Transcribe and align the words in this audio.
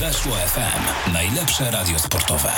Weszło 0.00 0.32
FM. 0.32 1.12
Najlepsze 1.12 1.70
radio 1.70 1.98
sportowe. 1.98 2.48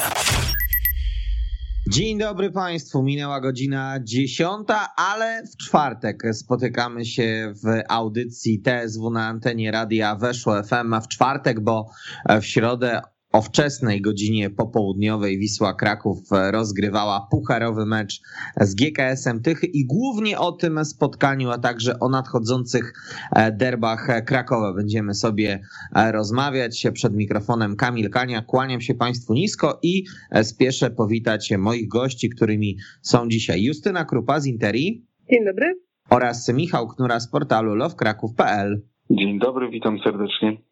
Dzień 1.88 2.18
dobry 2.18 2.50
Państwu. 2.50 3.02
Minęła 3.02 3.40
godzina 3.40 3.98
dziesiąta, 4.02 4.88
ale 4.96 5.42
w 5.46 5.56
czwartek 5.56 6.22
spotykamy 6.32 7.04
się 7.04 7.52
w 7.64 7.82
audycji 7.88 8.62
TSW 8.62 9.10
na 9.10 9.26
antenie 9.26 9.70
radia 9.70 10.14
Weszło 10.14 10.62
FM, 10.62 10.94
a 10.94 11.00
w 11.00 11.08
czwartek, 11.08 11.60
bo 11.60 11.90
w 12.40 12.44
środę 12.44 13.00
o 13.32 13.42
wczesnej 13.42 14.00
godzinie 14.00 14.50
popołudniowej 14.50 15.38
Wisła 15.38 15.74
Kraków 15.74 16.18
rozgrywała 16.50 17.26
pucharowy 17.30 17.86
mecz 17.86 18.20
z 18.60 18.74
GKS-em 18.74 19.42
Tychy 19.42 19.66
i 19.66 19.86
głównie 19.86 20.38
o 20.38 20.52
tym 20.52 20.84
spotkaniu, 20.84 21.50
a 21.50 21.58
także 21.58 22.00
o 22.00 22.08
nadchodzących 22.08 22.92
derbach 23.52 24.08
Krakowa 24.26 24.74
będziemy 24.74 25.14
sobie 25.14 25.60
rozmawiać. 26.12 26.86
Przed 26.92 27.14
mikrofonem 27.14 27.76
Kamil 27.76 28.10
Kania, 28.10 28.42
kłaniam 28.42 28.80
się 28.80 28.94
Państwu 28.94 29.34
nisko 29.34 29.78
i 29.82 30.04
spieszę 30.42 30.90
powitać 30.90 31.52
moich 31.58 31.88
gości, 31.88 32.28
którymi 32.28 32.76
są 33.02 33.28
dzisiaj 33.28 33.62
Justyna 33.62 34.04
Krupa 34.04 34.40
z 34.40 34.46
Interi. 34.46 35.06
Dzień 35.30 35.44
dobry. 35.44 35.74
Oraz 36.10 36.48
Michał 36.48 36.88
Knura 36.88 37.20
z 37.20 37.30
portalu 37.30 37.74
lovekraków.pl. 37.74 38.82
Dzień 39.10 39.38
dobry, 39.38 39.70
witam 39.70 39.98
serdecznie. 40.04 40.65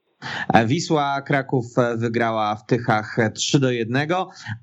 Wisła 0.66 1.23
Kraków 1.23 1.64
wygrała 1.96 2.56
w 2.56 2.66
Tychach 2.66 3.16
3 3.34 3.60
do 3.60 3.70
1, 3.70 4.09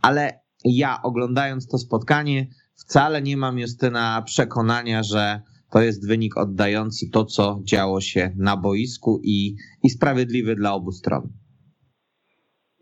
ale 0.02 0.42
ja 0.66 0.98
oglądając 1.04 1.68
to 1.68 1.78
spotkanie 1.78 2.48
wcale 2.76 3.22
nie 3.22 3.38
mam 3.38 3.60
Justyna 3.60 4.24
przekonania, 4.26 5.04
że 5.04 5.42
to 5.72 5.82
jest 5.82 6.08
wynik 6.08 6.38
oddający 6.38 7.10
to, 7.14 7.26
co 7.26 7.60
działo 7.64 8.02
się 8.02 8.32
na 8.38 8.58
boisku 8.58 9.22
i, 9.24 9.56
i 9.84 9.90
sprawiedliwy 9.90 10.56
dla 10.56 10.74
obu 10.74 10.92
stron. 10.92 11.24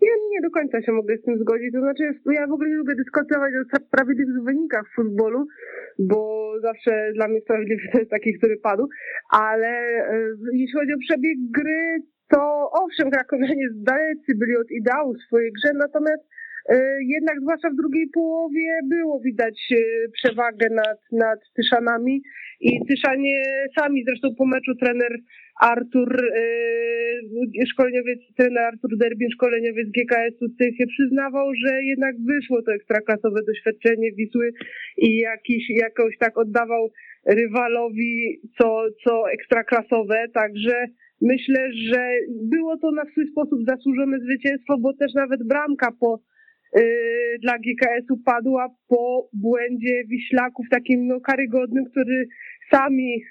Ja 0.02 0.14
nie 0.32 0.42
do 0.42 0.50
końca 0.50 0.82
się 0.82 0.92
mogę 0.92 1.18
z 1.18 1.22
tym 1.26 1.40
zgodzić. 1.40 1.74
To 1.74 1.80
znaczy, 1.80 2.04
ja 2.34 2.48
w 2.48 2.52
ogóle 2.52 2.70
nie 2.70 2.76
lubię 2.76 2.96
dyskutować 2.96 3.54
o 3.54 3.80
sprawiedliwych 3.88 4.44
wynikach 4.44 4.86
w 4.92 4.96
futbolu, 4.96 5.48
bo 6.00 6.52
zawsze 6.62 7.12
dla 7.16 7.28
mnie 7.28 7.42
sprawiedliwy 7.42 7.82
jest 7.94 8.12
taki, 8.12 8.34
który 8.38 8.58
padł, 8.58 8.88
ale 9.32 9.72
jeśli 10.54 10.74
chodzi 10.74 10.94
o 10.94 11.04
przebieg 11.08 11.38
gry, 11.52 12.02
to 12.32 12.70
owszem, 12.84 13.12
krakowianie 13.12 13.68
dalecy 13.76 14.36
byli 14.36 14.58
od 14.58 14.72
ideału 14.72 15.16
swojej 15.16 15.52
grze, 15.52 15.74
natomiast 15.74 16.24
jednak 17.18 17.42
zwłaszcza 17.42 17.70
w 17.70 17.76
drugiej 17.76 18.08
połowie 18.14 18.80
było 18.90 19.20
widać 19.20 19.74
przewagę 20.14 20.70
nad, 20.70 21.00
nad 21.12 21.40
Tyszanami 21.56 22.22
i 22.60 22.86
Tyszanie 22.90 23.44
sami, 23.80 24.04
zresztą 24.08 24.36
po 24.38 24.46
meczu 24.46 24.76
trener 24.76 25.18
Artur, 25.62 26.22
szkoleniowiec, 27.72 28.20
trener 28.38 28.64
Artur 28.64 28.98
Derbin, 28.98 29.30
szkoleniowiec 29.32 29.88
GKS-u 29.88 30.50
Tychy 30.50 30.88
przyznawał, 30.88 31.52
że 31.66 31.84
jednak 31.84 32.16
wyszło 32.28 32.62
to 32.62 32.74
ekstraklasowe 32.74 33.40
doświadczenie 33.48 34.12
Wisły 34.12 34.52
i 34.98 35.18
jakiś, 35.18 35.70
jakoś 35.70 36.18
tak 36.18 36.38
oddawał 36.38 36.92
rywalowi 37.26 38.42
co, 38.58 38.86
co 39.04 39.32
ekstraklasowe, 39.32 40.26
także 40.34 40.88
myślę, 41.22 41.74
że 41.74 42.02
było 42.44 42.78
to 42.78 42.92
na 42.92 43.06
swój 43.12 43.28
sposób 43.32 43.60
zasłużone 43.68 44.20
zwycięstwo, 44.20 44.78
bo 44.78 44.94
też 44.94 45.14
nawet 45.14 45.48
bramka 45.48 45.92
po 46.00 46.20
yy, 46.76 46.82
dla 47.42 47.58
GKS-u 47.58 48.18
padła 48.26 48.76
po 48.88 49.30
błędzie 49.34 50.04
Wiślaków, 50.08 50.66
takim 50.72 51.08
no, 51.08 51.20
karygodnym, 51.22 51.86
który 51.86 52.28
sami 52.72 53.22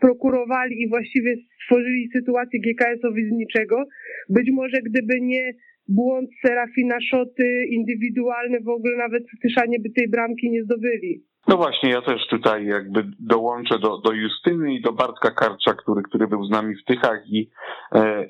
prokurowali 0.00 0.82
i 0.82 0.88
właściwie 0.88 1.36
stworzyli 1.62 2.10
sytuację 2.12 2.60
GKS-owi 2.60 3.28
z 3.28 3.32
niczego. 3.32 3.84
Być 4.28 4.50
może 4.50 4.82
gdyby 4.82 5.20
nie 5.20 5.52
błąd 5.88 6.30
Serafina 6.46 7.00
Szoty 7.10 7.64
indywidualny, 7.70 8.60
w 8.60 8.68
ogóle 8.68 8.96
nawet 8.96 9.22
Tyszanie 9.42 9.78
by 9.80 9.90
tej 9.90 10.08
bramki 10.08 10.50
nie 10.50 10.62
zdobyli. 10.62 11.24
No 11.48 11.56
właśnie, 11.56 11.90
ja 11.90 12.02
też 12.02 12.26
tutaj 12.26 12.66
jakby 12.66 13.04
dołączę 13.20 13.78
do, 13.78 13.98
do 13.98 14.12
Justyny 14.12 14.74
i 14.74 14.80
do 14.80 14.92
Bartka 14.92 15.30
Karcza, 15.30 15.74
który, 15.74 16.02
który 16.02 16.26
był 16.26 16.44
z 16.44 16.50
nami 16.50 16.74
w 16.74 16.84
Tychach 16.84 17.26
i, 17.26 17.50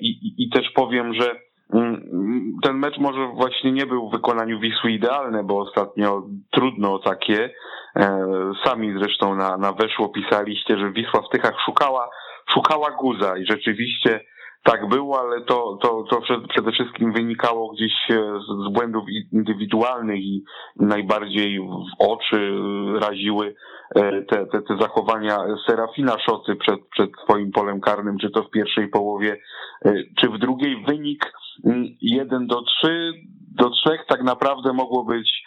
i, 0.01 0.35
i 0.37 0.49
też 0.49 0.71
powiem, 0.75 1.13
że 1.13 1.35
ten 2.63 2.77
mecz 2.77 2.97
może 2.97 3.27
właśnie 3.27 3.71
nie 3.71 3.85
był 3.85 4.09
w 4.09 4.11
wykonaniu 4.11 4.59
Wisły 4.59 4.91
idealny, 4.91 5.43
bo 5.43 5.59
ostatnio 5.59 6.23
trudno 6.51 6.93
o 6.93 6.99
takie. 6.99 7.49
Sami 8.65 8.93
zresztą 8.99 9.35
na, 9.35 9.57
na 9.57 9.73
weszło 9.73 10.09
pisaliście, 10.09 10.77
że 10.77 10.91
Wisła 10.91 11.21
w 11.21 11.29
Tychach 11.29 11.55
szukała, 11.65 12.09
szukała 12.53 12.91
guza 12.91 13.37
i 13.37 13.45
rzeczywiście 13.45 14.19
tak 14.63 14.89
było, 14.89 15.19
ale 15.19 15.41
to, 15.41 15.77
to, 15.81 16.03
to 16.09 16.21
przede 16.49 16.71
wszystkim 16.71 17.13
wynikało 17.13 17.73
gdzieś 17.73 17.93
z 18.69 18.73
błędów 18.73 19.03
indywidualnych 19.31 20.19
i 20.19 20.43
najbardziej 20.75 21.59
w 21.59 21.85
oczy 21.99 22.51
raziły 22.99 23.55
te, 23.95 24.45
te, 24.45 24.61
te 24.61 24.77
zachowania 24.79 25.39
Serafina 25.67 26.19
Szocy 26.19 26.55
przed, 26.55 26.79
przed 26.91 27.09
swoim 27.23 27.51
polem 27.51 27.81
karnym, 27.81 28.17
czy 28.17 28.29
to 28.29 28.43
w 28.43 28.49
pierwszej 28.49 28.87
połowie, 28.87 29.37
czy 30.21 30.29
w 30.29 30.37
drugiej. 30.37 30.83
Wynik 30.87 31.33
1 32.01 32.47
do 32.47 32.61
3 32.61 33.13
do 33.55 33.69
3 33.69 33.89
tak 34.07 34.23
naprawdę 34.23 34.73
mogło 34.73 35.03
być 35.03 35.43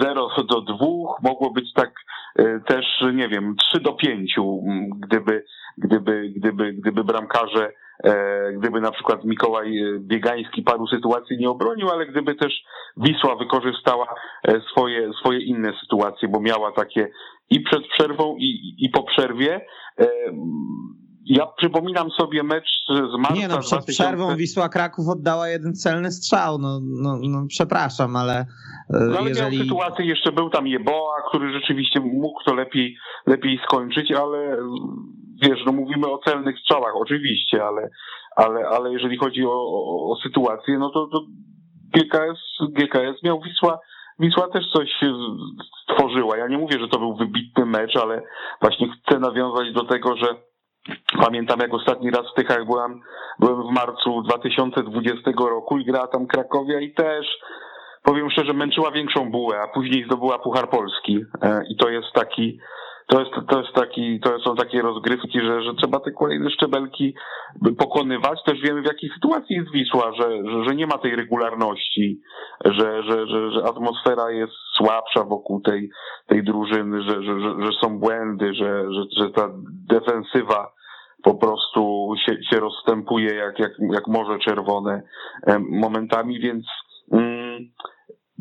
0 0.00 0.28
do 0.48 0.60
2, 0.60 0.76
mogło 1.22 1.50
być 1.50 1.72
tak 1.72 1.92
też, 2.66 2.86
nie 3.14 3.28
wiem, 3.28 3.56
3 3.56 3.80
do 3.80 3.92
5, 3.92 4.36
gdyby, 4.98 5.44
gdyby, 5.78 6.32
gdyby, 6.36 6.72
gdyby 6.72 7.04
bramkarze 7.04 7.72
gdyby 8.58 8.80
na 8.80 8.90
przykład 8.90 9.24
Mikołaj 9.24 9.72
Biegański 10.00 10.62
paru 10.62 10.86
sytuacji 10.86 11.36
nie 11.38 11.50
obronił, 11.50 11.90
ale 11.90 12.06
gdyby 12.06 12.34
też 12.34 12.64
Wisła 12.96 13.36
wykorzystała 13.36 14.14
swoje, 14.70 15.12
swoje 15.20 15.44
inne 15.44 15.72
sytuacje, 15.80 16.28
bo 16.28 16.40
miała 16.40 16.72
takie 16.72 17.10
i 17.50 17.60
przed 17.60 17.82
przerwą, 17.88 18.36
i, 18.36 18.74
i 18.78 18.88
po 18.88 19.02
przerwie. 19.02 19.66
Ja 21.26 21.46
przypominam 21.46 22.10
sobie 22.10 22.42
mecz 22.42 22.68
z 22.88 23.18
marca 23.18 23.34
Nie 23.34 23.48
no, 23.48 23.58
przed 23.58 23.70
2000... 23.70 23.92
przerwą 23.92 24.36
Wisła 24.36 24.68
Kraków 24.68 25.08
oddała 25.08 25.48
jeden 25.48 25.74
celny 25.74 26.10
strzał, 26.10 26.58
no, 26.58 26.80
no, 27.02 27.18
no 27.22 27.46
przepraszam, 27.48 28.16
ale 28.16 28.46
no, 28.90 29.18
ale 29.18 29.28
jeżeli... 29.28 29.56
miał 29.56 29.66
sytuację, 29.66 30.06
jeszcze 30.06 30.32
był 30.32 30.50
tam 30.50 30.66
Jeboa, 30.66 31.22
który 31.28 31.52
rzeczywiście 31.52 32.00
mógł 32.00 32.44
to 32.44 32.54
lepiej, 32.54 32.96
lepiej 33.26 33.60
skończyć, 33.64 34.12
ale 34.12 34.56
wiesz, 35.42 35.58
no 35.66 35.72
mówimy 35.72 36.06
o 36.06 36.18
celnych 36.18 36.58
strzałach 36.58 36.96
oczywiście, 36.96 37.64
ale, 37.64 37.90
ale, 38.36 38.68
ale 38.68 38.92
jeżeli 38.92 39.18
chodzi 39.18 39.46
o, 39.46 39.52
o, 39.52 40.12
o 40.12 40.16
sytuację, 40.22 40.78
no 40.78 40.90
to, 40.90 41.06
to 41.06 41.20
GKS, 41.94 42.38
GKS 42.70 43.22
miał 43.22 43.40
Wisła, 43.40 43.78
Wisła 44.18 44.48
też 44.48 44.64
coś 44.72 44.90
stworzyła. 45.82 46.36
Ja 46.36 46.48
nie 46.48 46.58
mówię, 46.58 46.78
że 46.80 46.88
to 46.88 46.98
był 46.98 47.16
wybitny 47.16 47.66
mecz, 47.66 47.96
ale 47.96 48.22
właśnie 48.60 48.88
chcę 48.88 49.18
nawiązać 49.18 49.72
do 49.72 49.84
tego, 49.84 50.16
że 50.16 50.26
pamiętam 51.20 51.60
jak 51.60 51.74
ostatni 51.74 52.10
raz 52.10 52.30
w 52.32 52.34
Tychach 52.34 52.66
byłem, 52.66 53.00
byłem 53.38 53.62
w 53.62 53.72
marcu 53.72 54.22
2020 54.22 55.30
roku 55.38 55.78
i 55.78 55.84
grała 55.84 56.06
tam 56.06 56.26
Krakowia 56.26 56.80
i 56.80 56.92
też 56.92 57.26
powiem 58.02 58.30
szczerze, 58.30 58.52
męczyła 58.52 58.90
większą 58.90 59.30
bułę, 59.30 59.60
a 59.60 59.74
później 59.74 60.04
zdobyła 60.04 60.38
Puchar 60.38 60.70
Polski 60.70 61.24
i 61.70 61.76
to 61.76 61.88
jest 61.88 62.12
taki 62.14 62.58
to 63.06 63.20
jest, 63.20 63.30
to 63.48 63.60
jest 63.60 63.72
taki, 63.74 64.20
to 64.20 64.38
są 64.38 64.56
takie 64.56 64.82
rozgrywki, 64.82 65.40
że, 65.40 65.62
że 65.62 65.74
trzeba 65.74 66.00
te 66.00 66.12
kolejne 66.12 66.50
szczebelki 66.50 67.14
pokonywać. 67.78 68.38
Też 68.46 68.60
wiemy 68.60 68.82
w 68.82 68.86
jakiej 68.86 69.10
sytuacji 69.14 69.56
jest 69.56 69.72
Wisła, 69.72 70.12
że, 70.12 70.42
że, 70.50 70.64
że 70.64 70.74
nie 70.74 70.86
ma 70.86 70.98
tej 70.98 71.16
regularności, 71.16 72.20
że, 72.64 73.02
że, 73.02 73.26
że, 73.26 73.50
że 73.50 73.64
atmosfera 73.64 74.30
jest 74.30 74.52
słabsza 74.76 75.24
wokół 75.24 75.60
tej, 75.60 75.90
tej 76.26 76.44
drużyny, 76.44 77.02
że, 77.02 77.22
że, 77.22 77.40
że, 77.40 77.54
że 77.62 77.72
są 77.82 77.98
błędy, 77.98 78.54
że, 78.54 78.84
że, 78.92 79.02
że 79.20 79.30
ta 79.30 79.48
defensywa 79.88 80.72
po 81.22 81.34
prostu 81.34 82.12
się, 82.26 82.36
się 82.50 82.60
rozstępuje 82.60 83.34
jak, 83.34 83.58
jak, 83.58 83.72
jak 83.92 84.06
morze 84.08 84.38
czerwone 84.38 85.02
momentami, 85.70 86.40
więc 86.40 86.66
mm, 87.12 87.58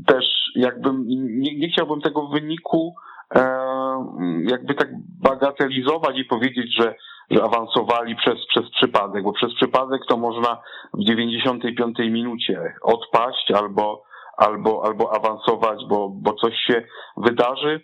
też 0.08 0.26
jakbym 0.56 1.06
nie, 1.08 1.58
nie 1.58 1.70
chciałbym 1.70 2.02
tego 2.02 2.28
wyniku 2.28 2.94
jakby 4.48 4.76
tak 4.76 4.88
bagatelizować 5.24 6.18
i 6.18 6.26
powiedzieć, 6.26 6.76
że, 6.80 6.96
że 7.32 7.44
awansowali 7.44 8.16
przez, 8.16 8.48
przez 8.48 8.72
przypadek, 8.72 9.24
bo 9.24 9.34
przez 9.34 9.54
przypadek 9.54 10.02
to 10.10 10.18
można 10.18 10.62
w 10.94 11.04
95 11.04 11.98
minucie 12.00 12.74
odpaść 12.82 13.52
albo, 13.52 14.04
albo, 14.38 14.86
albo 14.86 15.16
awansować, 15.16 15.80
bo, 15.90 16.10
bo 16.10 16.34
coś 16.34 16.54
się 16.68 16.84
wydarzy. 17.18 17.82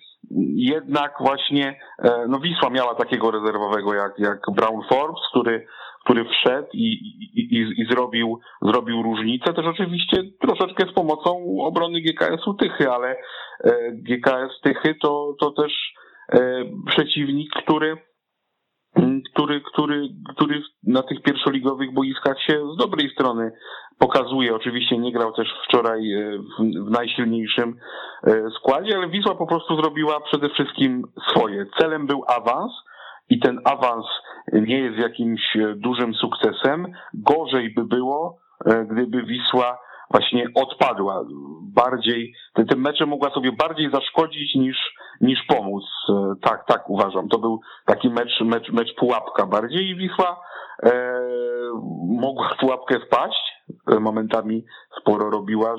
Jednak 0.55 1.13
właśnie 1.19 1.79
no 2.27 2.39
Wisła 2.39 2.69
miała 2.69 2.95
takiego 2.95 3.31
rezerwowego 3.31 3.93
jak, 3.93 4.19
jak 4.19 4.39
Brown 4.55 4.81
Forbes, 4.89 5.21
który 5.31 5.67
który 6.09 6.25
wszedł 6.25 6.67
i, 6.73 6.93
i, 7.33 7.55
i, 7.55 7.81
i, 7.81 7.85
zrobił, 7.91 8.39
zrobił 8.61 9.03
różnicę. 9.03 9.53
Też 9.53 9.65
oczywiście 9.65 10.23
troszeczkę 10.41 10.91
z 10.91 10.93
pomocą 10.93 11.45
obrony 11.59 12.01
GKS-u 12.01 12.53
Tychy, 12.53 12.91
ale 12.91 13.15
GKS 13.93 14.61
Tychy 14.63 14.95
to, 15.01 15.35
to 15.39 15.51
też 15.51 15.93
przeciwnik, 16.87 17.49
który 17.63 17.97
który, 19.33 19.61
który, 19.61 20.09
który 20.35 20.61
na 20.83 21.03
tych 21.03 21.21
pierwszoligowych 21.21 21.93
boiskach 21.93 22.41
się 22.41 22.61
z 22.73 22.77
dobrej 22.77 23.09
strony 23.09 23.51
pokazuje. 23.99 24.55
Oczywiście 24.55 24.97
nie 24.97 25.11
grał 25.11 25.33
też 25.33 25.47
wczoraj 25.67 26.13
e, 26.13 26.37
w, 26.37 26.85
w 26.87 26.91
najsilniejszym 26.91 27.75
e, 28.23 28.49
składzie, 28.59 28.97
ale 28.97 29.09
Wisła 29.09 29.35
po 29.35 29.47
prostu 29.47 29.75
zrobiła 29.75 30.19
przede 30.19 30.49
wszystkim 30.49 31.03
swoje. 31.29 31.65
Celem 31.79 32.07
był 32.07 32.23
awans 32.27 32.71
i 33.29 33.39
ten 33.39 33.59
awans 33.63 34.05
nie 34.53 34.79
jest 34.79 34.97
jakimś 34.97 35.57
dużym 35.75 36.13
sukcesem. 36.13 36.87
Gorzej 37.13 37.73
by 37.73 37.85
było, 37.85 38.37
gdyby 38.89 39.23
Wisła 39.23 39.77
właśnie 40.11 40.45
odpadła. 40.55 41.23
Bardziej, 41.61 42.33
tym, 42.53 42.67
tym 42.67 42.81
meczem 42.81 43.09
mogła 43.09 43.29
sobie 43.29 43.51
bardziej 43.51 43.91
zaszkodzić 43.91 44.55
niż, 44.55 44.77
niż 45.21 45.39
pomóc. 45.47 45.83
E, 46.09 46.33
tak, 46.41 46.65
tak 46.67 46.89
uważam. 46.89 47.29
To 47.29 47.39
był 47.39 47.61
taki 47.85 48.09
mecz, 48.09 48.41
mecz, 48.41 48.69
mecz 48.71 48.95
pułapka 48.95 49.45
bardziej 49.45 49.89
i 49.89 49.95
Wisła 49.95 50.41
e, 50.83 50.91
mogła 52.07 52.49
w 52.49 52.57
pułapkę 52.57 52.99
wpaść. 52.99 53.48
Momentami 53.99 54.65
sporo 55.01 55.29
robiła, 55.29 55.75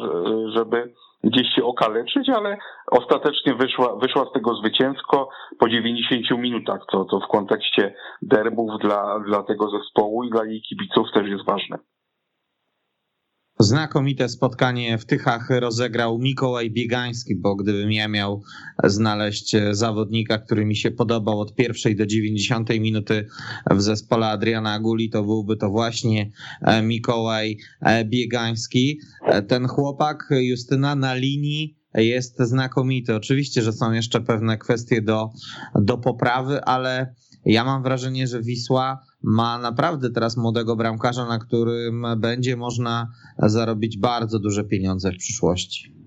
żeby 0.54 0.92
gdzieś 1.24 1.54
się 1.54 1.64
okaleczyć, 1.64 2.28
ale 2.28 2.58
ostatecznie 2.90 3.54
wyszła, 3.54 3.96
wyszła 3.96 4.24
z 4.24 4.32
tego 4.32 4.54
zwycięsko 4.54 5.28
po 5.58 5.68
90 5.68 6.30
minutach, 6.30 6.80
co, 6.92 7.04
co 7.04 7.20
w 7.20 7.28
kontekście 7.28 7.94
derbów 8.22 8.70
dla, 8.80 9.20
dla 9.20 9.42
tego 9.42 9.70
zespołu 9.70 10.24
i 10.24 10.30
dla 10.30 10.44
jej 10.44 10.62
kibiców 10.62 11.06
też 11.14 11.28
jest 11.28 11.44
ważne. 11.44 11.78
Znakomite 13.62 14.28
spotkanie 14.28 14.98
w 14.98 15.04
Tychach 15.04 15.50
rozegrał 15.50 16.18
Mikołaj 16.18 16.70
Biegański, 16.70 17.36
bo 17.36 17.56
gdybym 17.56 17.92
ja 17.92 18.08
miał 18.08 18.42
znaleźć 18.84 19.56
zawodnika, 19.70 20.38
który 20.38 20.64
mi 20.64 20.76
się 20.76 20.90
podobał 20.90 21.40
od 21.40 21.54
pierwszej 21.54 21.96
do 21.96 22.06
90 22.06 22.68
minuty 22.68 23.26
w 23.70 23.82
zespole 23.82 24.26
Adriana 24.26 24.80
Guli, 24.80 25.10
to 25.10 25.22
byłby 25.22 25.56
to 25.56 25.70
właśnie 25.70 26.30
e, 26.62 26.82
Mikołaj 26.82 27.56
e, 27.80 28.04
Biegański. 28.04 29.00
E, 29.26 29.42
ten 29.42 29.66
chłopak 29.66 30.28
Justyna 30.30 30.94
na 30.94 31.14
linii 31.14 31.76
jest 31.94 32.38
znakomity. 32.38 33.14
Oczywiście, 33.14 33.62
że 33.62 33.72
są 33.72 33.92
jeszcze 33.92 34.20
pewne 34.20 34.58
kwestie 34.58 35.02
do, 35.02 35.30
do 35.74 35.98
poprawy, 35.98 36.64
ale 36.64 37.14
ja 37.44 37.64
mam 37.64 37.82
wrażenie, 37.82 38.26
że 38.26 38.42
Wisła 38.42 39.09
ma 39.22 39.58
naprawdę 39.58 40.10
teraz 40.10 40.36
młodego 40.36 40.76
bramkarza, 40.76 41.26
na 41.26 41.38
którym 41.38 42.06
będzie 42.16 42.56
można 42.56 43.12
zarobić 43.38 43.98
bardzo 43.98 44.38
duże 44.38 44.64
pieniądze 44.64 45.12
w 45.12 45.16
przyszłości. 45.16 45.99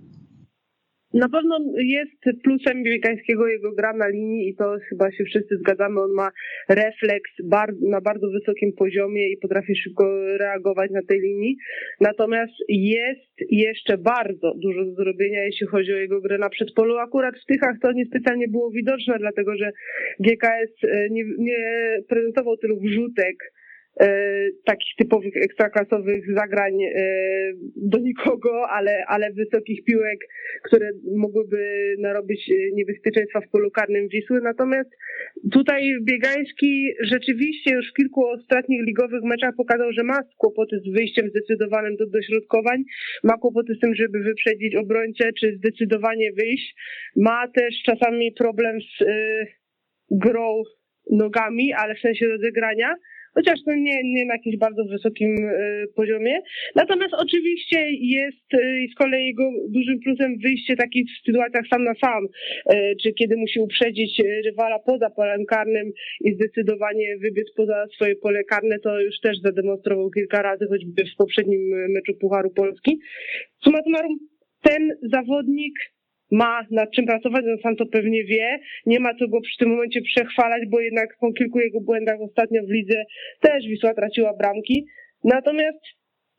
Na 1.13 1.29
pewno 1.29 1.57
jest 1.77 2.41
plusem 2.43 2.83
Biegańskiego 2.83 3.47
jego 3.47 3.71
gra 3.71 3.93
na 3.93 4.07
linii 4.07 4.49
i 4.49 4.55
to 4.55 4.77
chyba 4.89 5.11
się 5.11 5.23
wszyscy 5.23 5.57
zgadzamy. 5.57 6.01
On 6.01 6.11
ma 6.11 6.29
refleks 6.69 7.31
na 7.81 8.01
bardzo 8.01 8.27
wysokim 8.29 8.73
poziomie 8.73 9.29
i 9.29 9.37
potrafi 9.37 9.75
szybko 9.75 10.37
reagować 10.37 10.91
na 10.91 11.01
tej 11.07 11.19
linii. 11.19 11.57
Natomiast 12.01 12.53
jest 12.69 13.33
jeszcze 13.49 13.97
bardzo 13.97 14.53
dużo 14.55 14.85
do 14.85 14.93
zrobienia, 14.93 15.43
jeśli 15.43 15.67
chodzi 15.67 15.93
o 15.93 15.97
jego 15.97 16.21
grę 16.21 16.37
na 16.37 16.49
przedpolu. 16.49 16.97
Akurat 16.97 17.35
w 17.35 17.45
Tychach 17.45 17.75
to 17.81 17.91
niespecjalnie 17.91 18.47
było 18.47 18.71
widoczne, 18.71 19.19
dlatego 19.19 19.55
że 19.57 19.71
GKS 20.19 20.83
e, 20.83 21.09
nie, 21.09 21.23
nie 21.37 21.57
prezentował 22.09 22.57
tylu 22.57 22.79
wrzutek 22.79 23.35
takich 24.65 24.95
typowych 24.97 25.33
ekstraklasowych 25.35 26.35
zagrań 26.35 26.83
e, 26.83 26.89
do 27.75 27.97
nikogo, 27.97 28.69
ale, 28.69 29.03
ale 29.07 29.33
wysokich 29.33 29.83
piłek, 29.83 30.19
które 30.63 30.89
mogłyby 31.15 31.95
narobić 31.99 32.51
niebezpieczeństwa 32.73 33.41
w 33.41 33.49
polu 33.49 33.71
karnym 33.71 34.07
Wisły. 34.07 34.41
Natomiast 34.41 34.89
tutaj 35.51 35.93
Biegański 36.01 36.93
rzeczywiście 37.01 37.73
już 37.75 37.91
w 37.91 37.93
kilku 37.93 38.25
ostatnich 38.25 38.85
ligowych 38.85 39.23
meczach 39.23 39.55
pokazał, 39.57 39.91
że 39.91 40.03
ma 40.03 40.19
kłopoty 40.37 40.79
z 40.79 40.93
wyjściem 40.93 41.29
zdecydowanym 41.29 41.95
do 41.95 42.07
dośrodkowań, 42.07 42.83
ma 43.23 43.37
kłopoty 43.37 43.75
z 43.75 43.79
tym, 43.79 43.95
żeby 43.95 44.19
wyprzedzić 44.19 44.75
obrońcę, 44.75 45.33
czy 45.39 45.55
zdecydowanie 45.57 46.31
wyjść. 46.31 46.75
Ma 47.15 47.47
też 47.47 47.75
czasami 47.85 48.31
problem 48.31 48.77
z 48.81 49.03
grą 50.11 50.63
nogami, 51.11 51.73
ale 51.73 51.95
w 51.95 51.99
sensie 51.99 52.27
rozegrania 52.27 52.95
chociaż 53.35 53.59
to 53.65 53.75
nie, 53.75 54.03
nie 54.03 54.25
na 54.25 54.33
jakimś 54.33 54.57
bardzo 54.57 54.85
wysokim 54.85 55.35
e, 55.37 55.87
poziomie. 55.95 56.39
Natomiast 56.75 57.13
oczywiście 57.13 57.79
jest 57.91 58.53
e, 58.53 58.57
z 58.91 58.95
kolei 58.95 59.25
jego 59.25 59.51
dużym 59.69 59.99
plusem 59.99 60.37
wyjście 60.43 60.75
takich 60.75 61.05
w 61.07 61.25
sytuacjach 61.25 61.67
sam 61.69 61.83
na 61.83 61.93
sam, 61.95 62.27
e, 62.65 62.95
czy 62.95 63.13
kiedy 63.13 63.37
musi 63.37 63.59
uprzedzić 63.59 64.21
rywala 64.45 64.79
poza 64.79 65.09
polem 65.09 65.45
karnym 65.45 65.91
i 66.21 66.33
zdecydowanie 66.33 67.17
wybiec 67.17 67.47
poza 67.55 67.85
swoje 67.95 68.15
pole 68.15 68.43
karne, 68.43 68.79
to 68.79 69.01
już 69.01 69.19
też 69.19 69.37
zademonstrował 69.41 70.09
kilka 70.09 70.41
razy, 70.41 70.65
choćby 70.69 71.03
w 71.05 71.15
poprzednim 71.17 71.61
meczu 71.89 72.13
Pucharu 72.21 72.49
Polski. 72.49 72.99
Summa 73.63 73.83
summarum, 73.83 74.17
ten 74.61 74.89
zawodnik 75.11 75.73
ma 76.33 76.67
nad 76.71 76.91
czym 76.91 77.05
pracować, 77.05 77.45
on 77.45 77.57
sam 77.63 77.75
to 77.75 77.85
pewnie 77.85 78.23
wie. 78.23 78.59
Nie 78.85 78.99
ma 78.99 79.15
co 79.19 79.27
go 79.27 79.41
przy 79.41 79.57
tym 79.57 79.69
momencie 79.69 80.01
przechwalać, 80.01 80.63
bo 80.69 80.79
jednak 80.79 81.09
po 81.19 81.33
kilku 81.33 81.59
jego 81.59 81.81
błędach 81.81 82.21
ostatnio 82.21 82.63
w 82.63 82.69
lidze 82.69 83.03
też 83.41 83.67
Wisła 83.67 83.93
traciła 83.93 84.33
bramki. 84.33 84.85
Natomiast 85.23 85.79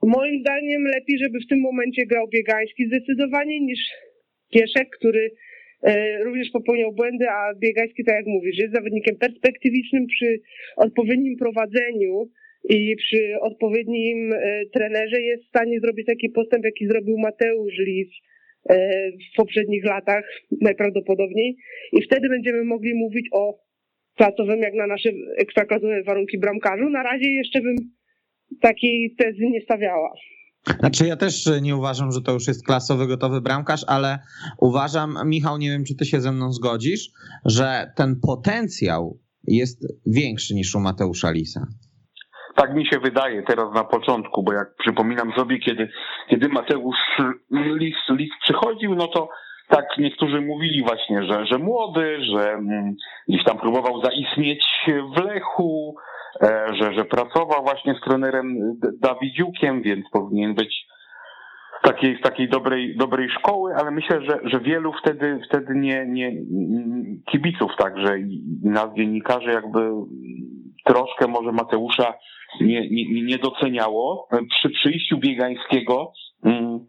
moim 0.02 0.41
zdaniem 0.41 0.82
lepiej, 0.85 1.19
żeby 1.19 1.38
w 1.41 1.49
tym 1.49 1.61
momencie 1.61 2.06
grał 2.06 2.29
Biegański 2.29 2.87
zdecydowanie 2.87 3.61
niż 3.61 3.81
Kieszek, 4.50 4.88
który 4.99 5.31
e, 5.82 6.25
również 6.25 6.50
popełniał 6.50 6.93
błędy, 6.93 7.29
a 7.29 7.55
Biegański, 7.55 8.05
tak 8.05 8.14
jak 8.14 8.26
mówisz, 8.26 8.58
jest 8.58 8.75
zawodnikiem 8.75 9.17
perspektywicznym 9.17 10.06
przy 10.06 10.40
odpowiednim 10.76 11.37
prowadzeniu 11.37 12.29
i 12.69 12.97
przy 12.97 13.35
odpowiednim 13.40 14.32
e, 14.32 14.62
trenerze 14.73 15.20
jest 15.20 15.44
w 15.44 15.49
stanie 15.49 15.81
zrobić 15.81 16.06
taki 16.06 16.31
postęp, 16.31 16.64
jaki 16.64 16.87
zrobił 16.87 17.19
Mateusz 17.19 17.79
Lis 17.79 18.08
w 19.32 19.37
poprzednich 19.37 19.84
latach 19.84 20.25
najprawdopodobniej 20.61 21.56
i 21.93 22.02
wtedy 22.02 22.28
będziemy 22.28 22.64
mogli 22.64 22.94
mówić 22.94 23.26
o 23.32 23.58
klasowym 24.16 24.58
jak 24.58 24.75
na 24.75 24.87
nasze 24.87 25.11
ekstraklasowe 25.37 26.02
warunki 26.02 26.38
bramkarzu. 26.38 26.90
Na 26.90 27.02
razie 27.02 27.32
jeszcze 27.32 27.61
bym 27.61 27.76
takiej 28.61 29.14
tezy 29.19 29.46
nie 29.50 29.61
stawiała. 29.61 30.12
Znaczy 30.81 31.06
ja 31.06 31.16
też 31.16 31.50
nie 31.62 31.76
uważam, 31.76 32.12
że 32.12 32.22
to 32.22 32.32
już 32.32 32.49
jest 32.49 32.66
klasowy, 32.66 33.06
gotowy 33.06 33.40
bramkarz, 33.40 33.84
ale 33.87 34.19
uważam, 34.61 35.16
Michał, 35.26 35.58
nie 35.58 35.70
wiem, 35.70 35.84
czy 35.84 35.96
ty 35.96 36.05
się 36.05 36.20
ze 36.20 36.32
mną 36.32 36.52
zgodzisz, 36.52 37.11
że 37.44 37.93
ten 37.96 38.20
potencjał 38.20 39.20
jest 39.46 39.87
większy 40.06 40.55
niż 40.55 40.75
u 40.75 40.81
Mateusza 40.81 41.31
Lisa. 41.31 41.66
Tak 42.54 42.74
mi 42.74 42.86
się 42.86 42.98
wydaje 42.98 43.42
teraz 43.42 43.74
na 43.74 43.84
początku, 43.84 44.42
bo 44.42 44.52
jak 44.52 44.74
przypominam 44.78 45.32
sobie, 45.32 45.58
kiedy, 45.58 45.88
kiedy 46.28 46.48
Mateusz 46.48 46.96
Lis, 47.50 47.96
Lis 48.11 48.30
przychodził, 48.42 48.94
no 48.94 49.08
to 49.08 49.28
tak 49.68 49.84
niektórzy 49.99 50.40
mówili 50.40 50.82
właśnie, 50.82 51.23
że, 51.23 51.46
że 51.46 51.58
młody, 51.58 52.18
że 52.25 52.52
mm, 52.52 52.94
gdzieś 53.28 53.44
tam 53.44 53.58
próbował 53.58 54.02
zaistnieć 54.02 54.64
w 55.16 55.25
Lechu, 55.25 55.94
e, 56.42 56.66
że, 56.80 56.94
że 56.94 57.04
pracował 57.04 57.62
właśnie 57.62 57.94
z 57.94 58.00
trenerem 58.00 58.56
Dawidziukiem, 59.00 59.82
więc 59.82 60.11
powinien 60.11 60.54
być 60.54 60.87
z 61.78 61.88
takiej, 61.88 62.18
z 62.18 62.20
takiej 62.20 62.49
dobrej, 62.49 62.96
dobrej 62.96 63.30
szkoły, 63.30 63.75
ale 63.76 63.90
myślę, 63.90 64.20
że, 64.23 64.40
że 64.44 64.61
wielu 64.61 64.92
wtedy, 64.92 65.40
wtedy 65.49 65.75
nie, 65.75 66.06
nie, 66.06 66.32
kibiców 67.30 67.70
także 67.78 68.18
i 68.18 68.42
nas 68.64 68.88
dziennikarzy 68.96 69.50
jakby 69.50 69.90
troszkę 70.84 71.26
może 71.26 71.52
Mateusza 71.52 72.14
nie, 72.61 72.88
nie, 72.90 73.23
nie 73.23 73.38
doceniało. 73.38 74.28
Przy 74.50 74.70
przyjściu 74.70 75.18
Biegańskiego 75.18 76.12
mm, 76.44 76.87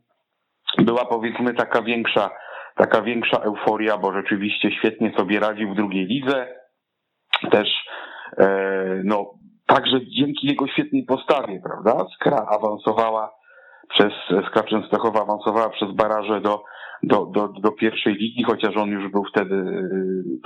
była 0.77 1.05
powiedzmy 1.05 1.53
taka 1.53 1.81
większa, 1.81 2.29
taka 2.75 3.01
większa 3.01 3.37
euforia, 3.37 3.97
bo 3.97 4.13
rzeczywiście 4.13 4.71
świetnie 4.71 5.13
sobie 5.17 5.39
radził 5.39 5.73
w 5.73 5.75
drugiej 5.75 6.05
lidze. 6.05 6.47
Też 7.51 7.69
e, 8.37 8.47
no, 9.03 9.31
także 9.67 9.99
dzięki 10.05 10.47
jego 10.47 10.67
świetnej 10.67 11.05
postawie, 11.05 11.61
prawda? 11.63 12.05
Skra 12.15 12.45
awansowała 12.49 13.31
przez, 13.89 14.13
Skra 14.47 14.63
Częstochowa 14.63 15.21
awansowała 15.21 15.69
przez 15.69 15.91
baraże 15.91 16.41
do, 16.41 16.63
do, 17.03 17.25
do, 17.25 17.47
do 17.47 17.71
pierwszej 17.71 18.13
ligi, 18.13 18.43
chociaż 18.43 18.77
on 18.77 18.89
już 18.89 19.11
był 19.11 19.23
wtedy, 19.33 19.55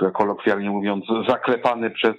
e, 0.02 0.10
kolokwialnie 0.10 0.70
mówiąc, 0.70 1.04
zaklepany 1.28 1.90
przez, 1.90 2.14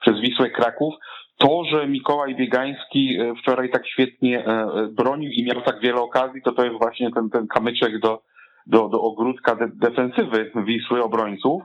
przez 0.00 0.20
Wisłę 0.20 0.50
Kraków 0.50 0.94
to, 1.38 1.64
że 1.64 1.88
Mikołaj 1.88 2.34
Biegański 2.34 3.18
e, 3.20 3.34
wczoraj 3.34 3.70
tak 3.70 3.86
świetnie 3.86 4.46
e, 4.46 4.66
bronił 4.92 5.30
i 5.30 5.44
miał 5.44 5.62
tak 5.62 5.80
wiele 5.80 6.00
okazji, 6.00 6.42
to 6.42 6.52
to 6.52 6.64
jest 6.64 6.78
właśnie 6.78 7.10
ten, 7.10 7.30
ten 7.30 7.46
kamyczek 7.46 8.00
do, 8.00 8.22
do, 8.66 8.88
do 8.88 9.00
ogródka 9.00 9.54
de, 9.54 9.68
defensywy 9.74 10.50
Wisły 10.64 11.02
obrońców, 11.02 11.62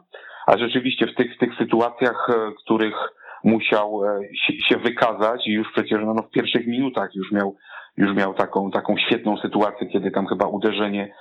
a 0.47 0.57
rzeczywiście 0.57 1.07
w 1.07 1.15
tych, 1.15 1.35
w 1.35 1.37
tych 1.37 1.57
sytuacjach, 1.57 2.27
e, 2.29 2.51
których 2.63 2.95
musiał 3.43 4.01
się, 4.45 4.53
się 4.53 4.77
wykazać 4.77 5.47
i 5.47 5.51
już 5.51 5.67
przecież 5.71 5.99
no, 6.05 6.13
no, 6.13 6.21
w 6.21 6.29
pierwszych 6.31 6.67
minutach 6.67 7.15
już 7.15 7.31
miał, 7.31 7.55
już 7.97 8.15
miał 8.15 8.33
taką, 8.33 8.71
taką 8.71 8.97
świetną 8.97 9.37
sytuację, 9.37 9.87
kiedy 9.87 10.11
tam 10.11 10.27
chyba 10.27 10.47
uderzenie 10.47 11.13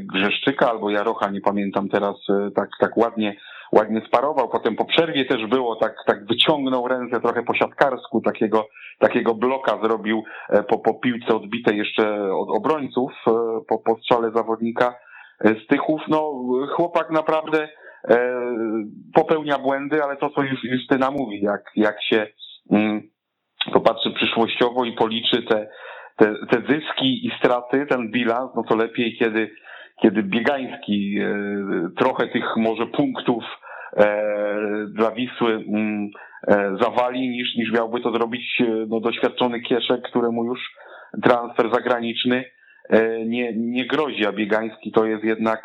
Grzeszczyka 0.00 0.70
albo 0.70 0.90
Jarocha, 0.90 1.30
nie 1.30 1.40
pamiętam 1.40 1.88
teraz 1.88 2.16
tak, 2.54 2.68
tak 2.80 2.96
ładnie, 2.96 3.36
ładnie 3.72 4.02
sparował. 4.06 4.48
Potem 4.48 4.76
po 4.76 4.84
przerwie 4.84 5.24
też 5.24 5.46
było, 5.46 5.76
tak, 5.76 5.94
tak 6.06 6.26
wyciągnął 6.26 6.88
ręce 6.88 7.20
trochę 7.20 7.42
po 7.42 7.54
siatkarsku, 7.54 8.20
takiego, 8.20 8.68
takiego 8.98 9.34
bloka 9.34 9.78
zrobił 9.82 10.22
po, 10.68 10.78
po 10.78 10.94
piłce 10.94 11.36
odbitej 11.36 11.78
jeszcze 11.78 12.32
od 12.34 12.48
obrońców, 12.56 13.12
po, 13.68 13.78
po 13.78 13.96
strzale 13.98 14.30
zawodnika 14.30 14.94
z 15.40 15.66
Tychów. 15.66 16.00
No, 16.08 16.32
chłopak 16.76 17.10
naprawdę 17.10 17.68
popełnia 19.14 19.58
błędy, 19.58 20.02
ale 20.02 20.16
to, 20.16 20.30
co 20.30 20.42
już 20.42 20.64
Justyna 20.64 21.10
mówi, 21.10 21.40
jak, 21.40 21.62
jak 21.76 22.02
się 22.02 22.26
mm, 22.72 23.02
popatrzy 23.72 24.10
przyszłościowo 24.10 24.84
i 24.84 24.92
policzy 24.92 25.42
te, 25.42 25.68
te, 26.16 26.34
te 26.50 26.60
zyski 26.60 27.26
i 27.26 27.30
straty, 27.38 27.86
ten 27.86 28.10
bilans, 28.10 28.50
no 28.56 28.62
to 28.68 28.76
lepiej, 28.76 29.16
kiedy, 29.18 29.50
kiedy 30.02 30.22
Biegański 30.22 31.18
e, 31.18 31.34
trochę 31.98 32.26
tych 32.26 32.56
może 32.56 32.86
punktów 32.86 33.44
e, 33.44 33.57
dla 34.88 35.10
Wisły 35.10 35.52
mm, 35.52 36.10
e, 36.48 36.76
zawali, 36.80 37.28
niż, 37.28 37.56
niż 37.56 37.72
miałby 37.72 38.00
to 38.00 38.12
zrobić 38.12 38.62
no, 38.88 39.00
doświadczony 39.00 39.60
Kieszek, 39.60 40.02
któremu 40.02 40.44
już 40.44 40.60
transfer 41.22 41.70
zagraniczny 41.72 42.44
nie, 43.26 43.52
nie 43.56 43.86
grozi, 43.86 44.26
a 44.26 44.32
Biegański 44.32 44.92
to 44.92 45.04
jest 45.06 45.24
jednak, 45.24 45.62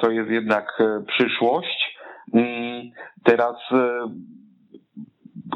to 0.00 0.10
jest 0.10 0.30
jednak 0.30 0.82
przyszłość. 1.06 1.98
Mm, 2.34 2.90
teraz 3.24 3.56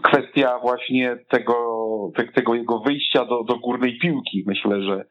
kwestia 0.02 0.58
właśnie 0.58 1.16
tego, 1.28 1.54
tego 2.34 2.54
jego 2.54 2.78
wyjścia 2.78 3.24
do, 3.24 3.44
do 3.44 3.58
górnej 3.58 3.98
piłki. 3.98 4.44
Myślę, 4.46 4.82
że 4.82 5.04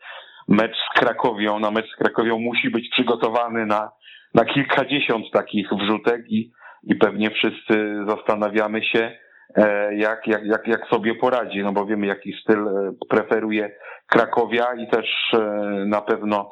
mecz 0.47 0.75
z 0.75 0.99
Krakowią, 0.99 1.59
na 1.59 1.71
mecz 1.71 1.89
z 1.91 1.95
Krakowią 1.95 2.39
musi 2.39 2.69
być 2.69 2.89
przygotowany 2.89 3.65
na, 3.65 3.91
na 4.33 4.45
kilkadziesiąt 4.45 5.31
takich 5.31 5.69
wrzutek 5.73 6.21
i, 6.29 6.51
i 6.85 6.95
pewnie 6.95 7.29
wszyscy 7.29 8.05
zastanawiamy 8.07 8.83
się, 8.83 9.11
e, 9.55 9.95
jak, 9.95 10.27
jak, 10.27 10.45
jak, 10.45 10.67
jak 10.67 10.87
sobie 10.87 11.15
poradzi, 11.15 11.63
no 11.63 11.71
bo 11.71 11.85
wiemy, 11.85 12.07
jaki 12.07 12.33
styl 12.41 12.67
e, 12.67 12.91
preferuje 13.09 13.71
Krakowia 14.07 14.65
i 14.77 14.87
też 14.87 15.33
e, 15.33 15.39
na 15.85 16.01
pewno 16.01 16.51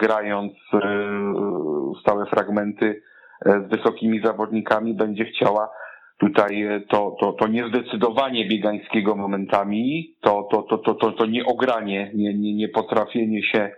grając 0.00 0.52
stałe 2.00 2.26
fragmenty 2.26 3.02
z 3.46 3.76
wysokimi 3.76 4.20
zawodnikami 4.24 4.94
będzie 4.94 5.24
chciała 5.24 5.70
Tutaj 6.18 6.68
to, 6.88 7.16
to, 7.20 7.32
to 7.32 7.48
niezdecydowanie 7.48 8.48
biegańskiego 8.48 9.16
momentami, 9.16 10.14
to, 10.20 10.48
to, 10.50 10.62
to, 10.62 10.78
to, 10.78 10.94
to, 10.94 11.12
to 11.12 11.26
nieogranie, 11.26 12.10
nie, 12.14 12.34
nie, 12.34 12.54
nie 12.54 12.68
potrafienie 12.68 13.42
się 13.42 13.70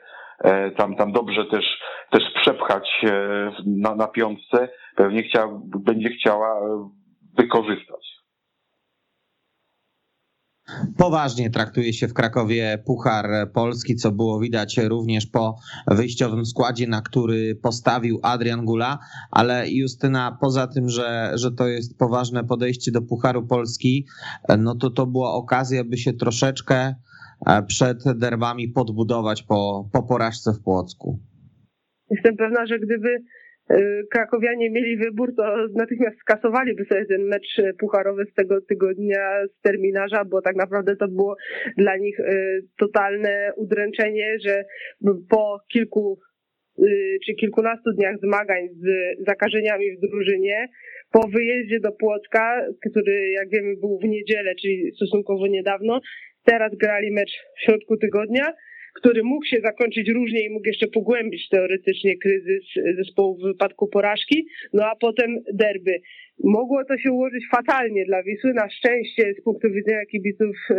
tam, 0.76 0.96
tam 0.96 1.12
dobrze 1.12 1.44
też, 1.44 1.64
też 2.10 2.22
przepchać 2.42 2.88
e, 3.04 3.50
na, 3.66 3.94
na 3.94 4.06
piątce, 4.06 4.68
pewnie 4.96 5.22
chciała, 5.22 5.60
będzie 5.64 6.10
chciała 6.10 6.60
wykorzystać. 7.38 8.18
Poważnie 10.98 11.50
traktuje 11.50 11.92
się 11.92 12.08
w 12.08 12.14
Krakowie 12.14 12.82
Puchar 12.86 13.26
Polski, 13.54 13.96
co 13.96 14.12
było 14.12 14.40
widać 14.40 14.78
również 14.78 15.26
po 15.26 15.56
wyjściowym 15.86 16.46
składzie, 16.46 16.86
na 16.86 17.02
który 17.02 17.54
postawił 17.62 18.20
Adrian 18.22 18.64
Gula, 18.64 18.98
ale 19.30 19.70
Justyna, 19.70 20.38
poza 20.40 20.66
tym, 20.66 20.88
że, 20.88 21.32
że 21.34 21.52
to 21.52 21.66
jest 21.66 21.98
poważne 21.98 22.44
podejście 22.44 22.92
do 22.92 23.02
Pucharu 23.02 23.46
Polski, 23.46 24.06
no 24.58 24.74
to 24.74 24.90
to 24.90 25.06
była 25.06 25.32
okazja, 25.32 25.84
by 25.84 25.96
się 25.96 26.12
troszeczkę 26.12 26.76
e, 26.76 26.94
przed 27.66 27.98
derbami 28.18 28.68
podbudować 28.68 29.42
po, 29.42 29.88
po 29.92 30.02
porażce 30.02 30.52
w 30.52 30.62
Płocku. 30.62 31.18
Jestem 32.10 32.36
pewna, 32.36 32.66
że 32.66 32.78
gdyby 32.78 33.22
Y, 33.70 34.06
krakowianie 34.10 34.70
mieli 34.70 34.96
wybór, 34.96 35.34
to 35.36 35.66
natychmiast 35.74 36.18
skasowaliby 36.18 36.84
sobie 36.84 37.06
ten 37.06 37.22
mecz 37.22 37.60
pucharowy 37.78 38.24
z 38.30 38.34
tego 38.34 38.60
tygodnia 38.60 39.46
z 39.46 39.60
terminarza, 39.60 40.24
bo 40.24 40.42
tak 40.42 40.56
naprawdę 40.56 40.96
to 40.96 41.08
było 41.08 41.36
dla 41.76 41.96
nich 41.96 42.20
y, 42.20 42.24
totalne 42.78 43.52
udręczenie, 43.56 44.36
że 44.40 44.64
po 45.28 45.60
kilku 45.72 46.18
czy 47.26 47.34
kilkunastu 47.34 47.92
dniach 47.92 48.16
zmagań 48.22 48.68
z 48.72 48.86
zakażeniami 49.26 49.96
w 49.96 50.00
drużynie, 50.00 50.68
po 51.12 51.28
wyjeździe 51.28 51.80
do 51.80 51.92
Płocka, 51.92 52.66
który 52.90 53.30
jak 53.30 53.48
wiemy 53.48 53.76
był 53.76 53.98
w 53.98 54.04
niedzielę, 54.04 54.54
czyli 54.54 54.92
stosunkowo 54.96 55.46
niedawno, 55.46 56.00
teraz 56.48 56.74
grali 56.74 57.10
mecz 57.10 57.32
w 57.56 57.62
środku 57.64 57.96
tygodnia, 57.96 58.52
który 58.94 59.22
mógł 59.24 59.46
się 59.46 59.60
zakończyć 59.60 60.08
różnie 60.08 60.40
i 60.44 60.50
mógł 60.50 60.66
jeszcze 60.66 60.86
pogłębić 60.86 61.48
teoretycznie 61.48 62.18
kryzys 62.18 62.64
zespołu 62.96 63.38
w 63.38 63.42
wypadku 63.42 63.88
porażki, 63.88 64.46
no 64.72 64.86
a 64.86 64.96
potem 64.96 65.38
derby. 65.52 66.00
Mogło 66.44 66.84
to 66.84 66.98
się 66.98 67.12
ułożyć 67.12 67.44
fatalnie 67.50 68.04
dla 68.04 68.22
Wisły. 68.22 68.52
Na 68.54 68.70
szczęście 68.70 69.34
z 69.40 69.42
punktu 69.44 69.70
widzenia 69.70 70.06
kibiców 70.10 70.56
yy, 70.70 70.76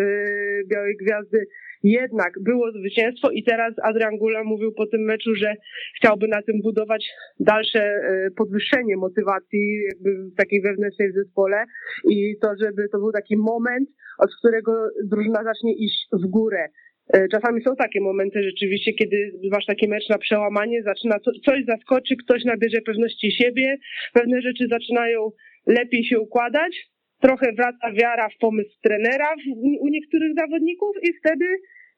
Białej 0.68 0.96
Gwiazdy 0.98 1.46
jednak 1.84 2.34
było 2.42 2.72
zwycięstwo 2.72 3.32
i 3.32 3.44
teraz 3.44 3.74
Adrian 3.84 4.18
Gula 4.18 4.44
mówił 4.44 4.72
po 4.72 4.88
tym 4.88 5.02
meczu, 5.02 5.36
że 5.36 5.56
chciałby 5.96 6.28
na 6.28 6.42
tym 6.42 6.62
budować 6.62 7.10
dalsze 7.40 7.80
yy, 7.80 8.32
podwyższenie 8.32 8.98
motywacji 8.98 9.82
jakby 9.92 10.32
takiej 10.38 10.62
wewnętrznej 10.62 11.12
zespole 11.12 11.66
i 12.10 12.36
to, 12.42 12.48
żeby 12.62 12.90
to 12.90 12.98
był 12.98 13.12
taki 13.12 13.38
moment, 13.38 13.90
od 14.18 14.30
którego 14.40 14.90
drużyna 15.04 15.44
zacznie 15.44 15.74
iść 15.76 16.08
w 16.14 16.28
górę. 16.28 16.70
E, 17.14 17.28
czasami 17.28 17.62
są 17.62 17.76
takie 17.76 18.02
momenty 18.02 18.44
rzeczywiście, 18.44 18.94
kiedy 18.94 19.32
masz 19.52 19.66
taki 19.66 19.88
mecz 19.88 20.10
na 20.10 20.18
przełamanie, 20.18 20.84
zaczyna 20.84 21.20
coś 21.46 21.66
zaskoczy, 21.66 22.16
ktoś 22.16 22.44
nabierze 22.46 22.82
pewności 22.82 23.32
siebie, 23.32 23.78
pewne 24.14 24.42
rzeczy 24.42 24.68
zaczynają 24.70 25.32
lepiej 25.78 26.04
się 26.04 26.20
układać, 26.20 26.74
trochę 27.22 27.54
wraca 27.54 27.92
wiara 27.94 28.30
w 28.30 28.38
pomysł 28.38 28.70
trenera 28.84 29.36
u 29.80 29.88
niektórych 29.88 30.34
zawodników 30.36 30.96
i 31.04 31.14
wtedy 31.20 31.46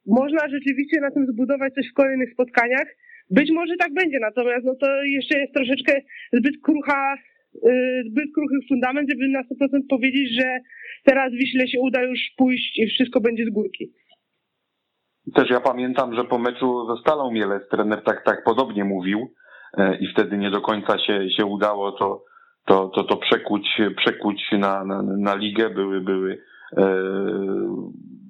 można 0.06 0.50
rzeczywiście 0.50 1.02
na 1.02 1.12
tym 1.12 1.26
zbudować 1.28 1.74
coś 1.74 1.90
w 1.90 1.94
kolejnych 1.94 2.34
spotkaniach. 2.34 2.88
Być 3.30 3.52
może 3.52 3.74
tak 3.80 3.94
będzie, 3.94 4.20
natomiast 4.20 4.66
no 4.66 4.76
to 4.76 5.04
jeszcze 5.04 5.40
jest 5.40 5.54
troszeczkę 5.54 6.02
zbyt 6.34 6.56
krucha, 6.64 7.16
y, 7.56 8.04
zbyt 8.10 8.34
kruchy 8.36 8.56
fundament, 8.70 9.10
żeby 9.10 9.28
na 9.28 9.44
100% 9.44 9.88
powiedzieć, 9.90 10.36
że 10.40 10.60
teraz 11.04 11.32
Wiśle 11.32 11.68
się 11.68 11.80
uda 11.80 12.04
już 12.04 12.20
pójść 12.38 12.80
i 12.80 12.88
wszystko 12.88 13.22
będzie 13.22 13.46
z 13.46 13.50
górki. 13.50 13.94
Też 15.36 15.50
ja 15.50 15.60
pamiętam, 15.60 16.16
że 16.16 16.24
po 16.24 16.38
meczu 16.38 16.88
ze 16.88 17.02
Stalą 17.02 17.32
Mielec 17.32 17.70
trener 17.70 18.04
tak, 18.04 18.24
tak 18.26 18.44
podobnie 18.44 18.84
mówił 18.84 19.34
e, 19.78 19.98
i 19.98 20.08
wtedy 20.14 20.38
nie 20.38 20.52
do 20.52 20.62
końca 20.62 20.98
się, 21.00 21.30
się 21.38 21.46
udało 21.46 21.92
to, 21.92 22.24
to, 22.66 22.92
to, 22.96 23.04
to 23.04 23.18
przekuć, 23.18 23.82
przekuć 23.98 24.52
na, 24.52 24.84
na, 24.86 25.02
na 25.02 25.36
ligę. 25.36 25.70
Były, 25.70 26.02
były, 26.02 26.42
e, 26.78 26.86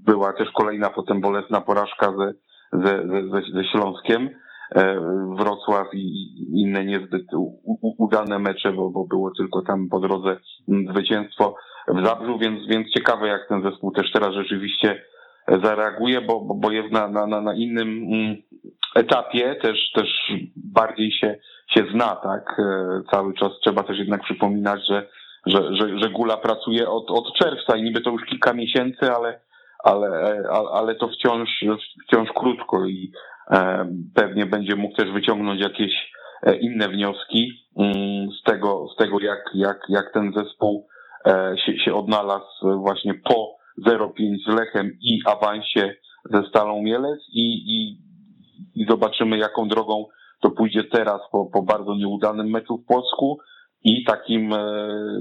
była 0.05 0.33
też 0.33 0.51
kolejna 0.51 0.89
potem 0.89 1.21
bolesna 1.21 1.61
porażka 1.61 2.13
ze, 2.17 2.33
ze, 2.73 3.03
ze, 3.07 3.41
ze 3.53 3.63
Śląskiem. 3.63 4.29
E, 4.75 4.99
Wrocław 5.37 5.87
i 5.93 6.35
inne 6.61 6.85
niezbyt 6.85 7.25
udane 7.97 8.39
mecze, 8.39 8.71
bo, 8.73 8.89
bo 8.89 9.05
było 9.05 9.31
tylko 9.37 9.61
tam 9.61 9.89
po 9.89 9.99
drodze 9.99 10.37
zwycięstwo 10.67 11.55
w 11.87 12.05
Zabrzu, 12.05 12.37
więc, 12.37 12.67
więc 12.67 12.89
ciekawe 12.89 13.27
jak 13.27 13.47
ten 13.49 13.63
zespół 13.63 13.91
też 13.91 14.11
teraz 14.11 14.33
rzeczywiście 14.33 15.01
zareaguje, 15.47 16.21
bo, 16.21 16.39
bo 16.55 16.71
jest 16.71 16.91
na, 16.91 17.07
na, 17.07 17.41
na 17.41 17.53
innym 17.53 17.87
mm, 18.13 18.35
etapie, 18.95 19.55
też, 19.55 19.91
też 19.95 20.33
bardziej 20.55 21.11
się, 21.11 21.35
się 21.67 21.85
zna, 21.93 22.15
tak? 22.15 22.59
E, 22.59 23.01
cały 23.11 23.33
czas 23.33 23.51
trzeba 23.63 23.83
też 23.83 23.97
jednak 23.97 24.23
przypominać, 24.23 24.81
że, 24.89 25.07
że, 25.45 25.75
że, 25.75 25.99
że 25.99 26.09
Gula 26.09 26.37
pracuje 26.37 26.89
od, 26.89 27.11
od 27.11 27.33
czerwca 27.33 27.77
i 27.77 27.83
niby 27.83 28.01
to 28.01 28.09
już 28.09 28.25
kilka 28.25 28.53
miesięcy, 28.53 29.11
ale, 29.11 29.39
ale, 29.83 30.07
e, 30.07 30.49
ale 30.73 30.95
to 30.95 31.07
wciąż, 31.07 31.49
wciąż 32.07 32.29
krótko 32.35 32.85
i 32.85 33.11
e, 33.51 33.87
pewnie 34.15 34.45
będzie 34.45 34.75
mógł 34.75 34.95
też 34.95 35.11
wyciągnąć 35.11 35.61
jakieś 35.61 36.11
inne 36.61 36.89
wnioski 36.89 37.67
mm, 37.77 38.29
z 38.31 38.43
tego, 38.43 38.87
z 38.93 38.95
tego 38.95 39.19
jak, 39.19 39.39
jak, 39.53 39.79
jak 39.89 40.13
ten 40.13 40.33
zespół 40.33 40.87
się, 41.65 41.79
się 41.79 41.93
odnalazł 41.93 42.79
właśnie 42.79 43.13
po 43.13 43.60
0,5 43.87 44.35
z 44.45 44.53
Lechem 44.59 44.91
i 45.01 45.19
awansie 45.25 45.95
ze 46.33 46.43
Stalą 46.49 46.81
Mielec 46.81 47.19
i, 47.33 47.53
i, 47.67 47.97
i 48.75 48.85
zobaczymy 48.89 49.37
jaką 49.37 49.67
drogą 49.67 50.05
to 50.41 50.51
pójdzie 50.51 50.83
teraz 50.83 51.21
po, 51.31 51.45
po 51.45 51.63
bardzo 51.63 51.95
nieudanym 51.95 52.49
meczu 52.49 52.77
w 52.77 52.85
Polsku 52.85 53.39
i 53.83 54.03
takim 54.03 54.53
e, 54.53 54.57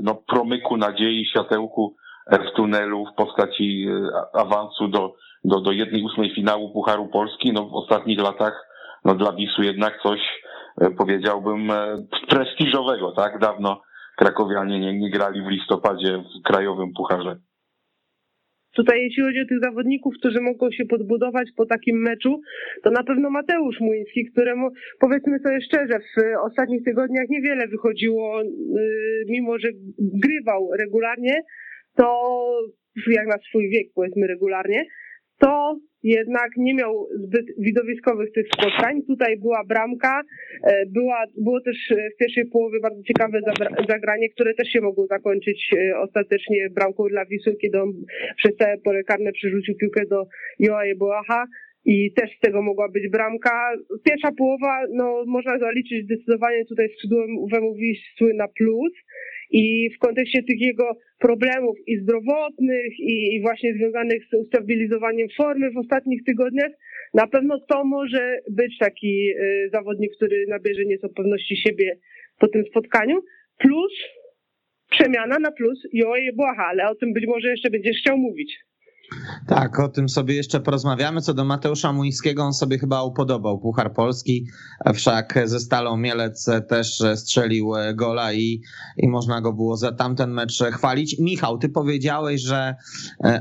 no, 0.02 0.14
promyku 0.14 0.76
nadziei, 0.76 1.26
światełku 1.26 1.96
w 2.30 2.56
tunelu 2.56 3.06
w 3.06 3.14
postaci 3.14 3.86
e, 3.88 4.40
awansu 4.40 4.88
do, 4.88 5.14
do, 5.44 5.60
do 5.60 5.72
jednej 5.72 6.02
ósmej 6.02 6.34
finału 6.34 6.72
Pucharu 6.72 7.08
Polski. 7.08 7.52
No, 7.52 7.68
w 7.68 7.74
ostatnich 7.74 8.20
latach 8.20 8.66
no, 9.04 9.14
dla 9.14 9.32
Wisu 9.32 9.62
jednak 9.62 10.02
coś 10.02 10.20
e, 10.80 10.90
powiedziałbym 10.90 11.68
prestiżowego, 12.28 13.12
tak? 13.12 13.38
Dawno 13.38 13.80
krakowianie 14.16 14.80
nie, 14.80 14.98
nie 14.98 15.10
grali 15.10 15.42
w 15.42 15.48
listopadzie 15.48 16.18
w 16.18 16.42
krajowym 16.42 16.92
pucharze. 16.96 17.36
Tutaj 18.76 19.02
jeśli 19.02 19.22
chodzi 19.22 19.40
o 19.40 19.46
tych 19.46 19.60
zawodników, 19.60 20.14
którzy 20.18 20.40
mogą 20.40 20.70
się 20.70 20.84
podbudować 20.84 21.48
po 21.56 21.66
takim 21.66 22.02
meczu, 22.02 22.40
to 22.82 22.90
na 22.90 23.04
pewno 23.04 23.30
Mateusz 23.30 23.80
Młyński, 23.80 24.26
któremu 24.32 24.68
powiedzmy 25.00 25.38
sobie 25.38 25.60
szczerze, 25.60 25.98
w 25.98 26.44
ostatnich 26.46 26.84
tygodniach 26.84 27.28
niewiele 27.28 27.68
wychodziło, 27.68 28.42
y, 28.42 28.46
mimo 29.28 29.58
że 29.58 29.68
grywał 29.98 30.70
regularnie, 30.78 31.42
to 31.96 32.06
jak 33.06 33.26
na 33.26 33.38
swój 33.48 33.70
wiek 33.70 33.86
powiedzmy 33.94 34.26
regularnie, 34.26 34.84
to 35.38 35.76
jednak 36.02 36.50
nie 36.56 36.74
miał 36.74 37.08
zbyt 37.14 37.46
widowiskowych 37.58 38.32
tych 38.32 38.46
spotkań. 38.46 39.02
Tutaj 39.02 39.36
była 39.36 39.64
bramka, 39.64 40.20
e, 40.64 40.86
była, 40.86 41.24
było 41.36 41.60
też 41.60 41.76
w 42.14 42.16
pierwszej 42.18 42.46
połowie 42.46 42.80
bardzo 42.80 43.02
ciekawe 43.02 43.40
zagranie, 43.88 44.28
które 44.28 44.54
też 44.54 44.68
się 44.68 44.80
mogło 44.80 45.06
zakończyć 45.06 45.70
e, 45.76 45.98
ostatecznie 45.98 46.70
bramką 46.70 47.08
dla 47.08 47.24
Wisły, 47.24 47.56
kiedy 47.56 47.82
on 47.82 47.92
przez 48.36 48.56
całe 48.56 48.78
pole 48.78 49.04
karne 49.04 49.32
przerzucił 49.32 49.76
piłkę 49.76 50.06
do 50.06 50.26
Boacha 50.96 51.44
i 51.84 52.12
też 52.12 52.30
z 52.36 52.40
tego 52.40 52.62
mogła 52.62 52.88
być 52.88 53.08
bramka. 53.08 53.72
Pierwsza 54.04 54.32
połowa, 54.38 54.80
no 54.92 55.24
można 55.26 55.58
zaliczyć 55.58 56.04
zdecydowanie 56.04 56.64
tutaj 56.64 56.88
skrzydłowemu 56.88 57.74
Wisły 57.74 58.34
na 58.34 58.48
plus 58.48 58.92
i 59.50 59.90
w 59.90 59.98
kontekście 59.98 60.42
tych 60.42 60.60
jego 60.60 60.96
problemów 61.18 61.76
i 61.86 61.98
zdrowotnych 61.98 62.98
i, 62.98 63.34
i 63.34 63.40
właśnie 63.40 63.74
związanych 63.74 64.24
z 64.24 64.34
ustabilizowaniem 64.34 65.28
formy 65.36 65.70
w 65.70 65.78
ostatnich 65.78 66.24
tygodniach, 66.24 66.72
na 67.14 67.26
pewno 67.26 67.60
to 67.68 67.84
może 67.84 68.38
być 68.50 68.78
taki 68.78 69.30
y, 69.30 69.70
zawodnik, 69.72 70.16
który 70.16 70.46
nabierze 70.48 70.84
nieco 70.84 71.08
pewności 71.08 71.56
siebie 71.56 71.98
po 72.38 72.48
tym 72.48 72.64
spotkaniu, 72.64 73.20
plus 73.58 73.92
przemiana 74.90 75.38
na 75.38 75.50
plus 75.52 75.88
Joe 75.92 76.14
Błaha, 76.34 76.66
ale 76.66 76.88
o 76.88 76.94
tym 76.94 77.12
być 77.12 77.26
może 77.26 77.48
jeszcze 77.48 77.70
będziesz 77.70 77.96
chciał 77.96 78.18
mówić. 78.18 78.58
Tak, 79.46 79.80
o 79.80 79.88
tym 79.88 80.08
sobie 80.08 80.34
jeszcze 80.34 80.60
porozmawiamy. 80.60 81.20
Co 81.20 81.34
do 81.34 81.44
Mateusza 81.44 81.92
Muńskiego, 81.92 82.42
on 82.42 82.52
sobie 82.52 82.78
chyba 82.78 83.02
upodobał 83.02 83.58
Puchar 83.58 83.92
Polski, 83.92 84.46
wszak 84.94 85.38
ze 85.44 85.60
Stalą 85.60 85.96
Mielec 85.96 86.46
też 86.68 87.02
strzelił 87.16 87.72
gola 87.94 88.32
i, 88.32 88.62
i 88.96 89.08
można 89.08 89.40
go 89.40 89.52
było 89.52 89.76
za 89.76 89.92
tamten 89.92 90.30
mecz 90.30 90.62
chwalić. 90.72 91.16
Michał, 91.18 91.58
ty 91.58 91.68
powiedziałeś, 91.68 92.40
że 92.40 92.74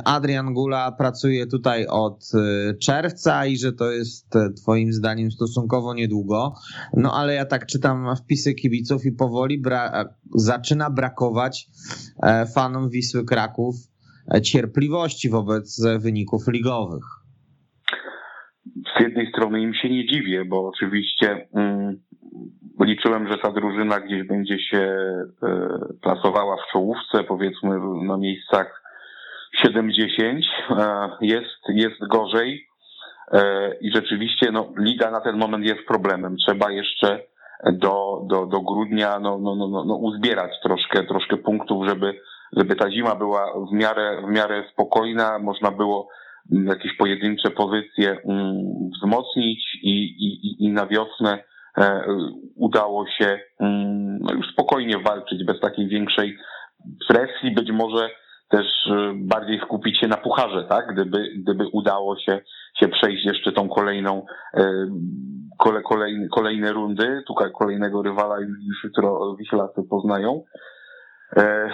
Adrian 0.06 0.54
Gula 0.54 0.92
pracuje 0.92 1.48
tutaj 1.48 1.88
od 1.88 2.32
czerwca 2.82 3.46
i 3.46 3.58
że 3.58 3.74
to 3.74 3.92
jest 3.92 4.30
twoim 4.58 4.94
zdaniem 4.94 5.32
stosunkowo 5.32 5.94
niedługo. 5.94 6.54
No 6.94 7.14
ale 7.14 7.34
ja 7.34 7.46
tak 7.46 7.66
czytam 7.66 8.16
wpisy 8.16 8.54
kibiców 8.54 9.06
i 9.06 9.12
powoli 9.12 9.62
bra 9.62 10.06
zaczyna 10.36 10.90
brakować 10.90 11.70
fanom 12.54 12.90
Wisły 12.90 13.26
Kraków 13.26 13.89
cierpliwości 14.44 15.30
wobec 15.30 15.82
wyników 16.00 16.48
ligowych. 16.48 17.04
Z 18.98 19.02
jednej 19.02 19.32
strony 19.32 19.62
im 19.62 19.74
się 19.74 19.90
nie 19.90 20.08
dziwię, 20.08 20.46
bo 20.46 20.68
oczywiście 20.68 21.48
mm, 21.54 22.00
liczyłem, 22.86 23.28
że 23.28 23.38
ta 23.38 23.52
drużyna 23.52 24.00
gdzieś 24.00 24.28
będzie 24.28 24.60
się 24.60 24.78
e, 24.78 25.70
plasowała 26.02 26.56
w 26.58 26.72
czołówce, 26.72 27.24
powiedzmy 27.24 27.80
na 28.04 28.18
miejscach 28.18 28.84
7-10. 29.66 30.42
E, 30.70 31.10
jest, 31.22 31.60
jest 31.70 32.08
gorzej 32.10 32.68
e, 33.32 33.72
i 33.82 33.92
rzeczywiście 33.96 34.52
no, 34.52 34.74
liga 34.78 35.12
na 35.12 35.22
ten 35.22 35.38
moment 35.38 35.66
jest 35.66 35.88
problemem. 35.88 36.38
Trzeba 36.38 36.72
jeszcze 36.72 37.24
do, 37.74 38.22
do, 38.30 38.46
do 38.46 38.62
grudnia 38.62 39.20
no, 39.20 39.38
no, 39.38 39.56
no, 39.56 39.86
no, 39.86 39.96
uzbierać 39.96 40.52
troszkę, 40.64 41.04
troszkę 41.04 41.38
punktów, 41.38 41.88
żeby 41.88 42.20
żeby 42.58 42.76
ta 42.76 42.92
zima 42.92 43.16
była 43.16 43.54
w 43.70 43.74
miarę, 43.74 44.22
w 44.28 44.32
miarę 44.32 44.64
spokojna, 44.74 45.40
można 45.40 45.72
było 45.72 46.08
mm, 46.52 46.68
jakieś 46.68 46.98
pojedyncze 46.98 47.52
pozycje 47.52 48.18
mm, 48.30 48.56
wzmocnić 48.98 49.76
i, 49.84 50.04
i, 50.04 50.66
i 50.66 50.70
na 50.72 50.88
wiosnę 50.88 51.44
e, 51.78 52.02
udało 52.56 53.06
się 53.08 53.40
mm, 53.60 54.20
no 54.22 54.34
już 54.34 54.48
spokojnie 54.54 54.98
walczyć 54.98 55.46
bez 55.46 55.60
takiej 55.60 55.88
większej 55.88 56.38
presji, 57.08 57.52
być 57.52 57.72
może 57.72 58.10
też 58.50 58.66
e, 58.88 59.14
bardziej 59.16 59.60
skupić 59.60 60.00
się 60.00 60.08
na 60.08 60.18
pucharze, 60.18 60.64
tak? 60.70 60.94
Gdyby, 60.94 61.30
gdyby 61.38 61.68
udało 61.74 62.20
się, 62.20 62.42
się 62.80 62.88
przejść 62.88 63.26
jeszcze 63.26 63.52
tą 63.52 63.70
kolejną, 63.70 64.26
e, 64.54 64.86
kole, 65.58 65.82
kolejne, 65.82 66.28
kolejne 66.28 66.74
rundy, 66.74 67.24
tutaj 67.28 67.52
kolejnego 67.60 68.02
rywala 68.02 68.40
już 68.40 68.84
jutro 68.84 69.36
Wiślacy 69.40 69.82
poznają. 69.90 70.44
E, 71.38 71.70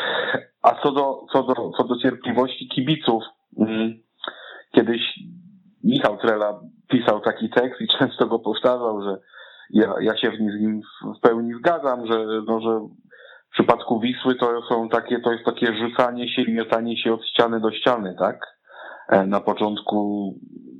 a 0.62 0.76
co 0.84 0.92
do, 0.92 1.26
co 1.34 1.44
do, 1.44 1.72
co 1.78 1.84
do 1.84 2.00
cierpliwości 2.00 2.68
kibiców, 2.68 3.24
mm, 3.60 3.94
kiedyś 4.72 5.02
Michał 5.84 6.18
Trela 6.18 6.60
pisał 6.90 7.20
taki 7.20 7.50
tekst 7.50 7.82
i 7.82 7.88
często 8.00 8.28
go 8.28 8.40
powtarzał, 8.40 9.02
że 9.02 9.18
ja, 9.70 9.94
ja 10.02 10.18
się 10.18 10.32
w 10.32 10.40
nim, 10.40 10.82
w 11.18 11.20
pełni 11.20 11.54
zgadzam, 11.54 12.08
że, 12.08 12.26
no, 12.48 12.60
że 12.60 12.80
w 13.50 13.54
przypadku 13.54 14.00
Wisły 14.00 14.36
to 14.36 14.62
są 14.70 14.90
takie, 14.90 15.20
to 15.20 15.32
jest 15.32 15.46
takie 15.46 15.74
rzucanie 15.74 16.30
się 16.30 16.42
i 16.42 16.54
miotanie 16.54 16.98
się 16.98 17.14
od 17.14 17.26
ściany 17.26 17.60
do 17.60 17.72
ściany, 17.72 18.16
tak? 18.20 18.40
E, 19.10 19.26
na 19.26 19.40
początku 19.40 20.34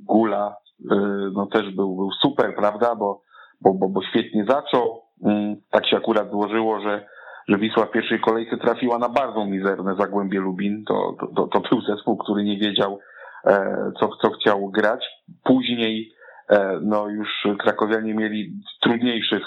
Gula 0.04 0.56
e, 0.90 0.96
no 1.32 1.46
też 1.46 1.74
był, 1.74 1.96
był 1.96 2.10
super, 2.22 2.54
prawda? 2.56 2.94
Bo, 2.94 3.22
bo, 3.60 3.74
bo, 3.74 3.88
bo 3.88 4.02
świetnie 4.02 4.44
zaczął. 4.48 5.02
Mm, 5.24 5.56
tak 5.70 5.86
się 5.86 5.96
akurat 5.96 6.30
złożyło, 6.30 6.80
że 6.80 7.06
że 7.48 7.58
Wisła 7.58 7.86
w 7.86 7.90
pierwszej 7.90 8.20
kolejce 8.20 8.56
trafiła 8.56 8.98
na 8.98 9.08
bardzo 9.08 9.44
mizerne 9.44 9.96
Zagłębie 9.98 10.40
Lubin. 10.40 10.84
To, 10.84 11.16
to, 11.36 11.46
to 11.46 11.60
był 11.60 11.80
zespół, 11.80 12.16
który 12.16 12.44
nie 12.44 12.58
wiedział, 12.58 12.98
e, 13.44 13.76
co, 14.00 14.08
co 14.22 14.30
chciał 14.30 14.70
grać. 14.70 15.04
Później 15.44 16.12
e, 16.50 16.78
no 16.82 17.08
już 17.08 17.28
krakowianie 17.58 18.14
mieli 18.14 18.52
trudniejszych, 18.80 19.42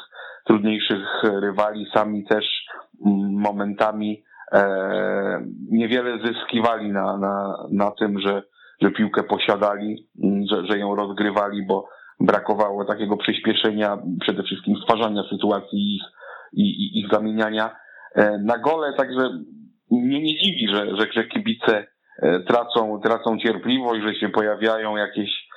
trudniejszych 0.45 1.23
rywali, 1.23 1.87
sami 1.93 2.25
też 2.25 2.45
mm, 3.05 3.31
momentami 3.31 4.23
e, 4.51 5.45
niewiele 5.71 6.19
zyskiwali 6.25 6.91
na, 6.91 7.17
na, 7.17 7.55
na 7.71 7.91
tym, 7.91 8.19
że, 8.19 8.43
że 8.81 8.91
piłkę 8.91 9.23
posiadali, 9.23 10.07
mm, 10.23 10.45
że, 10.51 10.65
że 10.65 10.79
ją 10.79 10.95
rozgrywali, 10.95 11.65
bo 11.67 11.89
brakowało 12.19 12.85
takiego 12.85 13.17
przyspieszenia, 13.17 13.97
przede 14.21 14.43
wszystkim 14.43 14.75
stwarzania 14.75 15.23
sytuacji 15.29 15.95
ich 15.95 16.03
i, 16.53 16.63
i 16.63 16.99
ich 16.99 17.11
zamieniania. 17.11 17.75
E, 18.15 18.37
na 18.37 18.57
gole, 18.57 18.93
także 18.93 19.29
mnie 19.91 20.21
nie 20.21 20.37
dziwi, 20.37 20.67
że, 20.73 20.95
że, 20.95 21.07
że 21.13 21.23
kibice 21.23 21.87
e, 22.21 22.39
tracą, 22.39 23.01
tracą 23.03 23.37
cierpliwość, 23.37 24.01
że 24.03 24.15
się 24.15 24.29
pojawiają 24.29 24.97
jakieś 24.97 25.49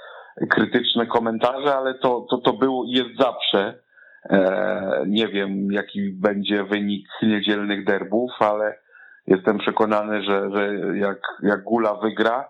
krytyczne 0.50 1.06
komentarze, 1.06 1.74
ale 1.76 1.94
to, 1.94 2.26
to, 2.30 2.38
to 2.38 2.52
było 2.52 2.84
i 2.84 2.90
jest 2.90 3.16
zawsze. 3.18 3.82
E, 4.30 5.04
nie 5.06 5.28
wiem, 5.28 5.72
jaki 5.72 6.10
będzie 6.10 6.64
wynik 6.64 7.06
niedzielnych 7.22 7.84
derbów, 7.84 8.30
ale 8.40 8.78
jestem 9.26 9.58
przekonany, 9.58 10.22
że, 10.22 10.50
że 10.54 10.74
jak, 10.98 11.18
jak 11.42 11.62
Gula 11.62 11.94
wygra, 11.94 12.48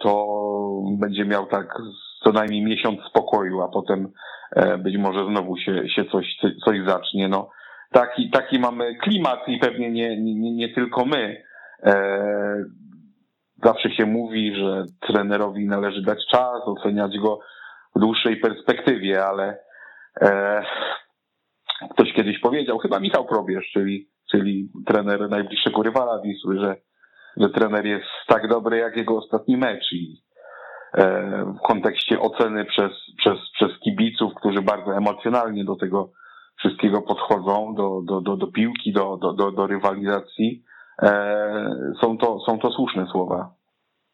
to 0.00 0.26
będzie 1.00 1.24
miał 1.24 1.46
tak 1.46 1.74
co 2.24 2.32
najmniej 2.32 2.64
miesiąc 2.64 3.00
spokoju, 3.10 3.60
a 3.60 3.68
potem 3.68 4.12
być 4.78 4.96
może 4.96 5.26
znowu 5.26 5.56
się, 5.56 5.88
się 5.88 6.04
coś, 6.04 6.26
coś 6.64 6.78
zacznie. 6.86 7.28
No, 7.28 7.50
taki, 7.94 8.30
taki 8.30 8.58
mamy 8.58 8.94
klimat 8.94 9.48
i 9.48 9.58
pewnie 9.58 9.90
nie, 9.90 10.22
nie, 10.22 10.54
nie 10.54 10.68
tylko 10.74 11.04
my. 11.04 11.42
E, 11.82 11.94
zawsze 13.64 13.90
się 13.90 14.06
mówi, 14.06 14.54
że 14.56 14.84
trenerowi 15.00 15.66
należy 15.66 16.02
dać 16.02 16.18
czas, 16.30 16.62
oceniać 16.64 17.18
go 17.18 17.40
w 17.96 18.00
dłuższej 18.00 18.36
perspektywie, 18.36 19.24
ale 19.24 19.58
e, 20.20 20.62
ktoś 21.90 22.12
kiedyś 22.12 22.38
powiedział, 22.38 22.78
chyba 22.78 23.00
Michał 23.00 23.24
Probierz, 23.24 23.70
czyli, 23.72 24.08
czyli 24.30 24.68
trener 24.86 25.30
najbliższego 25.30 25.82
rywala 25.82 26.20
Wisły, 26.20 26.58
że, 26.58 26.76
że 27.36 27.50
trener 27.50 27.86
jest 27.86 28.06
tak 28.26 28.48
dobry 28.48 28.76
jak 28.76 28.96
jego 28.96 29.18
ostatni 29.18 29.56
mecz 29.56 29.92
i 29.92 30.22
e, 30.94 31.04
w 31.44 31.66
kontekście 31.66 32.20
oceny 32.20 32.64
przez, 32.64 32.92
przez, 33.18 33.38
przez 33.54 33.70
kibiców, 33.84 34.34
którzy 34.34 34.62
bardzo 34.62 34.96
emocjonalnie 34.96 35.64
do 35.64 35.76
tego 35.76 36.10
wszystkiego 36.58 37.02
podchodzą, 37.02 37.74
do, 37.74 38.02
do, 38.02 38.20
do, 38.20 38.36
do 38.36 38.46
piłki, 38.46 38.92
do, 38.92 39.16
do, 39.16 39.32
do, 39.32 39.52
do 39.52 39.66
rywalizacji, 39.66 40.62
e, 41.02 41.10
są, 42.00 42.18
to, 42.18 42.38
są 42.46 42.58
to 42.58 42.70
słuszne 42.70 43.06
słowa. 43.06 43.54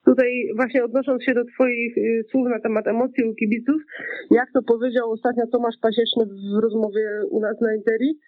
Tutaj 0.05 0.31
właśnie 0.57 0.85
odnosząc 0.85 1.25
się 1.25 1.35
do 1.35 1.45
Twoich 1.45 1.99
y, 1.99 2.25
słów 2.31 2.49
na 2.49 2.61
temat 2.61 2.87
emocji 2.87 3.25
u 3.25 3.35
kibiców, 3.35 3.83
jak 4.31 4.53
to 4.55 4.63
powiedział 4.63 5.11
ostatnio 5.11 5.47
Tomasz 5.47 5.75
Pasieczny 5.83 6.25
w 6.27 6.63
rozmowie 6.63 7.07
u 7.31 7.41
nas 7.41 7.61
na 7.61 7.75
Interi, 7.75 8.19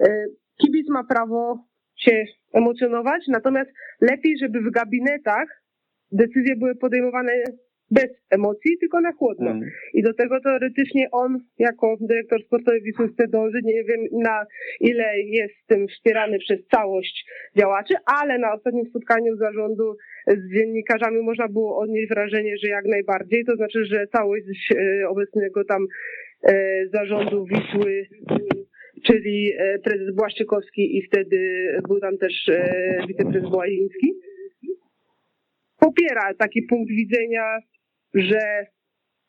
e, 0.00 0.26
kibic 0.56 0.88
ma 0.88 1.04
prawo 1.04 1.58
się 1.96 2.24
emocjonować, 2.52 3.22
natomiast 3.28 3.70
lepiej, 4.00 4.38
żeby 4.38 4.60
w 4.60 4.70
gabinetach 4.70 5.62
decyzje 6.12 6.56
były 6.56 6.74
podejmowane 6.74 7.32
bez 7.90 8.08
emocji, 8.30 8.78
tylko 8.80 9.00
na 9.00 9.12
chłodno. 9.12 9.50
Mm. 9.50 9.70
I 9.94 10.02
do 10.02 10.14
tego 10.14 10.40
teoretycznie 10.40 11.10
on, 11.12 11.38
jako 11.58 11.96
dyrektor 12.00 12.42
sportowy 12.42 12.80
Wisły 12.80 13.08
chce 13.08 13.28
dążyć, 13.28 13.64
nie 13.64 13.84
wiem 13.84 14.00
na 14.12 14.46
ile 14.80 15.20
jest 15.20 15.54
tym 15.66 15.88
wspierany 15.88 16.38
przez 16.38 16.66
całość 16.66 17.26
działaczy, 17.58 17.94
ale 18.06 18.38
na 18.38 18.54
ostatnim 18.54 18.86
spotkaniu 18.86 19.36
zarządu 19.36 19.96
z 20.26 20.54
dziennikarzami 20.54 21.22
można 21.22 21.48
było 21.48 21.78
odnieść 21.78 22.08
wrażenie, 22.08 22.56
że 22.64 22.68
jak 22.68 22.84
najbardziej, 22.84 23.44
to 23.44 23.56
znaczy, 23.56 23.84
że 23.84 24.06
całość 24.06 24.72
e, 24.72 25.08
obecnego 25.08 25.64
tam 25.64 25.86
e, 26.42 26.86
zarządu 26.92 27.44
Wisły 27.44 28.06
czyli 29.06 29.52
e, 29.58 29.78
prezes 29.78 30.14
Błaszczykowski 30.14 30.98
i 30.98 31.02
wtedy 31.02 31.68
był 31.88 32.00
tam 32.00 32.18
też 32.18 32.50
wiceprezes 33.08 33.50
Łaziński, 33.50 34.14
popiera 35.80 36.34
taki 36.38 36.62
punkt 36.62 36.90
widzenia, 36.90 37.58
że 38.14 38.66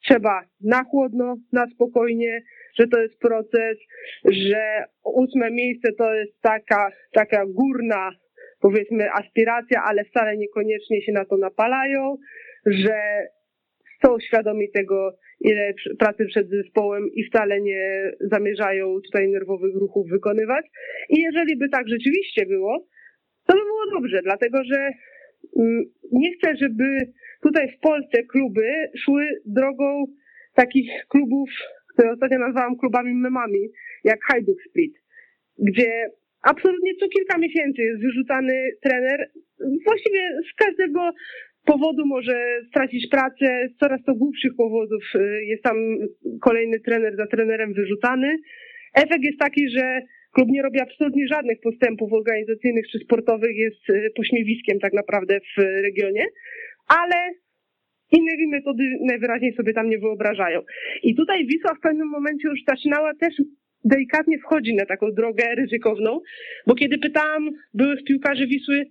trzeba 0.03 0.43
na 0.61 0.83
chłodno, 0.83 1.37
na 1.51 1.67
spokojnie, 1.67 2.41
że 2.79 2.87
to 2.87 3.01
jest 3.01 3.19
proces, 3.19 3.77
że 4.31 4.83
ósme 5.03 5.51
miejsce 5.51 5.91
to 5.97 6.13
jest 6.13 6.41
taka, 6.41 6.91
taka 7.13 7.45
górna, 7.45 8.11
powiedzmy, 8.61 9.11
aspiracja, 9.11 9.83
ale 9.83 10.03
wcale 10.03 10.37
niekoniecznie 10.37 11.01
się 11.01 11.11
na 11.11 11.25
to 11.25 11.37
napalają, 11.37 12.17
że 12.65 13.27
są 14.05 14.19
świadomi 14.19 14.71
tego, 14.71 15.17
ile 15.41 15.73
pracy 15.99 16.25
przed 16.25 16.49
zespołem 16.49 17.03
i 17.13 17.23
wcale 17.23 17.61
nie 17.61 18.11
zamierzają 18.19 19.01
tutaj 19.05 19.29
nerwowych 19.29 19.75
ruchów 19.75 20.09
wykonywać. 20.09 20.65
I 21.09 21.21
jeżeli 21.21 21.57
by 21.57 21.69
tak 21.69 21.87
rzeczywiście 21.87 22.45
było, 22.45 22.87
to 23.47 23.53
by 23.53 23.59
było 23.59 23.99
dobrze, 23.99 24.21
dlatego 24.23 24.63
że 24.63 24.89
mm, 25.57 25.83
nie 26.11 26.29
chcę, 26.33 26.55
żeby 26.55 26.85
tutaj 27.41 27.71
w 27.77 27.79
Polsce 27.79 28.23
kluby 28.23 28.67
szły 29.05 29.27
drogą 29.45 30.05
takich 30.55 30.91
klubów, 31.07 31.49
które 31.93 32.11
ostatnio 32.11 32.39
nazwałam 32.39 32.77
klubami 32.77 33.13
memami, 33.13 33.69
jak 34.03 34.19
Hajduk 34.23 34.57
Split, 34.69 34.93
gdzie 35.59 36.09
absolutnie 36.43 36.95
co 36.99 37.07
kilka 37.07 37.37
miesięcy 37.37 37.81
jest 37.81 38.01
wyrzucany 38.01 38.71
trener, 38.81 39.29
właściwie 39.85 40.21
z 40.51 40.55
każdego 40.65 41.11
powodu 41.65 42.05
może 42.05 42.61
stracić 42.67 43.09
pracę, 43.09 43.69
z 43.75 43.77
coraz 43.79 44.03
to 44.05 44.15
głupszych 44.15 44.55
powodów 44.57 45.03
y, 45.15 45.45
jest 45.45 45.63
tam 45.63 45.77
kolejny 46.41 46.79
trener 46.79 47.15
za 47.15 47.27
trenerem 47.27 47.73
wyrzucany. 47.73 48.37
Efekt 48.95 49.23
jest 49.23 49.39
taki, 49.39 49.69
że 49.69 50.01
klub 50.33 50.49
nie 50.49 50.61
robi 50.61 50.79
absolutnie 50.79 51.27
żadnych 51.27 51.59
postępów 51.61 52.13
organizacyjnych 52.13 52.87
czy 52.91 52.99
sportowych, 52.99 53.57
jest 53.57 53.89
y, 53.89 54.11
pośmiewiskiem 54.15 54.79
tak 54.79 54.93
naprawdę 54.93 55.39
w 55.39 55.61
regionie, 55.61 56.25
ale 56.99 57.33
inne 58.11 58.33
metody 58.51 58.83
najwyraźniej 59.01 59.53
sobie 59.53 59.73
tam 59.73 59.89
nie 59.89 59.99
wyobrażają. 59.99 60.61
I 61.03 61.15
tutaj 61.15 61.45
Wisła 61.45 61.75
w 61.75 61.79
pewnym 61.79 62.07
momencie 62.07 62.47
już 62.47 62.59
zaczynała 62.67 63.11
też 63.19 63.33
delikatnie 63.83 64.39
wchodzić 64.39 64.75
na 64.77 64.85
taką 64.85 65.11
drogę 65.11 65.55
ryzykowną, 65.55 66.19
bo 66.67 66.75
kiedy 66.75 66.97
pytałam 66.97 67.49
byłych 67.73 68.03
piłkarzy 68.03 68.47
Wisły, 68.47 68.85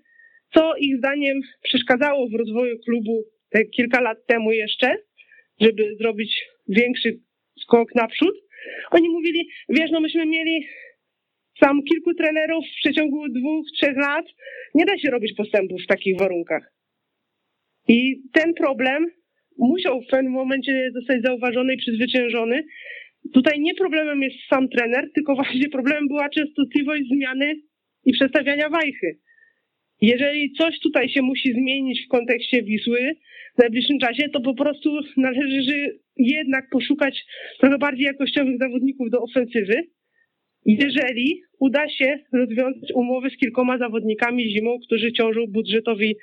co 0.54 0.76
ich 0.76 0.96
zdaniem 0.96 1.40
przeszkadzało 1.62 2.28
w 2.28 2.34
rozwoju 2.34 2.78
klubu 2.78 3.22
te 3.50 3.64
kilka 3.64 4.00
lat 4.00 4.18
temu 4.26 4.52
jeszcze, 4.52 4.96
żeby 5.60 5.96
zrobić 5.96 6.44
większy 6.68 7.18
skok 7.60 7.94
naprzód. 7.94 8.34
Oni 8.90 9.08
mówili, 9.08 9.48
wiesz, 9.68 9.90
no 9.90 10.00
myśmy 10.00 10.26
mieli 10.26 10.66
sam 11.60 11.82
kilku 11.82 12.14
trenerów 12.14 12.64
w 12.64 12.80
przeciągu 12.80 13.28
dwóch, 13.28 13.66
trzech 13.76 13.96
lat. 13.96 14.26
Nie 14.74 14.84
da 14.84 14.98
się 14.98 15.10
robić 15.10 15.36
postępów 15.36 15.80
w 15.82 15.86
takich 15.86 16.18
warunkach. 16.18 16.79
I 17.88 18.22
ten 18.32 18.54
problem 18.54 19.06
musiał 19.58 20.02
w 20.02 20.06
pewnym 20.06 20.32
momencie 20.32 20.90
zostać 20.94 21.22
zauważony 21.22 21.74
i 21.74 21.78
przezwyciężony. 21.78 22.64
Tutaj 23.34 23.60
nie 23.60 23.74
problemem 23.74 24.22
jest 24.22 24.36
sam 24.48 24.68
trener, 24.68 25.10
tylko 25.14 25.34
właśnie 25.34 25.68
problemem 25.68 26.08
była 26.08 26.28
częstotliwość 26.28 27.02
zmiany 27.12 27.54
i 28.04 28.12
przestawiania 28.12 28.68
wajchy. 28.68 29.18
Jeżeli 30.00 30.52
coś 30.52 30.80
tutaj 30.80 31.08
się 31.08 31.22
musi 31.22 31.52
zmienić 31.52 32.04
w 32.06 32.08
kontekście 32.08 32.62
Wisły 32.62 33.16
w 33.54 33.62
najbliższym 33.62 33.98
czasie, 33.98 34.28
to 34.28 34.40
po 34.40 34.54
prostu 34.54 34.90
należy 35.16 36.00
jednak 36.16 36.68
poszukać 36.70 37.24
trochę 37.60 37.78
bardziej 37.78 38.04
jakościowych 38.04 38.58
zawodników 38.58 39.10
do 39.10 39.22
ofensywy. 39.22 39.82
Jeżeli 40.64 41.42
uda 41.58 41.88
się 41.88 42.18
rozwiązać 42.32 42.92
umowy 42.94 43.30
z 43.30 43.36
kilkoma 43.36 43.78
zawodnikami 43.78 44.50
zimą, 44.50 44.78
którzy 44.86 45.12
ciążą 45.12 45.46
budżetowi 45.48 46.16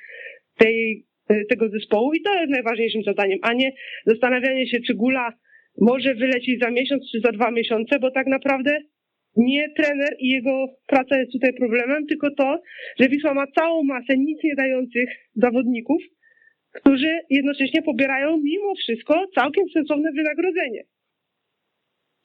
tej, 0.58 1.06
tego 1.48 1.68
zespołu 1.68 2.12
i 2.12 2.22
to 2.22 2.34
jest 2.34 2.50
najważniejszym 2.50 3.02
zadaniem, 3.02 3.38
a 3.42 3.52
nie 3.52 3.72
zastanawianie 4.06 4.68
się, 4.68 4.78
czy 4.86 4.94
Gula 4.94 5.32
może 5.80 6.14
wylecieć 6.14 6.60
za 6.60 6.70
miesiąc 6.70 7.02
czy 7.12 7.20
za 7.20 7.32
dwa 7.32 7.50
miesiące, 7.50 7.98
bo 7.98 8.10
tak 8.10 8.26
naprawdę 8.26 8.78
nie 9.36 9.68
trener 9.76 10.16
i 10.18 10.28
jego 10.28 10.66
praca 10.86 11.18
jest 11.18 11.32
tutaj 11.32 11.54
problemem, 11.54 12.06
tylko 12.06 12.30
to, 12.34 12.62
że 13.00 13.08
Wisła 13.08 13.34
ma 13.34 13.46
całą 13.58 13.84
masę 13.84 14.16
nic 14.16 14.38
nie 14.44 14.54
dających 14.54 15.08
zawodników, 15.34 16.02
którzy 16.72 17.18
jednocześnie 17.30 17.82
pobierają 17.82 18.36
mimo 18.36 18.74
wszystko 18.74 19.26
całkiem 19.34 19.64
sensowne 19.74 20.12
wynagrodzenie. 20.12 20.82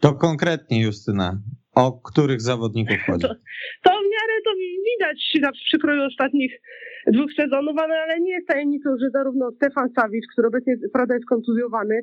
To 0.02 0.14
konkretnie, 0.14 0.82
Justyna, 0.82 1.42
o 1.76 1.92
których 1.92 2.42
zawodników 2.42 2.98
chodzi? 3.08 3.22
To, 3.28 3.36
to 3.84 3.92
w 3.92 4.08
miarę 4.16 4.36
to 4.46 4.52
widać 4.92 5.38
na 5.42 5.52
przykroju 5.52 6.02
ostatnich 6.04 6.62
dwóch 7.08 7.34
sezonów, 7.34 7.76
ale, 7.78 7.96
ale 8.02 8.20
nie 8.20 8.32
jest 8.32 8.48
tajemnicą, 8.48 8.90
że 9.02 9.10
zarówno 9.10 9.52
Stefan 9.52 9.90
Sawicz, 9.96 10.26
który 10.34 10.48
obecnie 10.48 10.76
prawda 10.94 11.14
jest 11.14 11.28
kontuzjowany, 11.28 12.02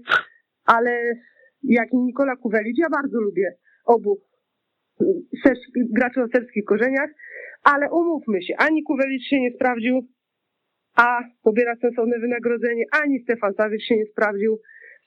ale 0.65 1.13
jak 1.63 1.93
i 1.93 1.97
Nikola 1.97 2.37
Kuwelicz, 2.37 2.79
ja 2.79 2.91
bardzo 2.91 3.21
lubię 3.21 3.55
obu 3.85 4.21
graczy 5.75 6.23
o 6.23 6.29
serbskich 6.29 6.65
korzeniach, 6.65 7.11
ale 7.63 7.91
umówmy 7.91 8.43
się, 8.43 8.55
ani 8.59 8.83
Kuwelicz 8.83 9.23
się 9.23 9.41
nie 9.41 9.53
sprawdził, 9.53 10.09
a 10.97 11.21
pobiera 11.43 11.77
sensowne 11.77 12.19
wynagrodzenie, 12.19 12.85
ani 13.03 13.21
Stefan 13.21 13.55
Sawicz 13.55 13.83
się 13.83 13.97
nie 13.97 14.07
sprawdził, 14.07 14.61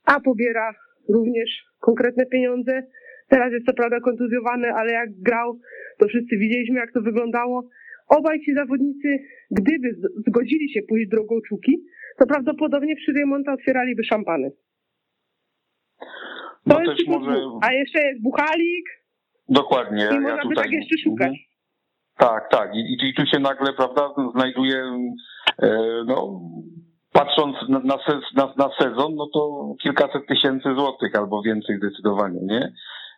a 0.06 0.20
pobiera 0.20 0.74
również 1.10 1.64
konkretne 1.80 2.26
pieniądze. 2.26 2.84
Teraz 3.28 3.54
jest 3.54 3.66
co 3.66 3.74
prawda 3.74 4.00
kontuzjowany, 4.00 4.74
ale 4.74 4.92
jak 4.92 5.10
grał, 5.22 5.60
to 6.00 6.08
wszyscy 6.08 6.38
widzieliśmy, 6.38 6.76
jak 6.80 6.92
to 6.92 7.02
wyglądało. 7.02 7.70
Obaj 8.08 8.42
ci 8.42 8.54
zawodnicy, 8.54 9.20
gdyby 9.52 9.96
zgodzili 10.28 10.74
się 10.74 10.82
pójść 10.90 11.10
drogą 11.10 11.36
Czuki, 11.50 11.84
to 12.18 12.26
prawdopodobnie 12.26 12.96
przy 12.96 13.12
remonta 13.14 13.54
otwieraliby 13.54 14.04
szampany. 14.04 14.52
To 16.70 16.80
no 16.80 16.82
jest 16.82 17.08
może... 17.08 17.36
A 17.62 17.74
jeszcze 17.74 18.00
jest 18.02 18.22
Buchalik, 18.22 18.86
Dokładnie. 19.50 20.04
I 20.12 20.20
można 20.20 20.30
ja 20.30 20.42
tutaj... 20.42 20.64
tak 20.64 20.72
jeszcze 20.72 20.98
szukać. 20.98 21.28
Mhm. 21.28 21.44
Tak, 22.18 22.50
tak. 22.52 22.76
I, 22.76 23.10
i, 23.10 23.14
tu 23.14 23.26
się 23.26 23.40
nagle, 23.40 23.74
prawda, 23.74 24.10
znajduje, 24.36 24.78
e, 25.62 25.70
no, 26.08 26.42
patrząc 27.12 27.56
na, 27.70 27.80
na, 27.80 27.98
na, 28.36 28.54
na, 28.58 28.70
sezon, 28.80 29.16
no 29.16 29.28
to 29.34 29.74
kilkaset 29.84 30.28
tysięcy 30.28 30.70
złotych 30.76 31.16
albo 31.16 31.42
więcej 31.42 31.78
zdecydowanie, 31.78 32.40
nie? 32.42 32.74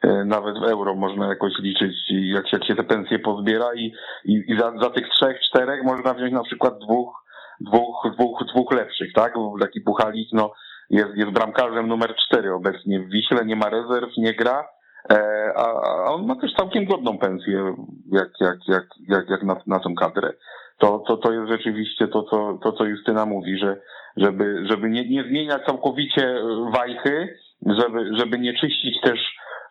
E, 0.06 0.26
nawet 0.26 0.60
w 0.60 0.64
euro 0.64 0.96
można 0.96 1.28
jakoś 1.28 1.54
liczyć, 1.60 1.96
jak 2.10 2.54
jak 2.54 2.66
się 2.66 2.76
te 2.76 2.84
pensje 2.84 3.20
pozbiera 3.20 3.74
i, 3.76 3.94
i, 4.26 4.44
i 4.48 4.60
za, 4.60 4.72
za 4.82 4.90
tych 4.90 5.10
trzech, 5.10 5.38
czterech 5.50 5.84
można 5.84 6.14
wziąć 6.14 6.34
na 6.34 6.44
przykład 6.44 6.80
dwóch, 6.80 7.24
dwóch, 7.60 8.08
dwóch, 8.14 8.44
dwóch 8.54 8.72
lepszych, 8.72 9.14
tak? 9.14 9.34
Bo 9.34 9.56
taki 9.62 9.82
Puchalik, 9.82 10.30
no, 10.34 10.54
jest, 10.90 11.10
jest 11.16 11.32
bramkarzem 11.32 11.88
numer 11.88 12.16
cztery 12.16 12.54
obecnie 12.54 13.00
w 13.00 13.10
Wiśle, 13.10 13.46
nie 13.46 13.56
ma 13.56 13.70
rezerw, 13.70 14.10
nie 14.18 14.34
gra, 14.34 14.66
E, 15.12 15.52
a, 15.56 15.66
on 16.14 16.26
ma 16.26 16.36
też 16.36 16.54
całkiem 16.54 16.86
godną 16.86 17.18
pensję, 17.18 17.76
jak, 18.12 18.30
jak, 18.42 18.58
jak, 18.68 18.86
jak, 19.08 19.30
jak 19.30 19.44
na, 19.44 19.62
na 19.68 19.80
tą 19.80 19.96
kadrę. 19.96 20.34
To, 20.78 21.04
to, 21.08 21.18
to 21.18 21.32
jest 21.32 21.52
rzeczywiście 21.52 22.08
to, 22.08 22.22
to, 22.22 22.60
to, 22.64 22.72
co 22.72 22.86
Justyna 22.86 23.26
mówi, 23.26 23.58
że 23.58 23.82
żeby, 24.18 24.66
żeby 24.70 24.90
nie, 24.90 25.10
nie 25.10 25.24
zmieniać 25.24 25.66
całkowicie 25.66 26.36
wajchy, 26.74 27.38
żeby, 27.66 28.18
żeby 28.18 28.40
nie 28.40 28.54
czyścić 28.54 29.02
też 29.02 29.20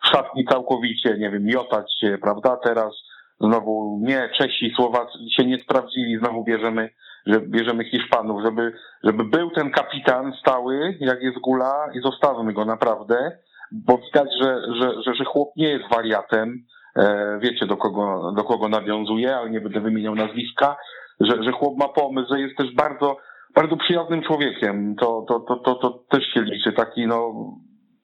szatni 0.07 0.45
całkowicie, 0.45 1.17
nie 1.17 1.29
wiem, 1.29 1.43
miotać 1.43 1.85
się, 1.99 2.17
prawda? 2.21 2.57
Teraz 2.63 2.93
znowu 3.39 3.99
nie, 4.01 4.29
Czesi, 4.37 4.73
Słowacy 4.75 5.17
się 5.37 5.45
nie 5.45 5.59
sprawdzili, 5.59 6.17
znowu 6.17 6.43
bierzemy, 6.43 6.89
że 7.25 7.41
bierzemy 7.41 7.85
Hiszpanów, 7.85 8.41
żeby, 8.43 8.73
żeby 9.03 9.23
był 9.23 9.51
ten 9.51 9.71
kapitan 9.71 10.33
stały, 10.39 10.97
jak 10.99 11.21
jest 11.21 11.39
Gula 11.39 11.89
i 11.93 12.01
zostawmy 12.01 12.53
go 12.53 12.65
naprawdę 12.65 13.31
bo 13.71 13.97
widać, 13.97 14.29
że, 14.41 14.61
że, 14.81 15.03
że, 15.05 15.15
że 15.15 15.25
chłop 15.25 15.49
nie 15.57 15.69
jest 15.69 15.89
wariatem, 15.89 16.63
e, 16.95 17.39
wiecie 17.41 17.65
do 17.65 17.77
kogo, 17.77 18.31
do 18.35 18.43
kogo 18.43 18.69
nawiązuje, 18.69 19.35
ale 19.35 19.49
nie 19.49 19.61
będę 19.61 19.79
wymieniał 19.79 20.15
nazwiska, 20.15 20.77
że, 21.19 21.43
że 21.43 21.51
chłop 21.51 21.77
ma 21.77 21.87
pomysł, 21.87 22.33
że 22.33 22.39
jest 22.39 22.57
też 22.57 22.75
bardzo, 22.75 23.17
bardzo 23.55 23.77
przyjaznym 23.77 24.23
człowiekiem. 24.23 24.95
To, 24.95 25.25
to, 25.27 25.39
to, 25.39 25.55
to, 25.55 25.75
to 25.75 25.89
też 26.09 26.23
się 26.33 26.41
liczy. 26.41 26.71
Taki, 26.71 27.07
no, 27.07 27.33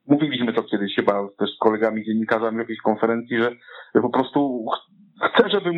mówiliśmy 0.08 0.54
to 0.54 0.64
kiedyś 0.64 0.96
chyba 0.96 1.28
też 1.40 1.50
z 1.56 1.60
kolegami 1.60 2.06
dziennikarzami 2.06 2.58
w 2.58 2.60
jakiejś 2.60 2.82
konferencji, 2.82 3.38
że, 3.38 3.52
że 3.96 4.02
po 4.02 4.10
prostu 4.10 4.66
chce, 5.24 5.50
żeby, 5.50 5.72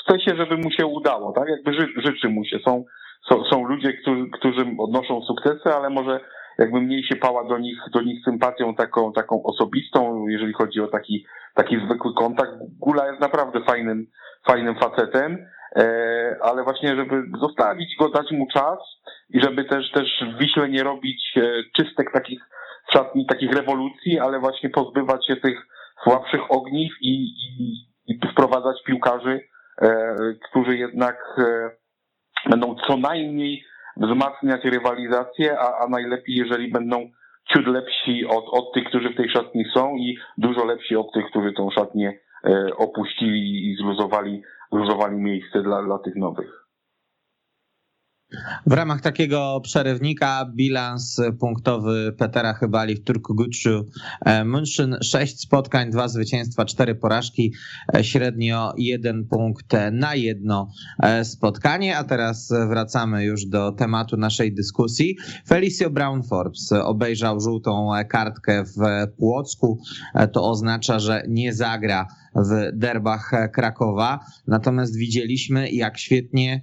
chce 0.00 0.20
się, 0.20 0.36
żeby 0.36 0.56
mu 0.56 0.70
się 0.70 0.86
udało, 0.86 1.32
tak? 1.32 1.48
Jakby 1.48 1.72
ży, 1.72 1.88
życzy 1.96 2.28
mu 2.28 2.44
się. 2.44 2.58
Są, 2.64 2.84
są, 3.28 3.44
są 3.44 3.64
ludzie, 3.64 3.92
którzy, 3.92 4.24
którzy 4.32 4.66
odnoszą 4.78 5.22
sukcesy, 5.22 5.74
ale 5.74 5.90
może 5.90 6.20
jakby 6.58 6.80
mniej 6.80 7.04
się 7.04 7.16
pała 7.16 7.44
do 7.44 7.58
nich, 7.58 7.78
do 7.92 8.02
nich 8.02 8.24
sympatią 8.24 8.74
taką, 8.74 9.12
taką 9.12 9.42
osobistą, 9.42 10.26
jeżeli 10.28 10.52
chodzi 10.52 10.80
o 10.80 10.88
taki, 10.88 11.26
taki 11.54 11.76
zwykły 11.86 12.14
kontakt. 12.14 12.52
Gula 12.78 13.06
jest 13.06 13.20
naprawdę 13.20 13.60
fajnym, 13.64 14.06
fajnym 14.46 14.74
facetem, 14.74 15.46
e, 15.76 16.36
ale 16.42 16.64
właśnie, 16.64 16.96
żeby 16.96 17.22
zostawić 17.40 17.96
go, 17.98 18.08
dać 18.08 18.30
mu 18.30 18.46
czas 18.54 18.78
i 19.30 19.40
żeby 19.40 19.64
też, 19.64 19.90
też 19.90 20.24
w 20.34 20.38
Wiśle 20.38 20.68
nie 20.68 20.82
robić 20.82 21.34
e, 21.36 21.42
czystek 21.76 22.12
takich 22.12 22.40
szatni, 22.92 23.26
takich 23.26 23.52
rewolucji, 23.52 24.18
ale 24.18 24.40
właśnie 24.40 24.70
pozbywać 24.70 25.26
się 25.26 25.36
tych 25.36 25.66
słabszych 26.04 26.50
ogniw 26.50 26.92
i, 27.00 27.24
i, 27.58 27.72
i 28.06 28.18
wprowadzać 28.32 28.82
piłkarzy, 28.86 29.40
e, 29.82 30.16
którzy 30.50 30.76
jednak 30.76 31.16
będą 32.50 32.76
co 32.86 32.96
najmniej 32.96 33.64
wzmacniać 33.96 34.64
rywalizację, 34.64 35.58
a, 35.58 35.84
a 35.84 35.88
najlepiej, 35.88 36.34
jeżeli 36.34 36.72
będą 36.72 37.10
ciut 37.52 37.66
lepsi 37.66 38.26
od, 38.26 38.44
od 38.50 38.72
tych, 38.74 38.84
którzy 38.84 39.10
w 39.10 39.16
tej 39.16 39.30
szatni 39.30 39.64
są 39.74 39.96
i 39.96 40.18
dużo 40.38 40.64
lepsi 40.64 40.96
od 40.96 41.12
tych, 41.12 41.26
którzy 41.30 41.52
tą 41.52 41.70
szatnię 41.70 42.20
e, 42.44 42.76
opuścili 42.76 43.70
i 43.70 43.76
zluzowali, 43.76 44.42
zluzowali 44.72 45.16
miejsce 45.16 45.62
dla, 45.62 45.82
dla 45.82 45.98
tych 45.98 46.16
nowych. 46.16 46.65
W 48.66 48.72
ramach 48.72 49.00
takiego 49.00 49.60
przerywnika 49.60 50.46
bilans 50.54 51.20
punktowy 51.40 52.14
Petera 52.18 52.54
Chybali 52.54 52.96
w 52.96 53.04
Turkuguczu 53.04 53.86
e, 54.24 54.44
München. 54.44 54.96
Sześć 55.02 55.40
spotkań, 55.40 55.90
dwa 55.90 56.08
zwycięstwa, 56.08 56.64
cztery 56.64 56.94
porażki, 56.94 57.52
e, 57.94 58.04
średnio 58.04 58.72
jeden 58.78 59.24
punkt 59.24 59.72
na 59.92 60.14
jedno 60.14 60.70
e, 61.02 61.24
spotkanie. 61.24 61.98
A 61.98 62.04
teraz 62.04 62.52
wracamy 62.68 63.24
już 63.24 63.46
do 63.46 63.72
tematu 63.72 64.16
naszej 64.16 64.54
dyskusji. 64.54 65.16
Felicio 65.48 65.90
Brown 65.90 66.22
Forbes 66.22 66.72
obejrzał 66.72 67.40
żółtą 67.40 67.90
kartkę 68.08 68.64
w 68.64 68.78
Płocku. 69.18 69.80
To 70.32 70.50
oznacza, 70.50 70.98
że 70.98 71.22
nie 71.28 71.54
zagra 71.54 72.06
w 72.36 72.78
derbach 72.78 73.32
Krakowa. 73.52 74.20
Natomiast 74.46 74.96
widzieliśmy, 74.96 75.70
jak 75.70 75.98
świetnie 75.98 76.62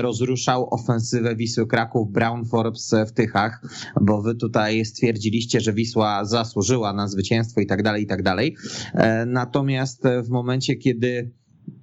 rozruszał 0.00 0.74
ofensywę 0.74 1.36
Wisły 1.36 1.66
Kraków 1.66 2.12
Brown 2.12 2.44
Forbes 2.44 2.94
w 3.08 3.12
Tychach, 3.12 3.62
bo 4.00 4.22
wy 4.22 4.34
tutaj 4.34 4.84
stwierdziliście, 4.84 5.60
że 5.60 5.72
Wisła 5.72 6.24
zasłużyła 6.24 6.92
na 6.92 7.08
zwycięstwo 7.08 7.60
i 7.60 7.66
tak 7.66 7.82
dalej, 7.82 8.02
i 8.02 8.06
tak 8.06 8.22
dalej. 8.22 8.56
E, 8.94 9.26
natomiast 9.26 10.02
w 10.24 10.28
momencie, 10.28 10.76
kiedy 10.76 11.30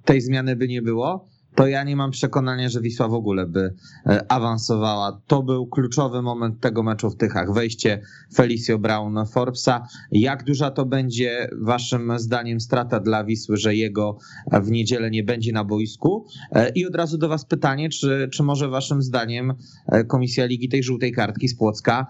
tej 0.04 0.20
zmiany 0.20 0.56
by 0.56 0.68
nie 0.68 0.82
było, 0.82 1.29
to 1.54 1.66
ja 1.66 1.84
nie 1.84 1.96
mam 1.96 2.10
przekonania, 2.10 2.68
że 2.68 2.80
Wisła 2.80 3.08
w 3.08 3.14
ogóle 3.14 3.46
by 3.46 3.74
e, 4.06 4.32
awansowała. 4.32 5.20
To 5.26 5.42
był 5.42 5.66
kluczowy 5.66 6.22
moment 6.22 6.60
tego 6.60 6.82
meczu 6.82 7.10
w 7.10 7.16
Tychach. 7.16 7.52
Wejście 7.52 8.02
Felicio 8.34 8.78
Brown 8.78 9.26
Forbesa. 9.26 9.86
Jak 10.12 10.44
duża 10.44 10.70
to 10.70 10.86
będzie 10.86 11.48
waszym 11.60 12.18
zdaniem 12.18 12.60
strata 12.60 13.00
dla 13.00 13.24
Wisły, 13.24 13.56
że 13.56 13.74
jego 13.74 14.18
w 14.52 14.70
niedzielę 14.70 15.10
nie 15.10 15.24
będzie 15.24 15.52
na 15.52 15.64
boisku? 15.64 16.26
E, 16.52 16.68
I 16.68 16.86
od 16.86 16.94
razu 16.94 17.18
do 17.18 17.28
was 17.28 17.44
pytanie, 17.44 17.88
czy, 17.88 18.28
czy 18.32 18.42
może 18.42 18.68
waszym 18.68 19.02
zdaniem 19.02 19.54
e, 19.86 20.04
Komisja 20.04 20.46
Ligi 20.46 20.68
tej 20.68 20.82
żółtej 20.82 21.12
kartki 21.12 21.48
z 21.48 21.56
Płocka 21.56 22.06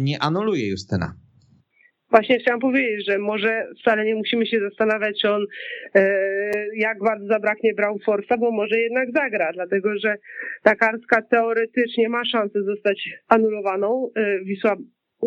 nie 0.00 0.22
anuluje 0.22 0.68
Justyna? 0.68 1.25
Właśnie 2.10 2.38
chciałam 2.38 2.60
powiedzieć, 2.60 3.06
że 3.08 3.18
może 3.18 3.68
wcale 3.80 4.04
nie 4.04 4.14
musimy 4.14 4.46
się 4.46 4.60
zastanawiać, 4.60 5.24
on 5.24 5.46
e, 5.94 6.08
jak 6.76 6.98
bardzo 6.98 7.26
zabraknie 7.26 7.74
Brown 7.74 7.98
Force'a, 8.08 8.38
bo 8.38 8.50
może 8.50 8.78
jednak 8.78 9.08
zagra, 9.14 9.52
dlatego 9.52 9.98
że 9.98 10.14
ta 10.62 10.74
kartka 10.74 11.22
teoretycznie 11.22 12.08
ma 12.08 12.24
szansę 12.24 12.62
zostać 12.62 13.08
anulowaną. 13.28 14.10
E, 14.16 14.38
Wisła 14.44 14.76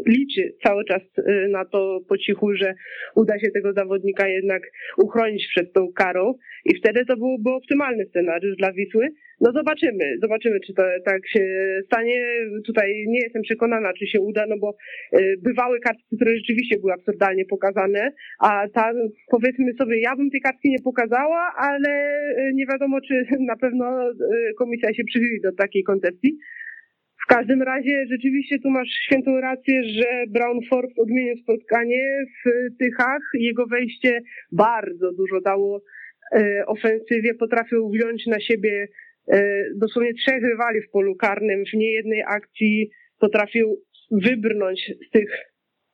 liczy 0.08 0.54
cały 0.64 0.86
czas 0.86 1.02
e, 1.18 1.48
na 1.48 1.66
to 1.66 2.00
po 2.10 2.18
cichu, 2.18 2.56
że 2.56 2.74
uda 3.16 3.40
się 3.40 3.52
tego 3.52 3.74
zawodnika 3.74 4.28
jednak 4.28 4.62
uchronić 4.98 5.48
przed 5.48 5.74
tą 5.74 5.94
karą 5.94 6.34
i 6.66 6.76
wtedy 6.76 7.06
to 7.06 7.18
byłby 7.18 7.50
optymalny 7.50 8.06
scenariusz 8.06 8.56
dla 8.58 8.72
Wisły. 8.72 9.08
No 9.42 9.52
zobaczymy, 9.52 10.18
zobaczymy, 10.22 10.60
czy 10.60 10.74
to 10.74 10.84
tak 11.06 11.28
się 11.28 11.44
stanie. 11.86 12.26
Tutaj 12.66 13.06
nie 13.08 13.20
jestem 13.20 13.42
przekonana, 13.42 13.94
czy 13.94 14.08
się 14.08 14.22
uda, 14.22 14.46
no 14.50 14.56
bo 14.58 14.76
y, 15.20 15.36
bywały 15.44 15.80
kartki, 15.80 16.16
które 16.16 16.38
rzeczywiście 16.38 16.80
były 16.80 16.94
absurdalnie 16.94 17.46
pokazane, 17.46 18.12
a 18.40 18.68
ta, 18.74 18.92
powiedzmy 19.32 19.74
sobie, 19.74 20.02
ja 20.02 20.16
bym 20.16 20.30
tej 20.30 20.42
kartki 20.42 20.70
nie 20.70 20.84
pokazała, 20.84 21.54
ale 21.58 21.90
y, 22.38 22.52
nie 22.54 22.66
wiadomo, 22.66 23.02
czy 23.02 23.26
na 23.40 23.56
pewno 23.56 24.12
y, 24.12 24.16
komisja 24.58 24.94
się 24.94 25.04
przychyli 25.04 25.42
do 25.42 25.52
takiej 25.52 25.84
koncepcji. 25.84 26.38
W 27.24 27.28
każdym 27.28 27.62
razie 27.62 28.06
rzeczywiście 28.12 28.60
tu 28.60 28.70
masz 28.70 28.90
świętą 29.06 29.42
rację, 29.42 29.84
że 29.84 30.24
Brown 30.30 30.60
Forbes 30.70 31.00
odmienił 31.00 31.38
spotkanie 31.38 32.26
w 32.26 32.50
Tychach. 32.80 33.22
Jego 33.34 33.68
wejście 33.68 34.22
bardzo 34.52 35.12
dużo 35.12 35.42
dało 35.42 35.82
ofensywie, 36.68 37.34
potrafił 37.34 37.90
wziąć 37.90 38.28
na 38.28 38.40
siebie 38.40 38.88
E, 39.30 39.64
dosłownie 39.76 40.14
trzech 40.14 40.44
rywali 40.44 40.82
w 40.82 40.90
polu 40.90 41.16
karnym 41.16 41.64
w 41.66 41.74
niejednej 41.74 42.24
akcji 42.28 42.90
potrafił 43.20 43.84
wybrnąć 44.12 44.92
z 45.08 45.10
tych 45.10 45.32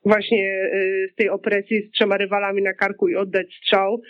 właśnie 0.06 0.52
e, 0.52 1.08
z 1.14 1.16
tej 1.16 1.30
opresji 1.30 1.88
z 1.88 1.92
trzema 1.92 2.18
rywalami 2.18 2.62
na 2.62 2.74
karku 2.74 3.08
i 3.08 3.16
oddać 3.16 3.48
strzał. 3.54 4.02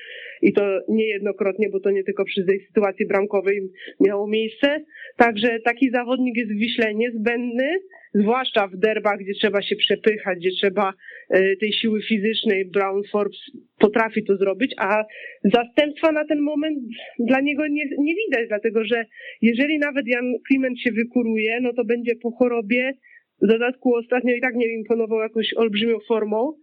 I 0.42 0.54
to 0.54 0.80
niejednokrotnie, 0.90 1.70
bo 1.70 1.80
to 1.80 1.92
nie 1.92 2.04
tylko 2.04 2.26
przy 2.26 2.46
tej 2.46 2.66
sytuacji 2.68 3.06
bramkowej 3.08 3.62
miało 4.00 4.28
miejsce. 4.28 4.82
Także 5.18 5.60
taki 5.66 5.90
zawodnik 5.90 6.38
jest 6.38 6.52
w 6.52 6.60
Wiśle 6.60 6.94
niezbędny 6.94 7.80
zwłaszcza 8.16 8.68
w 8.68 8.78
derbach, 8.78 9.20
gdzie 9.20 9.34
trzeba 9.34 9.62
się 9.62 9.76
przepychać, 9.76 10.40
gdzie 10.40 10.52
trzeba 10.52 10.94
e, 11.30 11.56
tej 11.56 11.74
siły 11.74 12.02
fizycznej. 12.02 12.66
Brown 12.66 13.02
Forbes 13.12 13.40
potrafi 13.80 14.24
to 14.24 14.38
zrobić, 14.38 14.74
a 14.78 15.04
zastępstwa 15.44 16.12
na 16.12 16.26
ten 16.26 16.40
moment 16.40 16.78
dla 17.20 17.42
niego 17.42 17.68
nie, 17.68 17.84
nie 18.00 18.16
widać, 18.16 18.48
dlatego 18.48 18.84
że 18.84 19.06
jeżeli 19.42 19.80
nawet 19.80 20.08
Jan 20.08 20.34
Kliment 20.48 20.80
się 20.80 20.92
wykuruje, 20.92 21.60
no 21.62 21.74
to 21.74 21.86
będzie 21.86 22.16
po 22.16 22.32
chorobie. 22.32 22.94
W 23.42 23.48
dodatku 23.48 23.96
ostatnio 23.96 24.36
i 24.36 24.42
tak 24.42 24.56
nie 24.56 24.74
imponował 24.74 25.20
jakąś 25.20 25.54
olbrzymią 25.54 25.98
formą. 26.08 26.54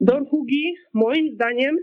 Don 0.00 0.26
Hugi, 0.26 0.74
moim 0.94 1.34
zdaniem, 1.34 1.76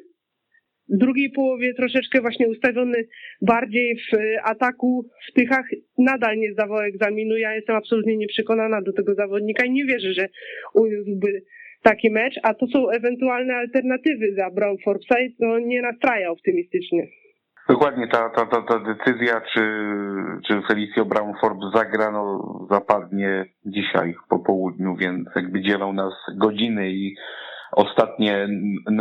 w 0.89 0.97
drugiej 0.97 1.29
połowie 1.29 1.73
troszeczkę 1.73 2.21
właśnie 2.21 2.47
ustawiony 2.47 3.07
bardziej 3.41 3.95
w 3.95 4.17
ataku 4.43 5.10
w 5.29 5.33
Tychach 5.33 5.65
nadal 5.97 6.38
nie 6.38 6.53
zdawał 6.53 6.79
egzaminu. 6.79 7.38
Ja 7.38 7.55
jestem 7.55 7.75
absolutnie 7.75 8.17
nieprzekonana 8.17 8.81
do 8.81 8.93
tego 8.93 9.15
zawodnika 9.15 9.65
i 9.65 9.71
nie 9.71 9.86
wierzę, 9.86 10.13
że 10.13 10.29
uniósłby 10.73 11.43
taki 11.83 12.12
mecz, 12.12 12.36
a 12.43 12.53
to 12.53 12.67
są 12.67 12.89
ewentualne 12.89 13.55
alternatywy 13.55 14.33
za 14.38 14.51
Brown 14.51 14.77
i 15.25 15.36
to 15.36 15.60
nie 15.60 15.81
nastraja 15.81 16.31
optymistycznie. 16.31 17.07
Dokładnie, 17.69 18.08
ta, 18.08 18.30
ta, 18.30 18.45
ta, 18.45 18.62
ta 18.62 18.80
decyzja, 18.80 19.41
czy, 19.41 19.62
czy 20.47 20.62
Felicio 20.67 21.06
Brown 21.06 21.34
Forbes 21.41 21.71
zagra, 21.73 22.12
no, 22.12 22.39
zapadnie 22.71 23.45
dzisiaj 23.65 24.15
po 24.30 24.39
południu, 24.39 24.95
więc 24.95 25.27
jakby 25.36 25.62
dzielą 25.62 25.93
nas 25.93 26.13
godziny 26.36 26.91
i 26.91 27.15
ostatnie 27.71 28.47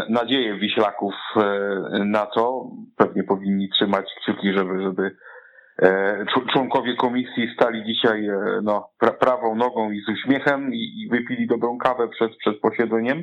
nadzieje 0.08 0.58
Wiślaków 0.58 1.14
e, 1.36 2.04
na 2.04 2.26
to. 2.26 2.70
Pewnie 2.96 3.24
powinni 3.24 3.68
trzymać 3.68 4.06
kciuki, 4.20 4.52
żeby, 4.52 4.82
żeby 4.82 5.16
e, 5.82 6.24
członkowie 6.52 6.96
komisji 6.96 7.54
stali 7.54 7.84
dzisiaj 7.84 8.26
e, 8.26 8.60
no, 8.62 8.88
prawą 9.20 9.54
nogą 9.54 9.90
i 9.90 10.00
z 10.00 10.08
uśmiechem 10.08 10.74
i, 10.74 11.08
wypili 11.10 11.46
dobrą 11.46 11.78
kawę 11.78 12.08
przed, 12.08 12.36
przed 12.36 12.60
posiedzeniem. 12.60 13.22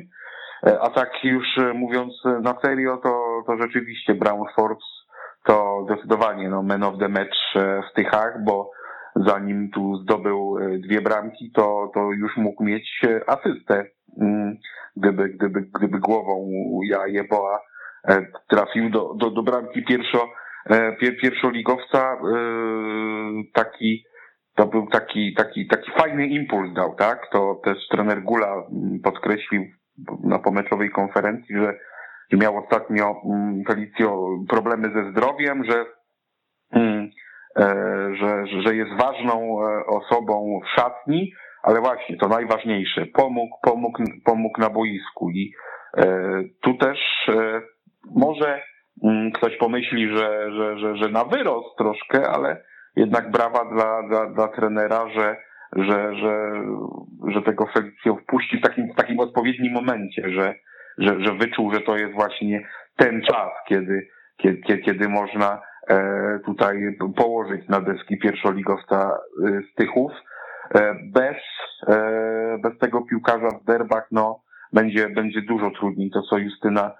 A 0.80 0.90
tak 0.90 1.10
już 1.24 1.46
mówiąc 1.74 2.12
na 2.42 2.54
serio, 2.62 2.96
to, 2.96 3.42
to 3.46 3.56
rzeczywiście 3.56 4.14
Brown 4.14 4.44
Forbes 4.56 5.03
to 5.46 5.86
zdecydowanie 5.86 6.48
no, 6.48 6.62
man 6.62 6.82
of 6.82 6.98
the 6.98 7.08
match 7.08 7.54
w 7.90 7.94
Tychach, 7.94 8.44
bo 8.44 8.70
zanim 9.16 9.70
tu 9.70 9.96
zdobył 9.96 10.56
dwie 10.78 11.00
bramki, 11.00 11.52
to, 11.54 11.90
to 11.94 12.00
już 12.12 12.36
mógł 12.36 12.64
mieć 12.64 13.00
asystę 13.26 13.84
mm, 14.20 14.56
gdyby, 14.96 15.28
gdyby, 15.28 15.60
gdyby 15.60 15.98
głową 15.98 16.50
ja 16.88 17.06
Jeboa 17.06 17.60
e, 18.08 18.26
trafił 18.48 18.90
do, 18.90 19.14
do, 19.14 19.30
do 19.30 19.42
bramki 19.42 19.84
pierwszo, 19.84 20.28
e, 20.70 20.92
pierwszoligowca, 20.92 22.12
e, 22.12 22.16
taki, 23.52 24.04
to 24.54 24.66
był 24.66 24.86
taki, 24.86 25.34
taki, 25.34 25.66
taki 25.66 25.90
fajny 25.90 26.26
impuls 26.26 26.74
dał, 26.74 26.94
tak? 26.94 27.28
To 27.32 27.60
też 27.64 27.78
trener 27.90 28.22
Gula 28.22 28.62
podkreślił 29.04 29.64
na 30.24 30.38
pomeczowej 30.38 30.90
konferencji, 30.90 31.56
że 31.56 31.78
miał 32.32 32.56
ostatnio 32.56 33.14
Felicjo 33.68 34.28
problemy 34.48 34.90
ze 34.94 35.10
zdrowiem, 35.10 35.64
że, 35.64 35.84
że, 38.20 38.46
że 38.46 38.74
jest 38.74 38.90
ważną 38.98 39.58
osobą 39.86 40.60
w 40.64 40.80
szatni, 40.80 41.32
ale 41.64 41.80
właśnie 41.80 42.16
to 42.16 42.28
najważniejsze, 42.28 43.06
pomógł, 43.06 43.56
pomógł, 43.62 44.02
pomógł 44.24 44.60
na 44.60 44.70
boisku. 44.70 45.30
I 45.30 45.52
e, 45.96 46.04
tu 46.62 46.74
też 46.74 46.98
e, 47.28 47.60
może 48.14 48.62
mm, 49.04 49.32
ktoś 49.32 49.56
pomyśli, 49.56 50.08
że, 50.16 50.52
że, 50.52 50.78
że, 50.78 50.96
że 50.96 51.08
na 51.08 51.24
wyrost 51.24 51.78
troszkę, 51.78 52.28
ale 52.28 52.64
jednak 52.96 53.30
brawa 53.30 53.64
dla, 53.64 54.02
dla, 54.08 54.26
dla 54.26 54.48
trenera, 54.48 55.08
że, 55.08 55.36
że, 55.76 56.16
że, 56.16 56.62
że 57.28 57.42
tego 57.42 57.66
Felicjo 57.66 58.16
wpuści 58.16 58.58
w 58.58 58.62
takim, 58.62 58.92
w 58.92 58.96
takim 58.96 59.20
odpowiednim 59.20 59.72
momencie, 59.72 60.30
że, 60.30 60.54
że, 60.98 61.20
że 61.20 61.32
wyczuł, 61.32 61.74
że 61.74 61.80
to 61.80 61.96
jest 61.96 62.14
właśnie 62.14 62.68
ten 62.96 63.22
czas, 63.22 63.50
kiedy, 63.68 64.08
kiedy, 64.36 64.78
kiedy 64.78 65.08
można 65.08 65.62
e, 65.88 66.38
tutaj 66.44 66.96
położyć 67.16 67.68
na 67.68 67.80
deski 67.80 68.18
pierwszoligowca 68.18 69.18
e, 69.46 69.60
Stychów. 69.72 70.12
E, 70.74 70.94
bez, 71.12 71.36
bez 72.62 72.78
tego 72.78 73.02
piłkarza 73.02 73.48
w 73.48 73.64
derbach, 73.64 74.06
no, 74.10 74.40
będzie, 74.72 75.08
będzie 75.08 75.42
dużo 75.42 75.70
trudniej. 75.70 76.10
To, 76.10 76.22
co 76.22 76.38
Justyna 76.38 76.92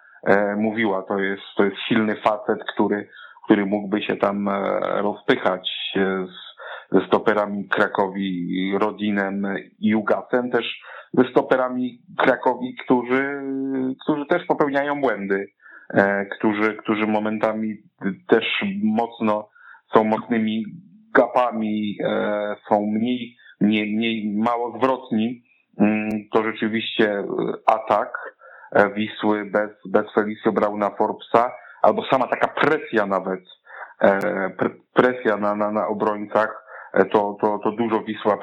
mówiła, 0.56 1.02
to 1.02 1.18
jest, 1.18 1.42
to 1.56 1.64
jest 1.64 1.76
silny 1.88 2.16
facet, 2.16 2.64
który, 2.72 3.08
który 3.44 3.66
mógłby 3.66 4.02
się 4.02 4.16
tam 4.16 4.48
rozpychać 4.82 5.68
z, 5.94 6.53
stoperami 7.06 7.68
Krakowi, 7.68 8.72
Rodinem 8.78 9.46
i 9.78 9.88
Jugasem, 9.88 10.50
też 10.50 10.80
stoperami 11.30 11.98
Krakowi, 12.18 12.76
którzy, 12.84 13.42
którzy 14.02 14.26
też 14.26 14.44
popełniają 14.46 15.00
błędy, 15.00 15.46
e, 15.94 16.26
którzy, 16.26 16.76
którzy 16.76 17.06
momentami 17.06 17.76
też 18.28 18.44
mocno 18.82 19.48
są 19.94 20.04
mocnymi 20.04 20.64
gapami, 21.14 21.98
e, 22.04 22.56
są 22.68 22.86
mniej, 22.86 23.36
mniej, 23.60 23.96
mniej 23.96 24.34
mało 24.36 24.78
zwrotni. 24.78 25.42
Mm, 25.78 26.08
to 26.32 26.42
rzeczywiście 26.42 27.24
atak 27.66 28.36
e, 28.72 28.90
Wisły 28.90 29.44
bez, 29.44 29.70
bez 29.88 30.12
Felicio 30.14 30.52
Brauna 30.52 30.90
Forbesa, 30.90 31.52
albo 31.82 32.04
sama 32.10 32.26
taka 32.26 32.48
presja 32.48 33.06
nawet, 33.06 33.40
presja 34.94 35.36
na, 35.36 35.54
na, 35.54 35.70
na 35.70 35.86
obrońcach, 35.86 36.63
to, 37.12 37.36
to, 37.40 37.58
to 37.58 37.72
dużo 37.72 38.00
Wisła 38.00 38.38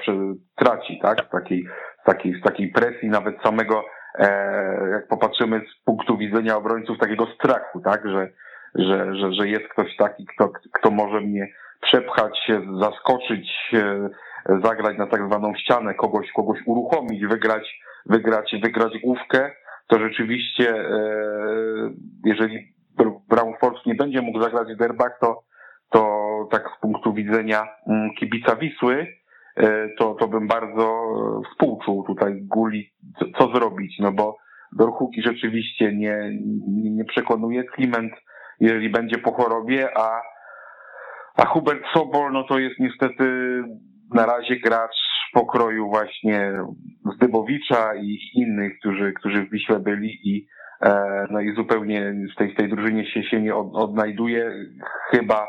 traci, 0.55 0.99
tak? 1.01 1.25
Z 1.27 1.29
takiej, 1.29 1.65
z 2.01 2.05
takiej, 2.05 2.39
z 2.39 2.43
takiej 2.43 2.71
presji, 2.71 3.09
nawet 3.09 3.41
samego, 3.43 3.83
e, 4.19 4.89
jak 4.91 5.07
popatrzymy 5.07 5.59
z 5.59 5.83
punktu 5.85 6.17
widzenia 6.17 6.57
obrońców, 6.57 6.97
takiego 6.97 7.25
strachu, 7.25 7.79
tak? 7.79 8.09
Że, 8.09 8.29
że, 8.75 9.15
że, 9.15 9.33
że 9.33 9.47
jest 9.47 9.67
ktoś 9.67 9.95
taki, 9.95 10.25
kto, 10.25 10.49
kto 10.73 10.91
może 10.91 11.21
mnie 11.21 11.47
przepchać, 11.81 12.51
zaskoczyć, 12.79 13.71
e, 13.73 14.09
zagrać 14.63 14.97
na 14.97 15.07
tak 15.07 15.27
zwaną 15.27 15.55
ścianę, 15.55 15.93
kogoś, 15.93 16.31
kogoś 16.31 16.59
uruchomić, 16.65 17.25
wygrać, 17.25 17.81
wygrać, 18.05 18.55
wygrać 18.63 18.93
główkę, 19.03 19.51
to 19.87 19.99
rzeczywiście, 19.99 20.69
e, 20.69 20.99
jeżeli 22.25 22.73
Brown 23.29 23.53
Force 23.61 23.81
nie 23.85 23.95
będzie 23.95 24.21
mógł 24.21 24.41
zagrać 24.41 24.73
w 24.73 24.77
derbach, 24.77 25.17
to 25.21 25.43
to 25.91 26.30
tak 26.45 26.69
z 26.77 26.81
punktu 26.81 27.13
widzenia 27.13 27.67
mm, 27.87 28.09
kibica 28.19 28.55
Wisły, 28.55 29.07
e, 29.57 29.89
to, 29.97 30.13
to 30.13 30.27
bym 30.27 30.47
bardzo 30.47 31.01
współczuł 31.51 32.03
tutaj 32.03 32.41
Guli, 32.41 32.91
co, 33.19 33.25
co 33.37 33.53
zrobić, 33.53 33.99
no 33.99 34.11
bo 34.11 34.37
Dorhuki 34.71 35.21
rzeczywiście 35.21 35.95
nie, 35.95 36.31
nie 36.91 37.05
przekonuje. 37.05 37.63
Kliment, 37.63 38.13
jeżeli 38.59 38.89
będzie 38.89 39.17
po 39.17 39.31
chorobie, 39.31 39.97
a, 39.97 40.21
a 41.37 41.45
Hubert 41.45 41.83
Sobol, 41.93 42.31
no 42.31 42.43
to 42.43 42.59
jest 42.59 42.79
niestety 42.79 43.23
na 44.13 44.25
razie 44.25 44.59
gracz 44.59 45.11
pokroju 45.33 45.89
właśnie 45.89 46.53
Zdybowicza 47.15 47.95
i 47.95 48.17
innych, 48.33 48.79
którzy, 48.79 49.13
którzy 49.13 49.45
w 49.45 49.49
Wiśle 49.49 49.79
byli 49.79 50.19
i 50.23 50.47
e, 50.81 51.27
no 51.31 51.39
i 51.39 51.55
zupełnie 51.55 52.13
w 52.33 52.37
tej, 52.37 52.53
w 52.53 52.57
tej 52.57 52.69
drużynie 52.69 53.05
się, 53.05 53.23
się 53.23 53.41
nie 53.41 53.55
odnajduje. 53.55 54.51
Chyba 55.11 55.47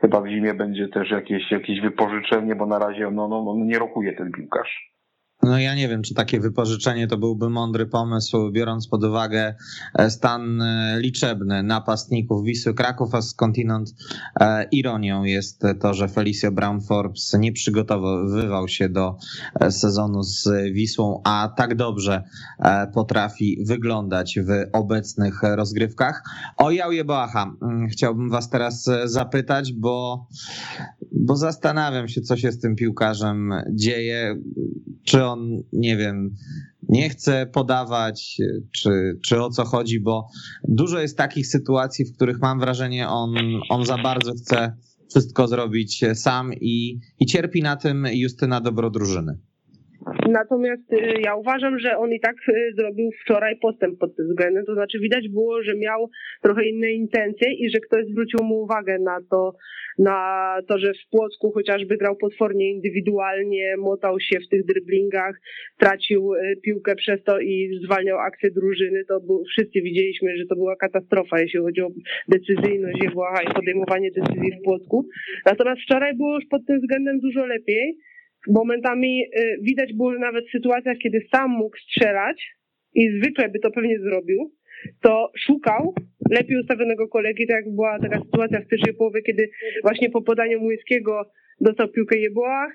chyba 0.00 0.20
w 0.20 0.28
zimie 0.28 0.54
będzie 0.54 0.88
też 0.88 1.10
jakieś, 1.10 1.50
jakieś 1.50 1.80
wypożyczenie, 1.80 2.56
bo 2.56 2.66
na 2.66 2.78
razie 2.78 3.10
no, 3.10 3.28
no, 3.28 3.44
no 3.44 3.54
nie 3.64 3.78
rokuje 3.78 4.12
ten 4.12 4.32
piłkarz. 4.32 4.97
No 5.42 5.58
ja 5.58 5.74
nie 5.74 5.88
wiem, 5.88 6.02
czy 6.02 6.14
takie 6.14 6.40
wypożyczenie 6.40 7.06
to 7.06 7.18
byłby 7.18 7.50
mądry 7.50 7.86
pomysł, 7.86 8.50
biorąc 8.50 8.88
pod 8.88 9.04
uwagę 9.04 9.54
e, 9.94 10.10
stan 10.10 10.62
e, 10.62 10.98
liczebny 11.00 11.62
napastników 11.62 12.44
Wisły 12.44 12.74
Kraków, 12.74 13.14
a 13.14 13.22
skądinąd 13.22 13.94
e, 14.40 14.64
ironią 14.72 15.24
jest 15.24 15.62
to, 15.80 15.94
że 15.94 16.08
Felicio 16.08 16.52
Brown 16.52 16.80
Forbes 16.80 17.36
nie 17.38 17.52
przygotowywał 17.52 18.68
się 18.68 18.88
do 18.88 19.16
sezonu 19.70 20.22
z 20.22 20.48
Wisłą, 20.72 21.20
a 21.24 21.52
tak 21.56 21.74
dobrze 21.74 22.22
potrafi 22.94 23.64
wyglądać 23.66 24.38
w 24.40 24.50
obecnych 24.72 25.42
rozgrywkach. 25.42 26.22
O 26.56 26.70
Jauje 26.70 27.04
Boacha 27.04 27.52
mm, 27.62 27.88
chciałbym 27.88 28.30
was 28.30 28.50
teraz 28.50 28.90
zapytać, 29.04 29.72
bo, 29.72 30.26
bo 31.12 31.36
zastanawiam 31.36 32.08
się, 32.08 32.20
co 32.20 32.36
się 32.36 32.52
z 32.52 32.60
tym 32.60 32.76
piłkarzem 32.76 33.52
dzieje. 33.72 34.42
Czy 35.04 35.24
on, 35.24 35.62
nie 35.72 35.96
wiem, 35.96 36.34
nie 36.88 37.08
chce 37.08 37.46
podawać, 37.46 38.38
czy, 38.72 39.18
czy 39.24 39.42
o 39.42 39.50
co 39.50 39.64
chodzi, 39.64 40.00
bo 40.00 40.28
dużo 40.68 41.00
jest 41.00 41.16
takich 41.16 41.46
sytuacji, 41.46 42.04
w 42.04 42.14
których 42.14 42.40
mam 42.40 42.60
wrażenie, 42.60 43.08
on, 43.08 43.34
on 43.68 43.84
za 43.84 43.98
bardzo 43.98 44.32
chce 44.32 44.76
wszystko 45.10 45.48
zrobić 45.48 46.04
sam 46.14 46.54
i, 46.54 47.00
i 47.20 47.26
cierpi 47.26 47.62
na 47.62 47.76
tym 47.76 48.06
Justyna 48.12 48.60
dobro 48.60 48.90
drużyny. 48.90 49.38
Natomiast 50.28 50.92
y, 50.92 51.14
ja 51.20 51.34
uważam, 51.34 51.78
że 51.78 51.98
on 51.98 52.12
i 52.12 52.20
tak 52.20 52.36
y, 52.48 52.72
zrobił 52.76 53.10
wczoraj 53.22 53.56
postęp 53.56 53.98
pod 53.98 54.16
tym 54.16 54.28
względem. 54.28 54.64
To 54.64 54.74
znaczy 54.74 54.98
widać 54.98 55.28
było, 55.28 55.62
że 55.62 55.76
miał 55.76 56.10
trochę 56.42 56.68
inne 56.68 56.92
intencje 56.92 57.52
i 57.52 57.70
że 57.70 57.80
ktoś 57.80 58.06
zwrócił 58.06 58.44
mu 58.44 58.54
uwagę 58.54 58.98
na 58.98 59.18
to, 59.30 59.52
na 59.98 60.56
to, 60.68 60.78
że 60.78 60.92
w 60.92 61.10
Płocku 61.10 61.52
chociażby 61.52 61.96
grał 61.96 62.16
potwornie 62.16 62.70
indywidualnie, 62.70 63.76
motał 63.76 64.20
się 64.20 64.40
w 64.40 64.48
tych 64.48 64.64
dryblingach, 64.64 65.40
tracił 65.78 66.34
y, 66.34 66.56
piłkę 66.62 66.96
przez 66.96 67.22
to 67.24 67.40
i 67.40 67.80
zwalniał 67.84 68.18
akcję 68.18 68.50
drużyny. 68.50 69.04
To 69.04 69.20
był, 69.20 69.44
wszyscy 69.44 69.82
widzieliśmy, 69.82 70.36
że 70.36 70.46
to 70.46 70.54
była 70.54 70.76
katastrofa, 70.76 71.40
jeśli 71.40 71.60
chodzi 71.60 71.82
o 71.82 71.90
decyzyjność 72.28 73.02
Jewłacha 73.02 73.42
i 73.42 73.54
podejmowanie 73.54 74.10
decyzji 74.10 74.52
w 74.52 74.64
Płocku. 74.64 75.08
Natomiast 75.46 75.82
wczoraj 75.82 76.16
było 76.16 76.34
już 76.34 76.44
pod 76.50 76.66
tym 76.66 76.80
względem 76.80 77.20
dużo 77.20 77.46
lepiej 77.46 77.96
momentami 78.48 79.22
y, 79.22 79.58
widać 79.62 79.92
było 79.92 80.18
nawet 80.18 80.44
w 80.46 80.50
sytuacjach, 80.50 80.96
kiedy 80.98 81.20
sam 81.34 81.50
mógł 81.50 81.76
strzelać 81.76 82.58
i 82.94 83.20
zwykle 83.20 83.48
by 83.48 83.58
to 83.58 83.70
pewnie 83.70 83.98
zrobił, 83.98 84.52
to 85.02 85.32
szukał 85.46 85.94
lepiej 86.30 86.60
ustawionego 86.60 87.08
kolegi, 87.08 87.46
tak 87.46 87.56
jak 87.56 87.74
była 87.74 87.98
taka 87.98 88.20
sytuacja 88.20 88.60
w 88.60 88.66
pierwszej 88.66 88.94
połowie, 88.94 89.22
kiedy 89.22 89.50
właśnie 89.82 90.10
po 90.10 90.22
podaniu 90.22 90.60
Młyńskiego 90.60 91.30
dostał 91.60 91.88
piłkę 91.88 92.18
Jeboa, 92.18 92.68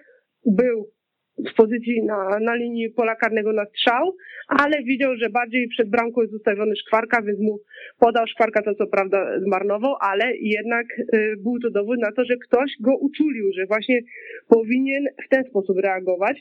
był 0.46 0.92
w 1.38 1.56
pozycji 1.56 2.04
na, 2.04 2.40
na 2.40 2.56
linii 2.56 2.90
pola 2.90 3.16
karnego 3.16 3.54
na 3.54 3.66
strzał, 3.66 4.16
ale 4.48 4.84
widział, 4.84 5.16
że 5.16 5.30
bardziej 5.30 5.68
przed 5.68 5.90
bramką 5.90 6.22
jest 6.22 6.34
ustawiony 6.34 6.76
Szkwarka, 6.76 7.22
więc 7.22 7.40
mu 7.40 7.60
podał 8.00 8.28
Szkwarka, 8.28 8.62
to 8.62 8.76
co 8.76 8.88
prawda 8.88 9.40
zmarnował, 9.40 9.96
ale 10.02 10.36
jednak 10.36 10.86
y, 11.00 11.36
był 11.44 11.60
to 11.60 11.70
dowód 11.70 12.00
na 12.00 12.12
to, 12.12 12.26
że 12.26 12.38
ktoś 12.38 12.72
go 12.80 12.98
uczulił, 12.98 13.52
że 13.58 13.66
właśnie 13.66 14.00
powinien 14.48 15.06
w 15.26 15.30
ten 15.30 15.44
sposób 15.44 15.78
reagować. 15.78 16.38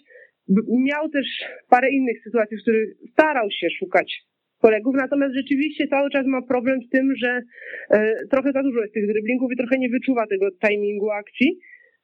Miał 0.68 1.08
też 1.08 1.26
parę 1.70 1.90
innych 1.90 2.22
sytuacji, 2.24 2.56
w 2.56 2.62
których 2.62 2.88
starał 3.12 3.48
się 3.50 3.70
szukać 3.78 4.22
kolegów, 4.60 4.94
natomiast 4.94 5.34
rzeczywiście 5.34 5.88
cały 5.88 6.10
czas 6.10 6.26
ma 6.26 6.42
problem 6.42 6.80
z 6.82 6.88
tym, 6.88 7.14
że 7.16 7.42
y, 7.94 8.28
trochę 8.30 8.52
za 8.52 8.62
dużo 8.62 8.80
jest 8.80 8.94
tych 8.94 9.06
driblingów 9.06 9.52
i 9.52 9.56
trochę 9.56 9.78
nie 9.78 9.88
wyczuwa 9.88 10.26
tego 10.26 10.46
timingu 10.50 11.10
akcji, 11.10 11.58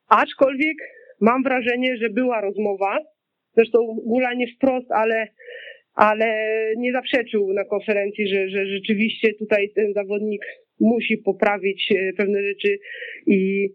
aczkolwiek 0.09 0.77
mam 1.21 1.43
wrażenie, 1.43 1.97
że 1.97 2.11
była 2.11 2.41
rozmowa, 2.41 2.99
zresztą 3.57 3.79
Gula 4.07 4.35
nie 4.35 4.47
wprost, 4.57 4.93
ale, 4.93 5.27
ale 5.95 6.27
nie 6.77 6.93
zaprzeczył 6.93 7.53
na 7.53 7.65
konferencji, 7.65 8.29
że, 8.29 8.49
że 8.49 8.67
rzeczywiście 8.67 9.35
tutaj 9.35 9.71
ten 9.75 9.93
zawodnik 9.95 10.43
musi 10.81 11.17
poprawić 11.17 11.93
e, 11.93 12.13
pewne 12.13 12.43
rzeczy 12.43 12.79
i 13.27 13.69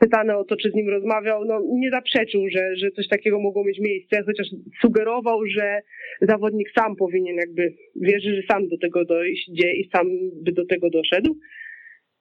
pytany 0.00 0.36
o 0.36 0.44
to, 0.44 0.56
czy 0.56 0.70
z 0.70 0.74
nim 0.74 0.88
rozmawiał, 0.88 1.44
no 1.44 1.60
nie 1.72 1.90
zaprzeczył, 1.90 2.48
że, 2.48 2.76
że 2.76 2.90
coś 2.90 3.08
takiego 3.08 3.40
mogło 3.40 3.64
mieć 3.64 3.78
miejsce, 3.80 4.22
chociaż 4.26 4.46
sugerował, 4.80 5.46
że 5.46 5.80
zawodnik 6.20 6.68
sam 6.78 6.96
powinien 6.96 7.36
jakby, 7.36 7.74
wierzy, 7.96 8.34
że 8.36 8.42
sam 8.50 8.68
do 8.68 8.78
tego 8.78 9.04
dojdzie 9.04 9.72
i 9.76 9.88
sam 9.92 10.06
by 10.42 10.52
do 10.52 10.66
tego 10.66 10.90
doszedł. 10.90 11.36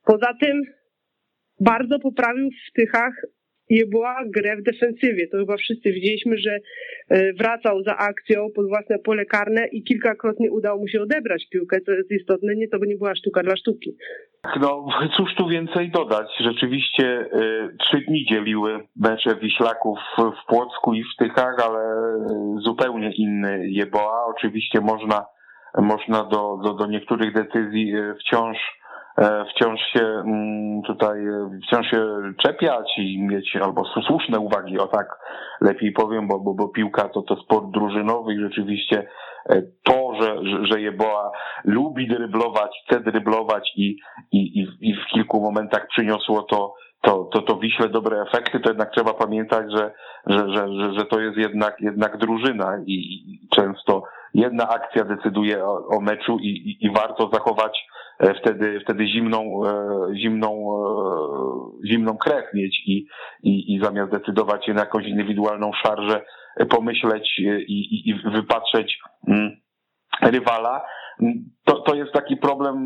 Poza 0.05 0.33
tym 0.41 0.61
bardzo 1.59 1.99
poprawił 1.99 2.49
w 2.49 2.73
Tychach 2.73 3.13
była 3.85 4.15
grę 4.25 4.57
w 4.57 4.63
defensywie. 4.63 5.27
To 5.27 5.37
chyba 5.37 5.57
wszyscy 5.57 5.91
widzieliśmy, 5.91 6.37
że 6.37 6.59
e, 7.09 7.33
wracał 7.33 7.83
za 7.83 7.97
akcją 7.97 8.47
pod 8.55 8.67
własne 8.67 8.99
pole 8.99 9.25
karne 9.25 9.67
i 9.67 9.83
kilkakrotnie 9.83 10.51
udało 10.51 10.79
mu 10.79 10.87
się 10.87 11.01
odebrać 11.01 11.47
piłkę, 11.51 11.81
co 11.85 11.91
jest 11.91 12.11
istotne, 12.11 12.55
nie 12.55 12.67
to 12.67 12.79
by 12.79 12.87
nie 12.87 12.97
była 12.97 13.15
sztuka 13.15 13.43
dla 13.43 13.55
sztuki. 13.55 13.95
No 14.61 14.87
cóż 15.17 15.35
tu 15.35 15.47
więcej 15.47 15.91
dodać. 15.91 16.27
Rzeczywiście 16.39 17.21
y, 17.21 17.77
trzy 17.79 18.03
dni 18.07 18.25
dzieliły 18.25 18.79
mecze 18.95 19.35
Wiślaków 19.35 19.99
w 20.17 20.47
Płocku 20.47 20.93
i 20.93 21.03
w 21.03 21.15
Tychach, 21.19 21.55
ale 21.67 21.79
zupełnie 22.57 23.11
inny 23.15 23.69
Jeboa. 23.69 24.25
Oczywiście 24.25 24.81
można, 24.81 25.25
można 25.77 26.23
do, 26.23 26.57
do, 26.63 26.73
do 26.73 26.87
niektórych 26.87 27.33
decyzji 27.33 27.93
wciąż 28.19 28.57
e, 28.57 28.82
wciąż 29.49 29.79
się 29.79 30.05
mm, 30.05 30.81
tutaj, 30.81 31.19
wciąż 31.67 31.87
się 31.91 32.05
czepiać 32.43 32.97
i 32.97 33.21
mieć 33.21 33.55
albo 33.55 33.85
słuszne 34.07 34.39
uwagi, 34.39 34.79
o 34.79 34.87
tak 34.87 35.07
lepiej 35.61 35.91
powiem, 35.91 36.27
bo, 36.27 36.39
bo, 36.39 36.53
bo 36.53 36.69
piłka 36.69 37.09
to, 37.09 37.21
to 37.21 37.35
sport 37.35 37.65
drużynowy 37.71 38.33
i 38.33 38.39
rzeczywiście 38.39 39.07
to, 39.83 40.11
że, 40.21 40.35
że, 40.71 40.81
Jeboa 40.81 41.31
lubi 41.63 42.07
dryblować, 42.07 42.71
chce 42.87 42.99
dryblować 42.99 43.71
i, 43.75 43.97
i, 44.31 44.67
i 44.81 44.95
w 44.95 45.13
kilku 45.13 45.41
momentach 45.41 45.87
przyniosło 45.87 46.43
to 46.43 46.73
to, 47.03 47.29
to, 47.33 47.41
to 47.41 47.55
Wiśle 47.55 47.89
dobre 47.89 48.21
efekty, 48.21 48.59
to 48.59 48.69
jednak 48.69 48.91
trzeba 48.91 49.13
pamiętać, 49.13 49.65
że, 49.71 49.91
że, 50.27 50.37
że, 50.37 50.67
że, 50.73 50.93
że 50.99 51.05
to 51.05 51.19
jest 51.19 51.37
jednak, 51.37 51.75
jednak 51.81 52.17
drużyna 52.17 52.77
i, 52.85 52.93
i 52.93 53.47
często 53.55 54.03
jedna 54.33 54.69
akcja 54.69 55.03
decyduje 55.03 55.65
o, 55.65 55.87
o 55.87 56.01
meczu 56.01 56.37
i, 56.39 56.47
i, 56.47 56.85
i, 56.85 56.91
warto 56.91 57.29
zachować 57.33 57.77
e, 57.77 57.92
wtedy, 58.39 58.79
wtedy 58.79 59.07
zimną, 59.07 59.61
e, 59.65 60.15
zimną, 60.15 60.49
e, 60.51 61.87
zimną 61.87 62.17
krew 62.17 62.45
mieć 62.53 62.81
i, 62.85 63.05
i, 63.43 63.75
i 63.75 63.79
zamiast 63.83 64.11
decydować 64.11 64.65
się 64.65 64.73
na 64.73 64.79
jakąś 64.79 65.05
indywidualną 65.05 65.71
szarżę, 65.73 66.21
pomyśleć 66.69 67.39
i, 67.39 67.45
i, 67.45 68.09
i 68.09 68.31
wypatrzeć 68.31 68.99
mm, 69.27 69.51
rywala. 70.21 70.85
To, 71.65 71.79
to 71.79 71.95
jest 71.95 72.13
taki 72.13 72.37
problem 72.37 72.77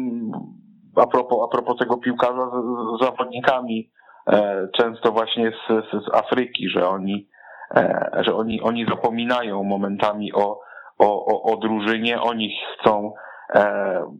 a 0.95 1.07
propos, 1.07 1.39
a 1.45 1.51
propos 1.51 1.77
tego 1.77 1.97
piłkarza 1.97 2.49
z, 2.49 2.97
z 2.97 3.05
zawodnikami 3.05 3.91
E, 4.27 4.67
często 4.77 5.11
właśnie 5.11 5.51
z, 5.51 5.85
z 5.91 6.15
Afryki, 6.15 6.69
że 6.69 6.89
oni, 6.89 7.27
e, 7.75 8.11
że 8.25 8.35
oni, 8.35 8.61
oni 8.61 8.85
zapominają 8.85 9.63
momentami 9.63 10.33
o, 10.33 10.59
o, 10.99 11.25
o, 11.25 11.53
o 11.53 11.57
drużynie, 11.57 12.21
oni 12.21 12.57
chcą 12.73 13.13
e, 13.13 13.17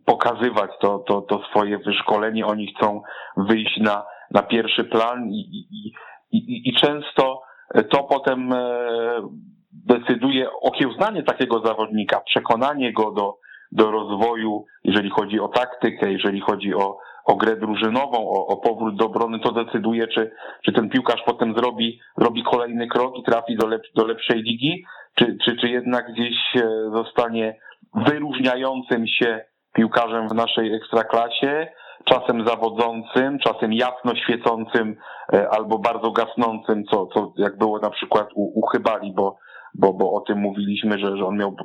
pokazywać 0.05 0.71
to, 0.81 0.99
to, 0.99 1.21
to 1.21 1.43
swoje 1.49 1.77
wyszkolenie, 1.77 2.45
oni 2.45 2.73
chcą 2.73 3.01
wyjść 3.37 3.77
na, 3.77 4.05
na 4.31 4.41
pierwszy 4.41 4.83
plan 4.83 5.29
i, 5.29 5.39
i, 5.39 5.91
i, 6.31 6.69
i 6.69 6.73
często 6.73 7.41
to 7.89 8.03
potem 8.03 8.53
decyduje 9.71 10.51
okiełznanie 10.61 11.23
takiego 11.23 11.59
zawodnika, 11.59 12.19
przekonanie 12.19 12.93
go 12.93 13.11
do, 13.11 13.37
do 13.71 13.91
rozwoju, 13.91 14.65
jeżeli 14.83 15.09
chodzi 15.09 15.39
o 15.39 15.47
taktykę, 15.47 16.11
jeżeli 16.11 16.41
chodzi 16.41 16.73
o, 16.73 16.97
o 17.25 17.35
grę 17.35 17.55
drużynową, 17.55 18.29
o, 18.29 18.47
o 18.47 18.57
powrót 18.57 18.95
do 18.95 19.05
obrony, 19.05 19.39
to 19.39 19.51
decyduje, 19.51 20.07
czy, 20.07 20.31
czy 20.65 20.71
ten 20.71 20.89
piłkarz 20.89 21.23
potem 21.25 21.53
zrobi, 21.53 21.99
zrobi 22.17 22.43
kolejny 22.43 22.87
krok 22.87 23.17
i 23.17 23.23
trafi 23.23 23.55
do, 23.55 23.67
lep, 23.67 23.81
do 23.95 24.05
lepszej 24.05 24.41
ligi, 24.41 24.83
czy, 25.15 25.37
czy, 25.45 25.57
czy 25.57 25.69
jednak 25.69 26.11
gdzieś 26.11 26.35
e, 26.55 26.69
zostanie 26.93 27.55
wyróżniającym 28.05 29.07
się 29.07 29.45
piłkarzem 29.73 30.29
w 30.29 30.33
naszej 30.33 30.73
ekstraklasie, 30.75 31.67
czasem 32.05 32.47
zawodzącym, 32.47 33.39
czasem 33.39 33.73
jasno 33.73 34.15
świecącym 34.15 34.95
e, 35.33 35.49
albo 35.49 35.79
bardzo 35.79 36.11
gasnącym, 36.11 36.83
co, 36.91 37.07
co 37.07 37.33
jak 37.37 37.57
było 37.57 37.79
na 37.79 37.89
przykład 37.89 38.29
u, 38.35 38.59
u 38.59 38.65
Chybali, 38.65 39.13
bo 39.13 39.37
bo, 39.77 39.93
bo 39.93 40.13
o 40.13 40.21
tym 40.21 40.37
mówiliśmy, 40.37 40.99
że, 40.99 41.17
że 41.17 41.25
on 41.25 41.37
miał, 41.37 41.55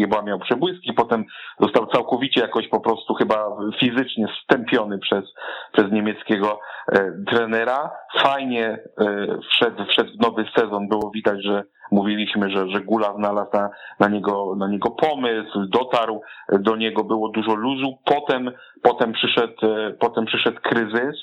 chyba 0.00 0.22
miał 0.22 0.38
przebłyski, 0.38 0.92
potem 0.92 1.24
został 1.60 1.86
całkowicie 1.86 2.40
jakoś 2.40 2.68
po 2.68 2.80
prostu 2.80 3.14
chyba 3.14 3.56
fizycznie 3.80 4.26
stępiony 4.44 4.98
przez, 4.98 5.24
przez 5.72 5.92
niemieckiego 5.92 6.60
e, 6.92 7.12
trenera. 7.30 7.90
Fajnie 8.22 8.66
e, 8.66 9.38
wszedł, 9.50 9.84
wszedł 9.84 10.10
w 10.12 10.22
nowy 10.22 10.44
sezon, 10.56 10.88
było 10.88 11.10
widać, 11.10 11.44
że 11.44 11.64
mówiliśmy, 11.90 12.50
że, 12.50 12.68
że 12.68 12.80
Gula 12.80 13.14
znalazł 13.18 13.50
na, 13.52 13.70
na, 14.00 14.08
niego, 14.08 14.54
na 14.56 14.68
niego 14.68 14.90
pomysł, 14.90 15.66
dotarł 15.68 16.20
do 16.52 16.76
niego, 16.76 17.04
było 17.04 17.28
dużo 17.28 17.54
luzu. 17.54 17.98
Potem, 18.04 18.52
potem, 18.82 19.12
przyszedł, 19.12 19.54
e, 19.62 19.94
potem 20.00 20.26
przyszedł 20.26 20.60
kryzys. 20.62 21.16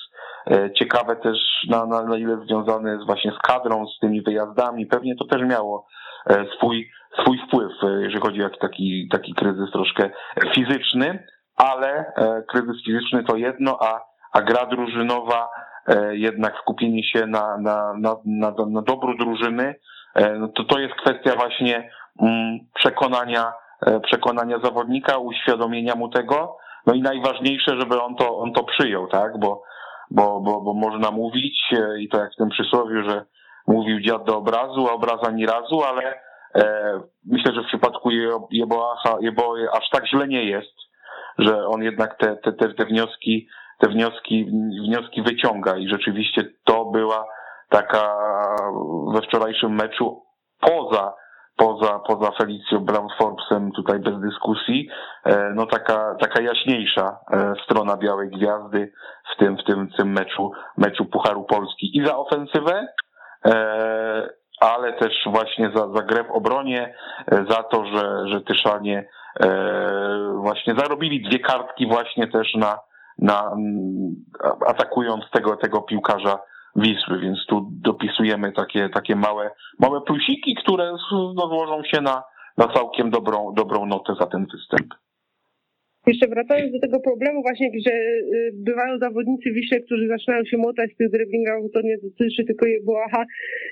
E, 0.52 0.74
ciekawe 0.74 1.16
też 1.16 1.38
na, 1.70 1.86
na, 1.86 2.04
na 2.04 2.18
ile 2.18 2.38
związane 2.46 2.92
jest 2.92 3.06
właśnie 3.06 3.32
z 3.32 3.48
kadrą, 3.48 3.88
z 3.88 4.00
tymi 4.00 4.22
wyjazdami. 4.22 4.86
Pewnie 4.86 5.16
to 5.16 5.26
też 5.26 5.42
miało 5.42 5.88
swój, 6.58 6.90
swój 7.22 7.40
wpływ, 7.48 7.72
e, 7.84 7.88
jeżeli 7.88 8.22
chodzi 8.22 8.44
o 8.44 8.50
taki, 8.50 9.08
taki 9.12 9.34
kryzys 9.34 9.72
troszkę 9.72 10.10
fizyczny, 10.56 11.28
ale 11.56 12.14
e, 12.18 12.44
kryzys 12.48 12.84
fizyczny 12.86 13.24
to 13.24 13.36
jedno, 13.36 13.78
a, 13.82 14.02
a 14.32 14.42
gra 14.42 14.66
drużynowa, 14.66 15.50
jednak 16.12 16.54
skupienie 16.62 17.04
się 17.04 17.28
na, 17.28 17.58
na, 17.58 17.94
na, 17.98 18.16
na, 18.26 18.54
na 18.70 18.82
dobru 18.82 19.18
drużyny, 19.18 19.76
no 20.40 20.48
to 20.48 20.64
to 20.64 20.80
jest 20.80 20.94
kwestia 20.94 21.36
właśnie 21.36 21.90
mm, 22.22 22.60
przekonania, 22.76 23.54
przekonania 24.04 24.60
zawodnika, 24.60 25.18
uświadomienia 25.18 25.96
mu 25.96 26.10
tego, 26.10 26.58
no 26.86 26.94
i 26.94 27.02
najważniejsze, 27.02 27.80
żeby 27.80 28.02
on 28.02 28.16
to, 28.16 28.38
on 28.38 28.54
to 28.54 28.64
przyjął, 28.64 29.08
tak, 29.08 29.40
bo, 29.40 29.64
bo, 30.12 30.42
bo, 30.42 30.62
bo 30.62 30.74
można 30.74 31.12
mówić 31.12 31.74
i 32.00 32.10
to 32.10 32.20
jak 32.20 32.34
w 32.34 32.38
tym 32.38 32.50
przysłowiu, 32.50 33.10
że 33.10 33.26
mówił 33.68 34.00
dziad 34.00 34.24
do 34.24 34.38
obrazu, 34.38 34.88
a 34.90 34.94
obraz 34.94 35.28
ani 35.28 35.46
razu, 35.46 35.84
ale 35.84 36.14
e, 36.56 37.02
myślę, 37.26 37.54
że 37.54 37.62
w 37.62 37.68
przypadku 37.68 38.10
Jeboacha, 38.52 39.18
Jeboje 39.22 39.68
aż 39.72 39.90
tak 39.90 40.08
źle 40.08 40.28
nie 40.28 40.46
jest, 40.46 40.76
że 41.38 41.68
on 41.68 41.84
jednak 41.84 42.18
te, 42.18 42.36
te, 42.36 42.54
te, 42.54 42.74
te 42.74 42.86
wnioski, 42.86 43.48
te 43.80 43.90
wnioski, 43.90 44.46
wnioski 44.88 45.22
wyciąga. 45.22 45.78
I 45.78 45.90
rzeczywiście 45.90 46.44
to 46.64 46.86
była 46.86 47.26
taka 47.70 48.16
we 49.14 49.22
wczorajszym 49.22 49.76
meczu 49.76 50.24
poza 50.60 51.14
poza, 51.58 52.00
poza 52.00 52.32
Felicją 52.32 52.80
Brown 52.80 53.08
Forbesem, 53.18 53.72
tutaj 53.72 54.00
bez 54.00 54.20
dyskusji, 54.22 54.90
e, 55.26 55.52
no 55.56 55.66
taka, 55.66 56.16
taka 56.20 56.42
jaśniejsza 56.42 57.20
e, 57.32 57.54
strona 57.64 57.98
Białej 57.98 58.30
Gwiazdy 58.30 58.92
w 59.34 59.40
tym, 59.40 59.58
w 59.58 59.64
tym, 59.64 59.88
w 59.88 59.98
tym 59.98 60.12
meczu, 60.12 60.52
meczu 60.78 61.06
Pucharu 61.06 61.44
Polski. 61.44 61.98
I 61.98 62.06
za 62.06 62.18
ofensywę, 62.18 62.88
ale 64.60 64.94
też 64.94 65.14
właśnie 65.26 65.72
za, 65.76 65.94
za 65.94 66.04
grę 66.04 66.24
w 66.24 66.32
obronie, 66.32 66.96
e, 67.32 67.46
za 67.50 67.64
to, 67.64 67.86
że, 67.86 68.28
że 68.28 68.42
Tyszanie 68.42 69.08
e, 69.40 70.34
właśnie 70.42 70.76
zarobili 70.78 71.30
dwie 71.30 71.40
kartki 71.40 71.88
właśnie 71.88 72.28
też 72.28 72.56
na, 72.56 72.80
na 73.18 73.56
atakując 74.68 75.24
tego, 75.32 75.56
tego 75.56 75.82
piłkarza 75.82 76.40
Wisły, 76.76 77.20
więc 77.20 77.40
tu 77.48 77.68
dopisujemy 77.72 78.52
takie, 78.52 78.90
takie 78.90 79.16
małe, 79.16 79.52
małe 79.80 80.02
plusiki, 80.02 80.56
które 80.56 80.96
no, 81.12 81.48
złożą 81.48 81.84
się 81.84 82.02
na, 82.02 82.24
na 82.58 82.68
całkiem 82.68 83.10
dobrą, 83.10 83.54
dobrą 83.56 83.86
notę 83.86 84.16
za 84.20 84.26
ten 84.26 84.46
występ. 84.46 84.94
Jeszcze 86.08 86.28
wracając 86.28 86.72
do 86.72 86.80
tego 86.80 87.00
problemu 87.00 87.42
właśnie, 87.42 87.72
że 87.86 87.94
y, 87.94 88.52
bywają 88.54 89.00
zawodnicy 89.00 89.52
Wiśle, 89.52 89.80
którzy 89.80 90.08
zaczynają 90.08 90.46
się 90.46 90.58
motać 90.58 90.92
z 90.94 90.98
tych 90.98 91.10
driblingów, 91.10 91.72
to 91.72 91.82
nie 91.82 91.98
dotyczy 91.98 92.44
tylko 92.46 92.66
Błaha 92.84 93.26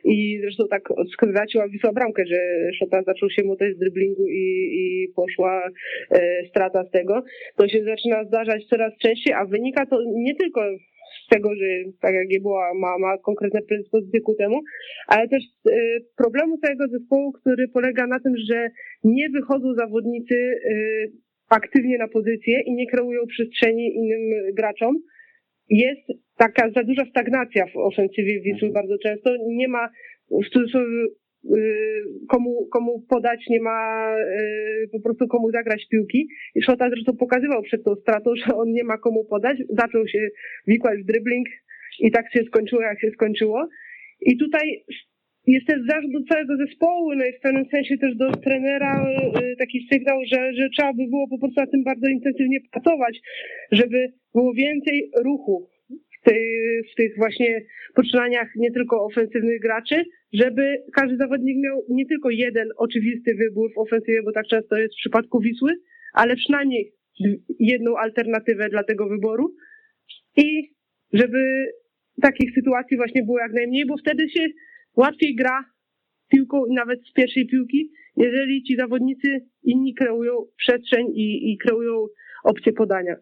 i 0.04 0.40
zresztą 0.42 0.68
tak 0.68 0.82
straciła 1.14 1.68
Wisła 1.68 1.94
bramkę, 1.94 2.24
że 2.26 2.38
Szota 2.80 3.04
zaczął 3.04 3.30
się 3.30 3.44
motać 3.44 3.76
z 3.76 3.80
driblingu 3.80 4.28
i, 4.28 4.70
i 4.80 5.08
poszła 5.16 5.70
e, 6.12 6.46
strata 6.50 6.84
z 6.84 6.92
tego. 6.92 7.24
To 7.56 7.68
się 7.68 7.84
zaczyna 7.84 8.24
zdarzać 8.24 8.66
coraz 8.66 8.94
częściej, 8.98 9.34
a 9.34 9.46
wynika 9.46 9.86
to 9.86 9.98
nie 10.16 10.36
tylko 10.36 10.62
z 11.26 11.28
tego, 11.28 11.56
że 11.56 11.66
tak 12.02 12.14
jak 12.14 12.42
była, 12.42 12.74
ma, 12.74 12.98
ma 12.98 13.18
konkretne 13.18 13.62
predyspozycje 13.62 14.22
ku 14.22 14.36
temu, 14.36 14.62
ale 15.08 15.28
też 15.28 15.44
e, 15.44 15.74
problemu 16.18 16.58
całego 16.58 16.88
zespołu, 16.88 17.32
który 17.32 17.68
polega 17.68 18.08
na 18.08 18.20
tym, 18.20 18.34
że 18.50 18.70
nie 19.04 19.30
wychodzą 19.30 19.74
zawodnicy 19.74 20.36
e, 20.36 20.74
aktywnie 21.52 21.98
na 21.98 22.08
pozycję 22.08 22.62
i 22.66 22.74
nie 22.74 22.88
kreują 22.88 23.28
przestrzeni 23.28 23.96
innym 23.96 24.54
graczom. 24.54 24.96
Jest 25.70 26.08
taka 26.38 26.72
za 26.76 26.84
duża 26.84 27.06
stagnacja 27.06 27.66
w 27.68 27.78
ofensywie 27.78 28.42
Wisły 28.42 28.68
mhm. 28.68 28.74
bardzo 28.74 28.98
często. 28.98 29.30
Nie 29.48 29.68
ma 29.68 29.90
w 30.46 30.50
cudzysłowie 30.50 30.86
y, 30.86 32.04
komu, 32.30 32.68
komu 32.72 33.06
podać, 33.10 33.40
nie 33.50 33.60
ma 33.60 34.12
y, 34.20 34.90
po 34.92 35.00
prostu 35.00 35.28
komu 35.28 35.52
zagrać 35.52 35.88
piłki. 35.92 36.28
I 36.56 36.62
Szota 36.62 36.90
zresztą 36.90 37.18
pokazywał 37.18 37.62
przed 37.62 37.84
tą 37.84 37.96
stratą, 37.96 38.36
że 38.36 38.56
on 38.56 38.72
nie 38.72 38.84
ma 38.84 38.98
komu 38.98 39.26
podać. 39.26 39.58
Zaczął 39.70 40.08
się 40.08 40.30
wikłać 40.68 41.00
w 41.00 41.06
dribbling 41.06 41.48
i 42.00 42.12
tak 42.12 42.34
się 42.34 42.44
skończyło, 42.44 42.82
jak 42.82 43.02
się 43.02 43.12
skończyło. 43.12 43.70
I 44.22 44.38
tutaj 44.38 44.84
jest 45.48 45.68
też 45.68 45.80
zarzut 45.88 46.12
do 46.12 46.24
całego 46.34 46.58
zespołu, 46.58 47.16
no 47.16 47.26
i 47.26 47.34
w 47.34 47.40
pewnym 47.40 47.66
sensie 47.66 47.98
też 47.98 48.16
do 48.16 48.32
trenera 48.32 49.06
y, 49.06 49.56
taki 49.60 49.88
sygnał, 49.94 50.20
że, 50.26 50.54
że 50.54 50.70
trzeba 50.70 50.94
by 50.94 51.08
było 51.08 51.28
po 51.28 51.38
prostu 51.40 51.62
na 51.62 51.68
tym 51.68 51.84
bardzo 51.84 52.08
intensywnie 52.08 52.60
pracować, 52.72 53.22
żeby 53.72 54.14
było 54.34 54.54
więcej 54.54 55.12
ruchu 55.24 55.70
w, 55.90 56.30
tej, 56.30 56.42
w 56.92 56.96
tych 56.96 57.18
właśnie 57.18 57.62
poczynaniach 57.96 58.48
nie 58.56 58.72
tylko 58.72 59.06
ofensywnych 59.06 59.62
graczy, 59.62 60.06
żeby 60.34 60.78
każdy 60.94 61.18
zawodnik 61.18 61.58
miał 61.64 61.84
nie 61.90 62.06
tylko 62.06 62.30
jeden 62.30 62.68
oczywisty 62.78 63.36
wybór 63.36 63.74
w 63.74 63.78
ofensywie, 63.78 64.24
bo 64.24 64.32
tak 64.32 64.48
często 64.48 64.78
jest 64.78 64.94
w 64.94 65.02
przypadku 65.02 65.40
Wisły, 65.40 65.72
ale 66.14 66.36
przynajmniej 66.36 66.92
jedną 67.60 67.98
alternatywę 67.98 68.70
dla 68.70 68.84
tego 68.84 69.10
wyboru 69.10 69.56
i 70.38 70.70
żeby 71.14 71.66
takich 72.22 72.54
sytuacji 72.54 72.98
właśnie 72.98 73.24
było 73.24 73.40
jak 73.40 73.54
najmniej, 73.54 73.86
bo 73.86 73.98
wtedy 73.98 74.30
się 74.30 74.48
łatwiej 74.96 75.36
gra 75.36 75.66
piłką 76.30 76.66
i 76.66 76.74
nawet 76.74 77.00
z 77.08 77.14
pierwszej 77.14 77.48
piłki, 77.48 77.92
jeżeli 78.16 78.64
ci 78.64 78.76
zawodnicy 78.78 79.46
inni 79.64 79.94
kreują 79.94 80.34
przestrzeń 80.58 81.08
i, 81.14 81.52
i 81.54 81.58
kreują 81.58 82.06
opcje 82.44 82.74
podania. 82.74 83.16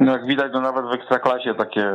No 0.00 0.12
jak 0.12 0.26
widać, 0.26 0.52
no 0.54 0.60
nawet 0.60 0.84
w 0.86 0.94
ekstraklasie 0.94 1.54
takie 1.54 1.92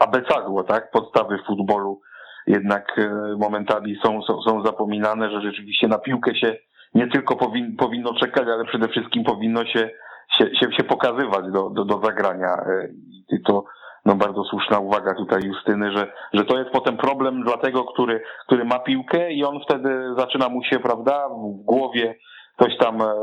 abecadło, 0.00 0.64
tak? 0.64 0.90
Podstawy 0.90 1.38
futbolu 1.46 2.00
jednak 2.46 2.98
e, 2.98 3.36
momentami 3.38 3.96
są, 4.04 4.22
są, 4.22 4.42
są 4.42 4.64
zapominane, 4.64 5.30
że 5.30 5.40
rzeczywiście 5.40 5.88
na 5.88 5.98
piłkę 5.98 6.34
się 6.34 6.56
nie 6.94 7.08
tylko 7.08 7.36
powin, 7.36 7.76
powinno 7.76 8.14
czekać, 8.14 8.48
ale 8.48 8.64
przede 8.64 8.88
wszystkim 8.88 9.24
powinno 9.24 9.64
się, 9.64 9.90
się, 10.38 10.44
się, 10.60 10.72
się 10.76 10.84
pokazywać 10.84 11.44
do, 11.52 11.70
do, 11.70 11.84
do 11.84 12.00
zagrania. 12.04 12.48
E, 12.48 12.88
I 13.28 13.42
to 13.42 13.64
no 14.04 14.14
bardzo 14.14 14.44
słuszna 14.44 14.78
uwaga 14.78 15.14
tutaj 15.14 15.40
Justyny, 15.44 15.92
że, 15.92 16.12
że 16.32 16.44
to 16.44 16.58
jest 16.58 16.70
potem 16.70 16.96
problem 16.96 17.42
dla 17.42 17.56
tego, 17.56 17.84
który, 17.84 18.22
który 18.46 18.64
ma 18.64 18.78
piłkę 18.78 19.32
i 19.32 19.44
on 19.44 19.60
wtedy 19.64 20.14
zaczyna 20.18 20.48
mu 20.48 20.64
się, 20.64 20.78
prawda, 20.80 21.28
w 21.28 21.64
głowie 21.64 22.14
coś 22.60 22.76
tam 22.78 23.02
e, 23.02 23.14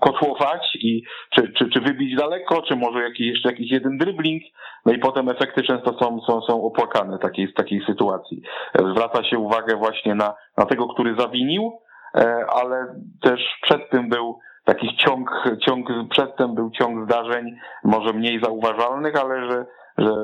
kotłować 0.00 0.76
i 0.76 1.02
czy, 1.30 1.52
czy, 1.52 1.70
czy 1.70 1.80
wybić 1.80 2.16
daleko, 2.16 2.62
czy 2.62 2.76
może 2.76 3.02
jakiś, 3.02 3.26
jeszcze 3.26 3.48
jakiś 3.48 3.70
jeden 3.70 3.98
dribbling, 3.98 4.42
no 4.86 4.92
i 4.92 4.98
potem 4.98 5.28
efekty 5.28 5.62
często 5.62 5.98
są, 5.98 6.20
są, 6.20 6.40
są 6.40 6.64
opłakane 6.64 7.18
takiej, 7.18 7.48
z 7.48 7.54
takiej 7.54 7.84
sytuacji. 7.86 8.42
Zwraca 8.74 9.24
się 9.24 9.38
uwagę 9.38 9.76
właśnie 9.76 10.14
na, 10.14 10.34
na 10.56 10.66
tego, 10.66 10.88
który 10.88 11.14
zawinił, 11.18 11.72
e, 12.14 12.44
ale 12.48 12.94
też 13.22 13.40
przed 13.62 13.90
tym 13.90 14.08
był 14.08 14.38
taki 14.64 14.96
ciąg, 14.96 15.44
ciąg, 15.66 15.88
przedtem 16.10 16.54
był 16.54 16.70
ciąg 16.70 17.04
zdarzeń, 17.04 17.56
może 17.84 18.12
mniej 18.12 18.40
zauważalnych, 18.40 19.16
ale 19.16 19.50
że, 19.50 19.66
że, 19.98 20.14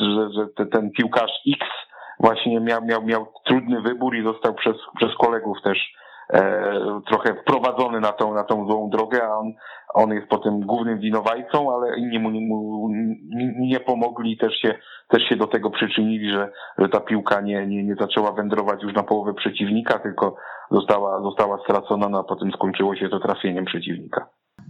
że, 0.00 0.28
że 0.32 0.66
ten 0.66 0.90
piłkarz 0.90 1.32
X 1.48 1.66
właśnie 2.20 2.60
miał, 2.60 2.84
miał, 2.84 3.02
miał 3.02 3.26
trudny 3.44 3.82
wybór 3.82 4.16
i 4.16 4.24
został 4.24 4.54
przez, 4.54 4.76
przez 4.96 5.14
kolegów 5.14 5.62
też 5.64 5.94
trochę 7.06 7.34
wprowadzony 7.34 8.00
na 8.00 8.12
tą, 8.12 8.34
na 8.34 8.44
tą 8.44 8.66
złą 8.66 8.90
drogę, 8.90 9.22
a 9.22 9.36
on, 9.36 9.52
on 9.94 10.10
jest 10.10 10.28
potem 10.28 10.60
głównym 10.60 10.98
winowajcą, 10.98 11.74
ale 11.74 11.98
inni 11.98 12.18
mu, 12.18 12.30
mu 12.30 12.88
nie 13.58 13.80
pomogli 13.80 14.38
też 14.38 14.54
się, 14.54 14.74
też 15.08 15.22
się 15.28 15.36
do 15.36 15.46
tego 15.46 15.70
przyczynili, 15.70 16.30
że, 16.30 16.52
że 16.78 16.88
ta 16.88 17.00
piłka 17.00 17.40
nie, 17.40 17.66
nie, 17.66 17.84
nie 17.84 17.94
zaczęła 17.94 18.32
wędrować 18.32 18.82
już 18.82 18.94
na 18.94 19.02
połowę 19.02 19.34
przeciwnika, 19.34 19.98
tylko 19.98 20.36
została, 20.70 21.22
została 21.22 21.58
stracona, 21.58 22.08
no 22.08 22.18
a 22.20 22.24
potem 22.24 22.52
skończyło 22.52 22.96
się 22.96 23.08
to 23.08 23.20
trafieniem 23.20 23.64
przeciwnika. 23.64 24.28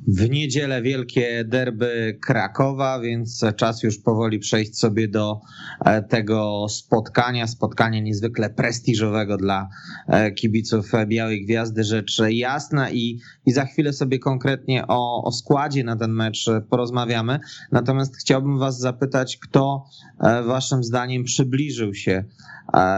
W 0.08 0.30
niedzielę 0.30 0.82
wielkie 0.82 1.44
derby 1.44 2.18
Krakowa, 2.22 3.00
więc 3.00 3.44
czas 3.56 3.82
już 3.82 3.98
powoli 3.98 4.38
przejść 4.38 4.78
sobie 4.78 5.08
do 5.08 5.40
e, 5.84 6.02
tego 6.02 6.66
spotkania. 6.68 7.46
Spotkania 7.46 8.00
niezwykle 8.00 8.50
prestiżowego 8.50 9.36
dla 9.36 9.68
e, 10.08 10.32
kibiców 10.32 10.92
Białej 11.06 11.44
Gwiazdy, 11.44 11.84
rzecz 11.84 12.22
jasna 12.28 12.90
i, 12.90 13.20
i 13.46 13.52
za 13.52 13.64
chwilę 13.64 13.92
sobie 13.92 14.18
konkretnie 14.18 14.86
o, 14.88 15.24
o 15.24 15.32
składzie 15.32 15.84
na 15.84 15.96
ten 15.96 16.10
mecz 16.10 16.46
porozmawiamy. 16.70 17.40
Natomiast 17.72 18.16
chciałbym 18.16 18.58
Was 18.58 18.78
zapytać, 18.78 19.36
kto 19.36 19.86
e, 20.20 20.42
Waszym 20.42 20.84
zdaniem 20.84 21.24
przybliżył 21.24 21.94
się 21.94 22.24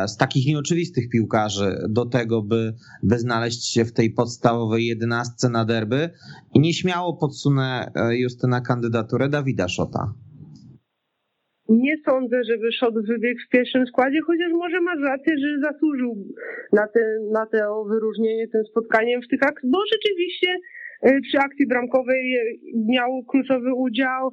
z 0.06 0.16
takich 0.16 0.46
nieoczywistych 0.46 1.08
piłkarzy 1.08 1.76
do 1.88 2.06
tego, 2.06 2.42
by, 2.42 2.72
by 3.02 3.18
znaleźć 3.18 3.72
się 3.72 3.84
w 3.84 3.92
tej 3.92 4.10
podstawowej 4.10 4.86
jedenastce 4.86 5.48
na 5.48 5.64
derby 5.64 6.10
i 6.54 6.60
nieśmiało 6.60 7.16
podsunę 7.16 7.92
e, 7.94 8.16
Justyna 8.16 8.60
kandydaturę 8.60 9.28
Dawida 9.28 9.68
Szota. 9.68 10.12
Nie 11.68 11.96
sądzę, 12.04 12.44
żeby 12.44 12.72
Szot 12.72 12.94
wybiegł 13.06 13.40
w 13.46 13.52
pierwszym 13.52 13.86
składzie, 13.86 14.18
chociaż 14.26 14.52
może 14.52 14.80
masz 14.80 15.00
rację, 15.04 15.34
że 15.38 15.72
zasłużył 15.72 16.26
na, 16.72 16.86
te, 16.88 17.00
na 17.32 17.46
to 17.46 17.84
wyróżnienie 17.84 18.48
tym 18.48 18.64
spotkaniem 18.70 19.22
w 19.22 19.28
tych 19.28 19.42
akcjach, 19.42 19.70
bo 19.70 19.78
rzeczywiście 19.92 20.48
e, 21.02 21.20
przy 21.20 21.38
akcji 21.38 21.66
bramkowej 21.66 22.36
miał 22.74 23.10
kluczowy 23.30 23.74
udział. 23.74 24.30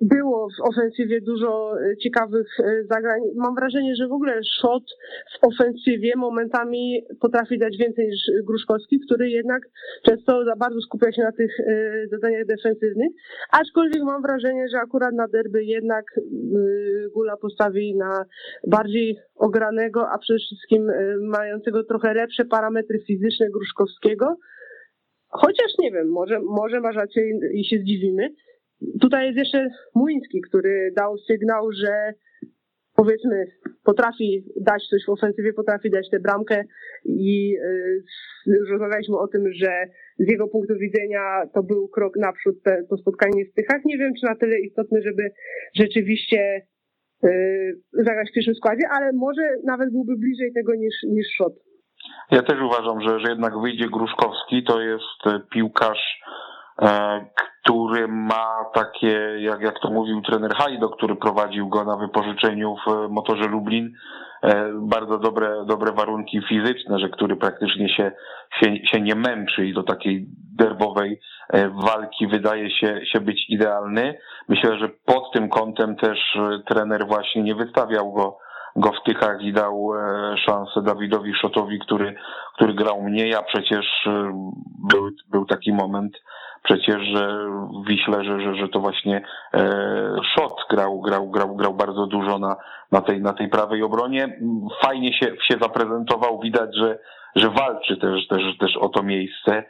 Było 0.00 0.48
w 0.48 0.68
ofensywie 0.68 1.20
dużo 1.20 1.72
e, 1.80 1.96
ciekawych 1.96 2.60
e, 2.60 2.84
zagrań. 2.84 3.20
Mam 3.36 3.54
wrażenie, 3.54 3.96
że 3.96 4.08
w 4.08 4.12
ogóle 4.12 4.40
Szot 4.60 4.84
w 5.32 5.44
ofensywie 5.44 6.12
momentami 6.16 7.02
potrafi 7.20 7.58
dać 7.58 7.76
więcej 7.76 8.06
niż 8.06 8.44
Gruszkowski, 8.44 9.00
który 9.00 9.30
jednak 9.30 9.62
często 10.02 10.44
za 10.44 10.56
bardzo 10.56 10.80
skupia 10.80 11.12
się 11.12 11.22
na 11.22 11.32
tych 11.32 11.60
e, 11.60 12.06
zadaniach 12.08 12.46
defensywnych. 12.46 13.10
Aczkolwiek 13.52 14.02
mam 14.02 14.22
wrażenie, 14.22 14.68
że 14.68 14.78
akurat 14.78 15.14
na 15.14 15.28
derby 15.28 15.64
jednak 15.64 16.04
Gula 17.14 17.36
postawi 17.36 17.96
na 17.96 18.24
bardziej 18.66 19.18
ogranego, 19.36 20.08
a 20.10 20.18
przede 20.18 20.38
wszystkim 20.38 20.90
mającego 21.20 21.84
trochę 21.84 22.14
lepsze 22.14 22.44
parametry 22.44 22.98
fizyczne 23.06 23.50
Gruszkowskiego. 23.50 24.36
Chociaż 25.28 25.78
nie 25.78 25.92
wiem, 25.92 26.08
może, 26.08 26.40
może 26.40 26.80
masz 26.80 26.96
rację 26.96 27.22
i 27.54 27.64
się 27.64 27.78
zdziwimy. 27.78 28.28
Tutaj 29.00 29.26
jest 29.26 29.38
jeszcze 29.38 29.68
Muński, 29.94 30.40
który 30.40 30.92
dał 30.96 31.18
sygnał, 31.18 31.72
że 31.72 32.12
powiedzmy 32.96 33.46
potrafi 33.84 34.44
dać 34.60 34.82
coś 34.90 35.02
w 35.06 35.08
ofensywie, 35.16 35.52
potrafi 35.52 35.90
dać 35.90 36.10
tę 36.10 36.20
bramkę 36.20 36.64
i 37.04 37.56
y, 37.56 38.02
rozmawialiśmy 38.70 39.16
o 39.18 39.28
tym, 39.28 39.52
że 39.52 39.72
z 40.18 40.30
jego 40.30 40.48
punktu 40.48 40.74
widzenia 40.74 41.42
to 41.54 41.62
był 41.62 41.88
krok 41.88 42.16
naprzód 42.16 42.56
to 42.90 42.96
spotkanie 42.96 43.44
w 43.44 43.54
Tychach. 43.54 43.80
Nie 43.84 43.98
wiem, 43.98 44.12
czy 44.20 44.26
na 44.26 44.36
tyle 44.36 44.60
istotne, 44.60 45.02
żeby 45.02 45.30
rzeczywiście 45.74 46.66
y, 47.24 47.80
zagrać 47.92 48.30
w 48.30 48.34
pierwszym 48.34 48.54
składzie, 48.54 48.88
ale 48.90 49.12
może 49.12 49.42
nawet 49.64 49.90
byłby 49.90 50.16
bliżej 50.16 50.52
tego 50.52 50.74
niż, 50.74 50.94
niż 51.08 51.26
Szot. 51.36 51.52
Ja 52.30 52.42
też 52.42 52.58
uważam, 52.60 53.00
że, 53.00 53.20
że 53.20 53.30
jednak 53.30 53.52
wyjdzie 53.62 53.88
Gruszkowski, 53.88 54.64
to 54.64 54.80
jest 54.80 55.48
piłkarz, 55.52 56.20
e, 56.82 56.86
który 57.62 58.08
ma 58.08 58.64
takie, 58.74 59.36
jak, 59.38 59.60
jak 59.60 59.80
to 59.80 59.90
mówił 59.90 60.22
trener 60.22 60.54
Hajdo, 60.54 60.88
który 60.88 61.16
prowadził 61.16 61.68
go 61.68 61.84
na 61.84 61.96
wypożyczeniu 61.96 62.76
w 62.86 63.08
motorze 63.10 63.48
Lublin, 63.48 63.94
e, 64.42 64.72
bardzo 64.74 65.18
dobre, 65.18 65.64
dobre 65.66 65.92
warunki 65.92 66.40
fizyczne, 66.48 66.98
że 66.98 67.08
który 67.08 67.36
praktycznie 67.36 67.88
się, 67.88 68.12
się, 68.62 68.86
się 68.86 69.00
nie 69.00 69.14
męczy 69.14 69.66
i 69.66 69.74
do 69.74 69.82
takiej 69.82 70.26
derbowej 70.58 71.20
e, 71.48 71.68
walki 71.68 72.26
wydaje 72.26 72.70
się, 72.70 73.00
się 73.12 73.20
być 73.20 73.46
idealny. 73.48 74.18
Myślę, 74.48 74.78
że 74.78 74.88
pod 74.88 75.32
tym 75.32 75.48
kątem 75.48 75.96
też 75.96 76.18
e, 76.36 76.74
trener 76.74 77.06
właśnie 77.06 77.42
nie 77.42 77.54
wystawiał 77.54 78.12
go 78.12 78.38
go 78.76 78.92
w 78.92 79.02
Tychach 79.04 79.42
i 79.42 79.52
dał 79.52 79.92
szansę 80.46 80.82
Dawidowi 80.82 81.34
Szotowi, 81.34 81.78
który, 81.78 82.14
który 82.54 82.74
grał 82.74 83.02
mniej, 83.02 83.34
a 83.34 83.42
przecież 83.42 83.86
był, 84.90 85.10
był 85.30 85.46
taki 85.46 85.72
moment, 85.72 86.12
przecież 86.62 87.02
że 87.14 87.50
Wiśle, 87.86 88.24
że, 88.24 88.40
że, 88.40 88.54
że 88.54 88.68
to 88.68 88.80
właśnie 88.80 89.22
e, 89.54 89.60
Szot 90.34 90.56
grał, 90.70 91.00
grał, 91.00 91.30
grał, 91.30 91.56
grał 91.56 91.74
bardzo 91.74 92.06
dużo 92.06 92.38
na, 92.38 92.56
na, 92.92 93.00
tej, 93.00 93.20
na 93.20 93.32
tej 93.32 93.48
prawej 93.48 93.82
obronie. 93.82 94.38
Fajnie 94.84 95.12
się, 95.18 95.26
się 95.26 95.58
zaprezentował, 95.60 96.40
widać, 96.40 96.70
że, 96.76 96.98
że 97.36 97.50
walczy 97.50 97.96
też, 97.96 98.28
też, 98.28 98.58
też 98.58 98.76
o 98.76 98.88
to 98.88 99.02
miejsce 99.02 99.64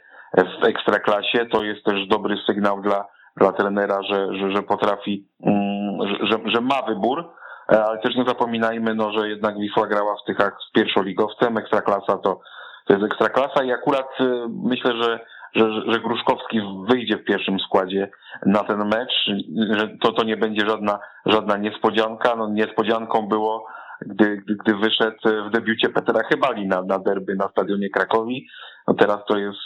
w 0.61 0.65
ekstraklasie. 0.65 1.45
To 1.45 1.63
jest 1.63 1.83
też 1.83 2.07
dobry 2.07 2.37
sygnał 2.47 2.81
dla, 2.81 3.05
dla 3.37 3.51
trenera, 3.51 4.03
że, 4.03 4.27
że, 4.35 4.51
że 4.51 4.63
potrafi, 4.63 5.27
mm, 5.45 6.17
że, 6.31 6.37
że 6.45 6.61
ma 6.61 6.81
wybór. 6.87 7.25
E, 7.71 7.83
ale 7.85 7.97
też 7.97 8.15
nie 8.15 8.23
zapominajmy, 8.23 8.95
no, 8.95 9.11
że 9.11 9.29
jednak 9.29 9.57
Wisła 9.57 9.87
grała 9.87 10.15
w 10.15 10.25
Tychach 10.25 10.57
z 10.69 10.71
pierwszoligowcem, 10.71 11.57
ekstraklasa 11.57 12.17
to, 12.17 12.39
to 12.85 12.93
jest 12.93 13.05
ekstraklasa 13.05 13.63
i 13.63 13.71
akurat 13.71 14.07
e, 14.19 14.47
myślę, 14.63 14.93
że 15.01 15.19
że, 15.55 15.91
że 15.91 15.99
Gruszkowski 15.99 16.61
wyjdzie 16.89 17.17
w 17.17 17.23
pierwszym 17.23 17.59
składzie 17.59 18.09
na 18.45 18.63
ten 18.63 18.87
mecz, 18.87 19.31
że 19.77 19.87
to, 20.01 20.11
to 20.11 20.23
nie 20.23 20.37
będzie 20.37 20.69
żadna, 20.69 20.99
żadna 21.25 21.57
niespodzianka. 21.57 22.35
No, 22.35 22.49
niespodzianką 22.49 23.27
było, 23.27 23.65
gdy, 24.01 24.37
gdy, 24.37 24.55
gdy 24.55 24.75
wyszedł 24.75 25.17
w 25.47 25.51
debiucie 25.51 25.89
Petra 25.89 26.23
Chybali 26.23 26.67
na, 26.67 26.81
na 26.81 26.99
derby 26.99 27.35
na 27.35 27.47
stadionie 27.47 27.89
Krakowi. 27.89 28.47
No 28.87 28.93
teraz 28.93 29.19
to 29.27 29.37
jest 29.37 29.59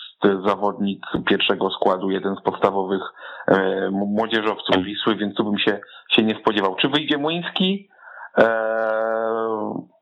zawodnik 0.45 1.05
pierwszego 1.27 1.69
składu, 1.69 2.11
jeden 2.11 2.35
z 2.35 2.41
podstawowych 2.41 3.01
e, 3.47 3.89
młodzieżowców 3.91 4.83
Wisły, 4.83 5.15
więc 5.15 5.35
tu 5.35 5.43
bym 5.43 5.59
się, 5.59 5.79
się 6.09 6.23
nie 6.23 6.35
spodziewał. 6.35 6.75
Czy 6.75 6.89
wyjdzie 6.89 7.17
Młyński? 7.17 7.89
E, 8.37 9.94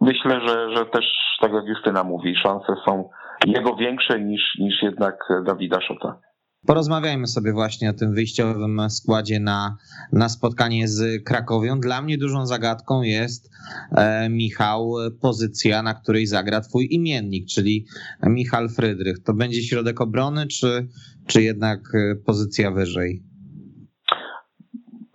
myślę, 0.00 0.40
że, 0.46 0.76
że 0.76 0.86
też, 0.86 1.04
tak 1.40 1.52
jak 1.52 1.66
Justyna 1.66 2.04
mówi, 2.04 2.34
szanse 2.42 2.74
są 2.88 3.10
jego 3.46 3.76
większe 3.76 4.20
niż, 4.20 4.42
niż 4.58 4.82
jednak 4.82 5.16
Dawida 5.46 5.80
Szota. 5.80 6.20
Porozmawiajmy 6.66 7.26
sobie 7.26 7.52
właśnie 7.52 7.90
o 7.90 7.92
tym 7.92 8.14
wyjściowym 8.14 8.90
składzie 8.90 9.40
na, 9.40 9.76
na 10.12 10.28
spotkanie 10.28 10.88
z 10.88 11.24
Krakowią. 11.24 11.80
Dla 11.80 12.02
mnie 12.02 12.18
dużą 12.18 12.46
zagadką 12.46 13.02
jest 13.02 13.50
e, 13.96 14.28
Michał, 14.28 14.92
pozycja, 15.22 15.82
na 15.82 15.94
której 15.94 16.26
zagra 16.26 16.60
twój 16.60 16.88
imiennik, 16.90 17.46
czyli 17.46 17.86
Michal 18.22 18.68
Frydrych. 18.68 19.22
To 19.22 19.34
będzie 19.34 19.62
środek 19.62 20.00
obrony, 20.00 20.46
czy, 20.46 20.88
czy 21.26 21.42
jednak 21.42 21.78
e, 21.94 22.16
pozycja 22.26 22.70
wyżej? 22.70 23.22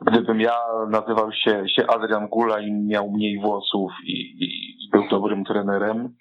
Gdybym 0.08 0.42
ja 0.42 0.56
nazywał 0.90 1.32
się, 1.32 1.64
się 1.76 1.88
Adrian 1.88 2.28
Gula 2.28 2.62
i 2.62 2.72
miał 2.72 3.12
mniej 3.12 3.40
włosów 3.40 3.92
i, 4.06 4.14
i 4.40 4.73
był 4.94 5.08
dobrym 5.10 5.44
trenerem, 5.44 6.16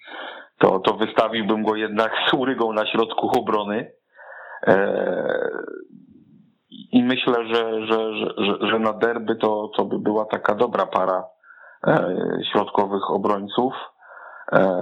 to, 0.57 0.79
to 0.79 0.93
wystawiłbym 0.93 1.63
go 1.63 1.75
jednak 1.75 2.11
z 2.29 2.33
urygą 2.33 2.73
na 2.73 2.85
środku 2.85 3.39
obrony. 3.39 3.91
E, 4.67 5.49
I 6.91 7.03
myślę, 7.03 7.33
że, 7.53 7.85
że, 7.85 8.13
że, 8.37 8.69
że 8.69 8.79
na 8.79 8.93
derby 8.93 9.35
to, 9.35 9.71
to 9.77 9.85
by 9.85 9.99
była 9.99 10.25
taka 10.25 10.55
dobra 10.55 10.85
para 10.85 11.23
środkowych 12.51 13.11
obrońców. 13.11 13.73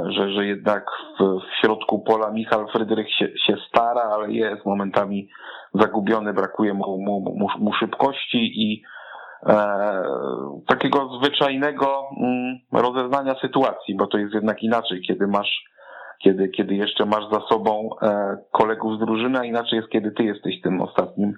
Że, 0.10 0.32
że 0.32 0.46
jednak 0.46 0.86
w, 1.20 1.24
w 1.24 1.62
środku 1.62 2.00
pola 2.00 2.32
Michał 2.32 2.68
Frydrych 2.68 3.16
się, 3.16 3.28
się 3.48 3.56
stara, 3.68 4.02
ale 4.02 4.32
jest 4.32 4.66
momentami 4.66 5.30
zagubiony, 5.74 6.34
brakuje 6.34 6.74
mu, 6.74 6.98
mu, 6.98 7.20
mu, 7.20 7.48
mu 7.60 7.74
szybkości 7.74 8.38
i 8.38 8.84
e, 8.84 9.01
takiego 10.68 11.10
zwyczajnego 11.18 12.10
mm, 12.18 12.60
rozeznania 12.72 13.36
sytuacji, 13.42 13.96
bo 13.96 14.08
to 14.08 14.18
jest 14.18 14.34
jednak 14.34 14.64
inaczej, 14.64 15.02
kiedy 15.08 15.28
masz, 15.28 15.64
kiedy, 16.24 16.50
kiedy 16.50 16.76
jeszcze 16.76 17.06
masz 17.06 17.24
za 17.32 17.40
sobą 17.50 17.90
e, 18.02 18.38
kolegów 18.52 18.96
z 18.96 19.00
drużyny, 19.00 19.40
a 19.40 19.44
inaczej 19.46 19.78
jest, 19.78 19.90
kiedy 19.90 20.12
ty 20.12 20.24
jesteś 20.24 20.62
tym 20.62 20.82
ostatnim 20.82 21.34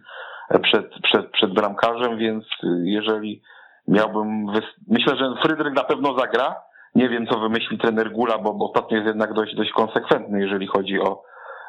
e, 0.50 0.60
przed, 0.60 0.90
przed, 1.04 1.32
przed 1.32 1.54
bramkarzem, 1.54 2.18
więc 2.18 2.46
jeżeli 2.84 3.42
miałbym, 3.88 4.46
myślę, 4.88 5.16
że 5.18 5.36
Frydrych 5.42 5.74
na 5.74 5.84
pewno 5.84 6.20
zagra, 6.20 6.56
nie 6.96 7.10
wiem, 7.10 7.28
co 7.28 7.40
wymyśli 7.40 7.78
trener 7.78 8.12
Gula, 8.12 8.38
bo, 8.38 8.54
bo 8.54 8.66
ostatnio 8.66 8.98
jest 8.98 9.08
jednak 9.08 9.34
dość, 9.34 9.56
dość 9.56 9.72
konsekwentny, 9.72 10.42
jeżeli 10.42 10.68
chodzi 10.68 11.00
o 11.00 11.24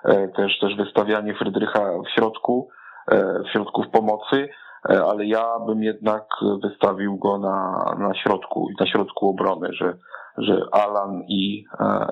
e, 0.05 0.29
też, 0.29 0.59
też 0.59 0.77
wystawianie 0.77 1.35
Frydrycha 1.35 1.81
w 2.07 2.11
środku, 2.15 2.69
e, 3.11 3.43
w 3.43 3.53
środku 3.53 3.83
w 3.83 3.91
pomocy, 3.91 4.37
e, 4.37 4.49
ale 4.89 5.25
ja 5.25 5.59
bym 5.67 5.83
jednak 5.83 6.29
wystawił 6.63 7.19
go 7.19 7.39
na, 7.39 7.85
na 7.99 8.15
środku, 8.15 8.69
na 8.81 8.87
środku 8.87 9.29
obrony, 9.29 9.69
że, 9.73 9.97
że 10.39 10.61
Alan 10.73 11.23
i, 11.29 11.65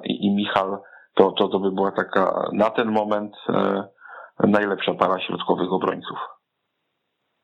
i, 0.04 0.26
i 0.26 0.34
Michal 0.34 0.78
to, 1.14 1.32
to, 1.32 1.48
to 1.48 1.58
by 1.58 1.72
była 1.72 1.92
taka 1.92 2.48
na 2.52 2.70
ten 2.70 2.92
moment 2.92 3.32
najlepsza 4.38 4.94
para 4.94 5.20
środkowych 5.20 5.72
obrońców. 5.72 6.18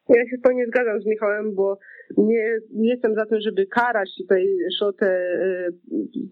Ja 0.09 0.29
się 0.31 0.37
to 0.45 0.53
nie 0.53 0.67
zgadzam 0.67 1.01
z 1.01 1.07
Michałem, 1.07 1.55
bo 1.55 1.79
nie, 2.17 2.59
nie 2.71 2.91
jestem 2.91 3.15
za 3.15 3.27
tym, 3.27 3.41
żeby 3.41 3.67
karać 3.67 4.11
tutaj 4.19 4.57
Szotę 4.79 5.07
e, 5.07 5.69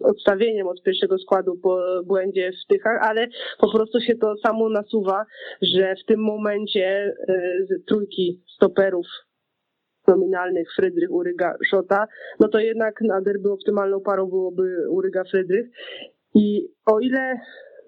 odstawieniem 0.03 0.67
od 0.67 0.83
pierwszego 0.83 1.17
składu 1.17 1.55
po 1.63 1.79
błędzie 2.05 2.51
w 2.51 2.67
Tychach, 2.67 2.99
ale 3.01 3.27
po 3.59 3.71
prostu 3.71 3.99
się 3.99 4.15
to 4.15 4.37
samo 4.37 4.69
nasuwa, 4.69 5.25
że 5.61 5.95
w 5.95 6.05
tym 6.05 6.19
momencie 6.19 6.85
e, 6.87 7.15
z 7.65 7.85
trójki 7.85 8.43
stoperów 8.55 9.05
nominalnych 10.07 10.67
Frydrych, 10.75 11.11
Uryga, 11.11 11.55
Szota, 11.69 12.07
no 12.39 12.47
to 12.47 12.59
jednak 12.59 13.01
na 13.01 13.21
derby 13.21 13.51
optymalną 13.51 14.01
parą 14.01 14.27
byłoby 14.27 14.89
Uryga, 14.89 15.23
Frydrych. 15.23 15.67
I 16.35 16.67
o 16.85 16.99
ile 16.99 17.39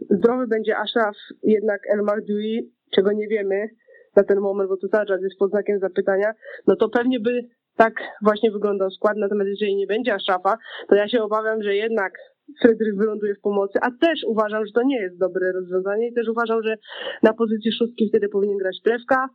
zdrowy 0.09 0.47
będzie 0.47 0.77
Ashraf, 0.77 1.15
jednak 1.43 1.81
El 1.93 2.01
Mardui, 2.03 2.73
czego 2.95 3.11
nie 3.11 3.27
wiemy 3.27 3.69
na 4.15 4.23
ten 4.23 4.39
moment, 4.39 4.69
bo 4.69 4.77
to 4.77 4.87
cały 4.87 5.05
czas 5.05 5.21
jest 5.21 5.39
pod 5.39 5.51
znakiem 5.51 5.79
zapytania, 5.79 6.33
no 6.67 6.75
to 6.75 6.89
pewnie 6.89 7.19
by 7.19 7.41
tak 7.77 7.93
właśnie 8.21 8.51
wyglądał 8.51 8.91
skład, 8.91 9.17
natomiast 9.17 9.49
jeżeli 9.49 9.75
nie 9.75 9.87
będzie 9.87 10.13
Aszafa, 10.13 10.57
to 10.89 10.95
ja 10.95 11.07
się 11.07 11.23
obawiam, 11.23 11.63
że 11.63 11.75
jednak 11.75 12.13
Frydrych 12.61 12.95
wyląduje 12.95 13.35
w 13.35 13.41
pomocy, 13.41 13.79
a 13.81 13.89
też 14.01 14.19
uważam, 14.27 14.65
że 14.65 14.71
to 14.71 14.83
nie 14.83 15.01
jest 15.01 15.17
dobre 15.17 15.51
rozwiązanie 15.51 16.07
i 16.07 16.13
też 16.13 16.27
uważam, 16.27 16.63
że 16.63 16.75
na 17.23 17.33
pozycji 17.33 17.71
szóstki 17.71 18.09
wtedy 18.09 18.29
powinien 18.29 18.57
grać 18.57 18.81
Plewka, 18.83 19.29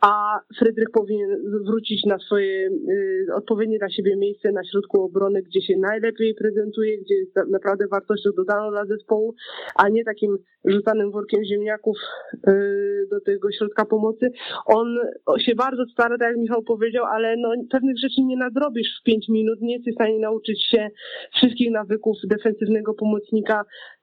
a 0.00 0.40
Frydrych 0.58 0.90
powinien 0.92 1.30
wrócić 1.66 2.04
na 2.04 2.18
swoje 2.18 2.68
y, 2.68 3.26
odpowiednie 3.34 3.78
dla 3.78 3.90
siebie 3.90 4.16
miejsce 4.16 4.52
na 4.52 4.64
środku 4.64 5.02
obrony, 5.02 5.42
gdzie 5.42 5.60
się 5.62 5.74
najlepiej 5.78 6.34
prezentuje, 6.34 6.98
gdzie 6.98 7.14
jest 7.14 7.36
naprawdę 7.50 7.86
wartością 7.86 8.30
dodaną 8.36 8.70
dla 8.70 8.84
zespołu, 8.86 9.34
a 9.76 9.88
nie 9.88 10.04
takim 10.04 10.38
rzucanym 10.64 11.10
workiem 11.10 11.44
ziemniaków 11.44 11.96
y, 12.34 13.06
do 13.10 13.20
tego 13.20 13.52
środka 13.52 13.84
pomocy. 13.84 14.30
On 14.66 14.98
się 15.38 15.54
bardzo 15.54 15.84
stara, 15.92 16.18
tak 16.18 16.28
jak 16.28 16.36
Michał 16.36 16.62
powiedział, 16.62 17.04
ale 17.04 17.36
no, 17.36 17.52
pewnych 17.70 17.98
rzeczy 17.98 18.22
nie 18.22 18.36
nadrobisz 18.36 18.88
w 19.00 19.04
pięć 19.04 19.28
minut, 19.28 19.60
nie 19.60 19.74
jesteś 19.74 19.92
w 19.92 19.96
stanie 19.96 20.18
nauczyć 20.18 20.66
się 20.70 20.88
wszystkich 21.36 21.70
nawyków 21.70 22.16
defensywnego 22.28 22.94
pomocnika 22.94 23.62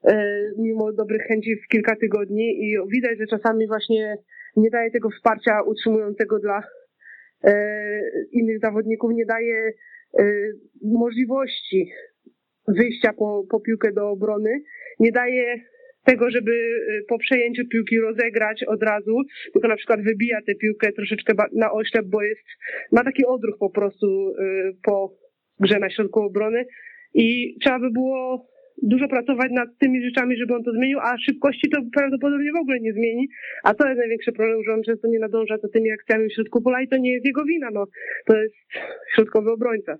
y, 0.09 0.13
mimo 0.57 0.93
dobrych 0.93 1.21
chęci 1.21 1.55
w 1.55 1.67
kilka 1.67 1.95
tygodni 1.95 2.43
i 2.43 2.77
widać, 2.91 3.17
że 3.19 3.37
czasami 3.37 3.67
właśnie 3.67 4.17
nie 4.55 4.69
daje 4.69 4.91
tego 4.91 5.09
wsparcia 5.09 5.61
utrzymującego 5.61 6.39
dla 6.39 6.63
e, 7.43 8.01
innych 8.31 8.59
zawodników, 8.59 9.11
nie 9.13 9.25
daje 9.25 9.71
e, 10.19 10.23
możliwości 10.81 11.91
wyjścia 12.67 13.13
po, 13.13 13.43
po 13.49 13.59
piłkę 13.59 13.91
do 13.91 14.09
obrony, 14.09 14.61
nie 14.99 15.11
daje 15.11 15.55
tego, 16.05 16.29
żeby 16.29 16.51
e, 16.51 17.01
po 17.07 17.17
przejęciu 17.17 17.67
piłki 17.67 17.99
rozegrać 17.99 18.63
od 18.63 18.83
razu, 18.83 19.17
tylko 19.53 19.67
na 19.67 19.75
przykład 19.75 20.01
wybija 20.01 20.41
tę 20.41 20.55
piłkę 20.55 20.91
troszeczkę 20.91 21.33
na 21.53 21.71
oślep, 21.71 22.05
bo 22.05 22.21
jest, 22.21 22.41
ma 22.91 23.03
taki 23.03 23.25
odruch 23.25 23.57
po 23.59 23.69
prostu 23.69 24.33
po 24.83 25.17
grze 25.59 25.79
na 25.79 25.89
środku 25.89 26.19
obrony. 26.19 26.65
I 27.13 27.57
trzeba 27.61 27.79
by 27.79 27.91
było 27.91 28.52
dużo 28.83 29.07
pracować 29.07 29.51
nad 29.51 29.69
tymi 29.79 30.03
rzeczami, 30.05 30.37
żeby 30.37 30.55
on 30.55 30.63
to 30.63 30.71
zmienił, 30.71 30.99
a 30.99 31.17
szybkości 31.17 31.69
to 31.69 31.77
prawdopodobnie 31.93 32.51
w 32.51 32.61
ogóle 32.61 32.79
nie 32.79 32.93
zmieni. 32.93 33.27
A 33.63 33.73
to 33.73 33.87
jest 33.87 33.99
największy 33.99 34.31
problem, 34.31 34.59
że 34.67 34.73
on 34.73 34.83
często 34.83 35.07
nie 35.07 35.19
nadąża 35.19 35.57
za 35.57 35.67
tymi 35.67 35.91
akcjami 35.91 36.29
w 36.29 36.33
środku 36.33 36.61
pola 36.61 36.81
i 36.81 36.87
to 36.87 36.97
nie 36.97 37.11
jest 37.11 37.25
jego 37.25 37.45
wina, 37.45 37.69
no. 37.73 37.85
To 38.25 38.37
jest 38.37 38.55
środkowy 39.15 39.51
obrońca. 39.51 39.97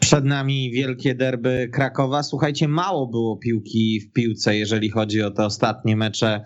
Przed 0.00 0.24
nami 0.24 0.70
wielkie 0.70 1.14
derby 1.14 1.68
Krakowa. 1.72 2.22
Słuchajcie, 2.22 2.68
mało 2.68 3.06
było 3.06 3.36
piłki 3.36 4.00
w 4.00 4.12
piłce, 4.12 4.56
jeżeli 4.56 4.90
chodzi 4.90 5.22
o 5.22 5.30
te 5.30 5.44
ostatnie 5.44 5.96
mecze 5.96 6.40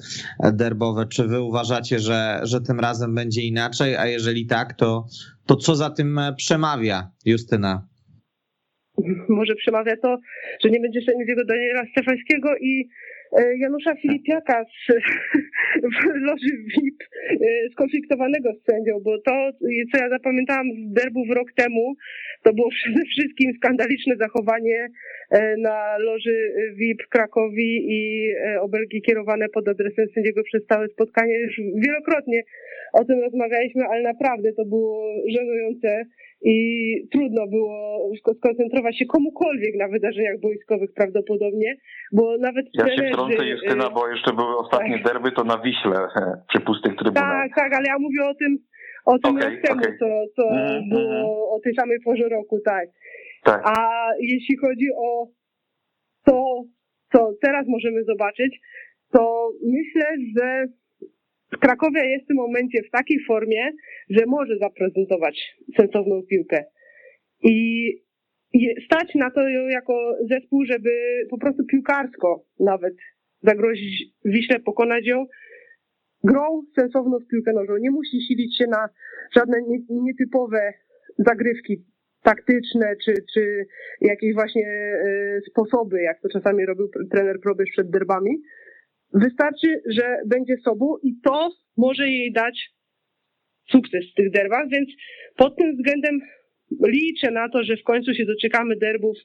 derbowe. 0.53 1.07
Czy 1.07 1.25
wy 1.25 1.41
uważacie, 1.41 1.99
że, 1.99 2.41
że 2.43 2.61
tym 2.61 2.81
razem 2.81 3.15
będzie 3.15 3.43
inaczej? 3.43 3.97
A 3.97 4.07
jeżeli 4.07 4.47
tak, 4.47 4.75
to, 4.75 5.07
to 5.47 5.57
co 5.57 5.77
za 5.77 5.91
tym 5.91 6.21
przemawia, 6.37 7.11
Justyna? 7.25 7.89
Może 9.29 9.55
przemawia 9.55 9.97
to, 9.97 10.19
że 10.65 10.71
nie 10.71 10.81
będzie 10.81 11.01
sędziego 11.03 11.45
Daniela 11.45 11.83
Stefańskiego 11.93 12.57
i 12.57 12.89
e, 13.33 13.57
Janusza 13.59 13.95
Filipiaka 13.95 14.65
z, 14.65 14.93
loży 16.31 16.53
VIP 16.73 16.99
e, 17.03 17.71
skonfliktowanego 17.73 18.49
z 18.53 18.71
sędzią, 18.71 18.93
bo 19.07 19.13
to, 19.19 19.35
co 19.91 19.97
ja 20.03 20.09
zapamiętałam 20.09 20.67
z 20.73 20.93
derbów 20.99 21.29
rok 21.31 21.49
temu, 21.63 21.95
to 22.45 22.53
było 22.55 22.69
przede 22.71 23.03
wszystkim 23.13 23.49
skandaliczne 23.59 24.15
zachowanie 24.17 24.89
e, 25.31 25.57
na 25.57 25.99
loży 25.99 26.37
VIP 26.79 27.01
Krakowi 27.11 27.71
i 27.99 28.01
obelgi 28.61 29.03
kierowane 29.03 29.47
pod 29.49 29.69
adresem 29.69 30.07
sędziego 30.15 30.43
przez 30.43 30.67
całe 30.67 30.89
spotkanie. 30.89 31.35
Już 31.39 31.61
wielokrotnie 31.87 32.43
o 32.93 33.05
tym 33.05 33.21
rozmawialiśmy, 33.21 33.83
ale 33.85 34.03
naprawdę 34.03 34.53
to 34.53 34.65
było 34.65 35.15
żenujące 35.29 36.05
i 36.43 36.57
trudno 37.13 37.47
było 37.47 38.11
skoncentrować 38.39 38.99
się 38.99 39.07
komukolwiek 39.07 39.75
na 39.77 39.89
wydarzeniach 39.89 40.41
boiskowych 40.41 40.91
prawdopodobnie, 40.95 41.77
bo 42.13 42.39
nawet 42.39 42.67
Ja 42.75 42.85
trenerzy, 42.85 43.03
się 43.03 43.13
wtrącę 43.13 43.47
Justyna, 43.47 43.91
bo 43.91 44.09
jeszcze 44.09 44.33
były 44.33 44.59
ostatnie 44.59 45.03
tak. 45.03 45.13
derby, 45.13 45.33
to 45.33 45.45
na 45.45 45.59
Wiśle 45.59 46.09
przy 46.49 46.61
pustych 46.61 46.97
trybunach. 46.97 47.33
Tak, 47.33 47.55
tak, 47.55 47.75
ale 47.75 47.87
ja 47.87 47.99
mówię 47.99 48.25
o 48.25 48.35
tym 48.35 48.59
o 49.05 49.19
tym 49.19 49.37
okay, 49.37 49.51
rok 49.51 49.61
temu, 49.63 49.81
okay. 49.81 49.97
co, 49.99 50.07
co 50.37 50.49
mm, 50.51 50.89
było 50.89 51.03
mm. 51.03 51.25
o 51.27 51.61
tej 51.65 51.75
samej 51.75 52.01
porze 52.05 52.29
roku, 52.29 52.61
tak. 52.65 52.89
tak. 53.45 53.63
A 53.65 54.09
jeśli 54.21 54.57
chodzi 54.57 54.89
o 54.97 55.27
to, 56.25 56.65
co 57.13 57.33
teraz 57.43 57.67
możemy 57.69 58.05
zobaczyć, 58.05 58.61
to 59.13 59.51
myślę, 59.63 60.07
że 60.37 60.67
Krakowia 61.61 62.05
jest 62.05 62.25
w 62.25 62.29
tym 62.29 62.37
momencie 62.37 62.83
w 62.83 62.91
takiej 62.91 63.19
formie, 63.29 63.71
że 64.11 64.27
może 64.27 64.59
zaprezentować 64.59 65.57
sensowną 65.77 66.23
piłkę. 66.23 66.65
I 67.43 67.89
stać 68.85 69.15
na 69.15 69.31
to 69.31 69.49
jako 69.49 70.17
zespół, 70.31 70.65
żeby 70.65 70.91
po 71.31 71.39
prostu 71.39 71.65
piłkarsko 71.65 72.45
nawet 72.61 72.95
zagrozić 73.43 74.05
Wiśle, 74.25 74.61
pokonać 74.61 75.07
ją, 75.07 75.27
grą 76.29 76.63
sensowną 76.79 77.19
w 77.19 77.27
piłkę 77.27 77.53
nożną. 77.53 77.77
Nie 77.77 77.91
musi 77.91 78.23
silić 78.29 78.59
się 78.59 78.67
na 78.67 78.89
żadne 79.37 79.59
nietypowe 79.91 80.73
zagrywki 81.19 81.85
taktyczne, 82.23 82.97
czy, 83.05 83.15
czy 83.35 83.67
jakieś 84.01 84.35
właśnie 84.35 84.67
e, 84.67 85.41
sposoby, 85.51 86.03
jak 86.03 86.21
to 86.21 86.29
czasami 86.29 86.67
robił 86.67 86.89
trener 87.11 87.41
Probierz 87.41 87.71
przed 87.71 87.91
derbami, 87.91 88.31
Wystarczy, 89.15 89.83
że 89.87 90.17
będzie 90.27 90.57
sobą 90.57 90.97
i 91.03 91.21
to 91.25 91.51
może 91.77 92.09
jej 92.09 92.33
dać 92.33 92.71
sukces 93.71 94.05
w 94.13 94.15
tych 94.15 94.31
derbach, 94.31 94.69
więc 94.73 94.89
pod 95.37 95.57
tym 95.57 95.77
względem 95.77 96.21
liczę 96.87 97.31
na 97.31 97.49
to, 97.49 97.65
że 97.65 97.77
w 97.77 97.83
końcu 97.83 98.15
się 98.15 98.25
doczekamy 98.25 98.77
derbów, 98.77 99.17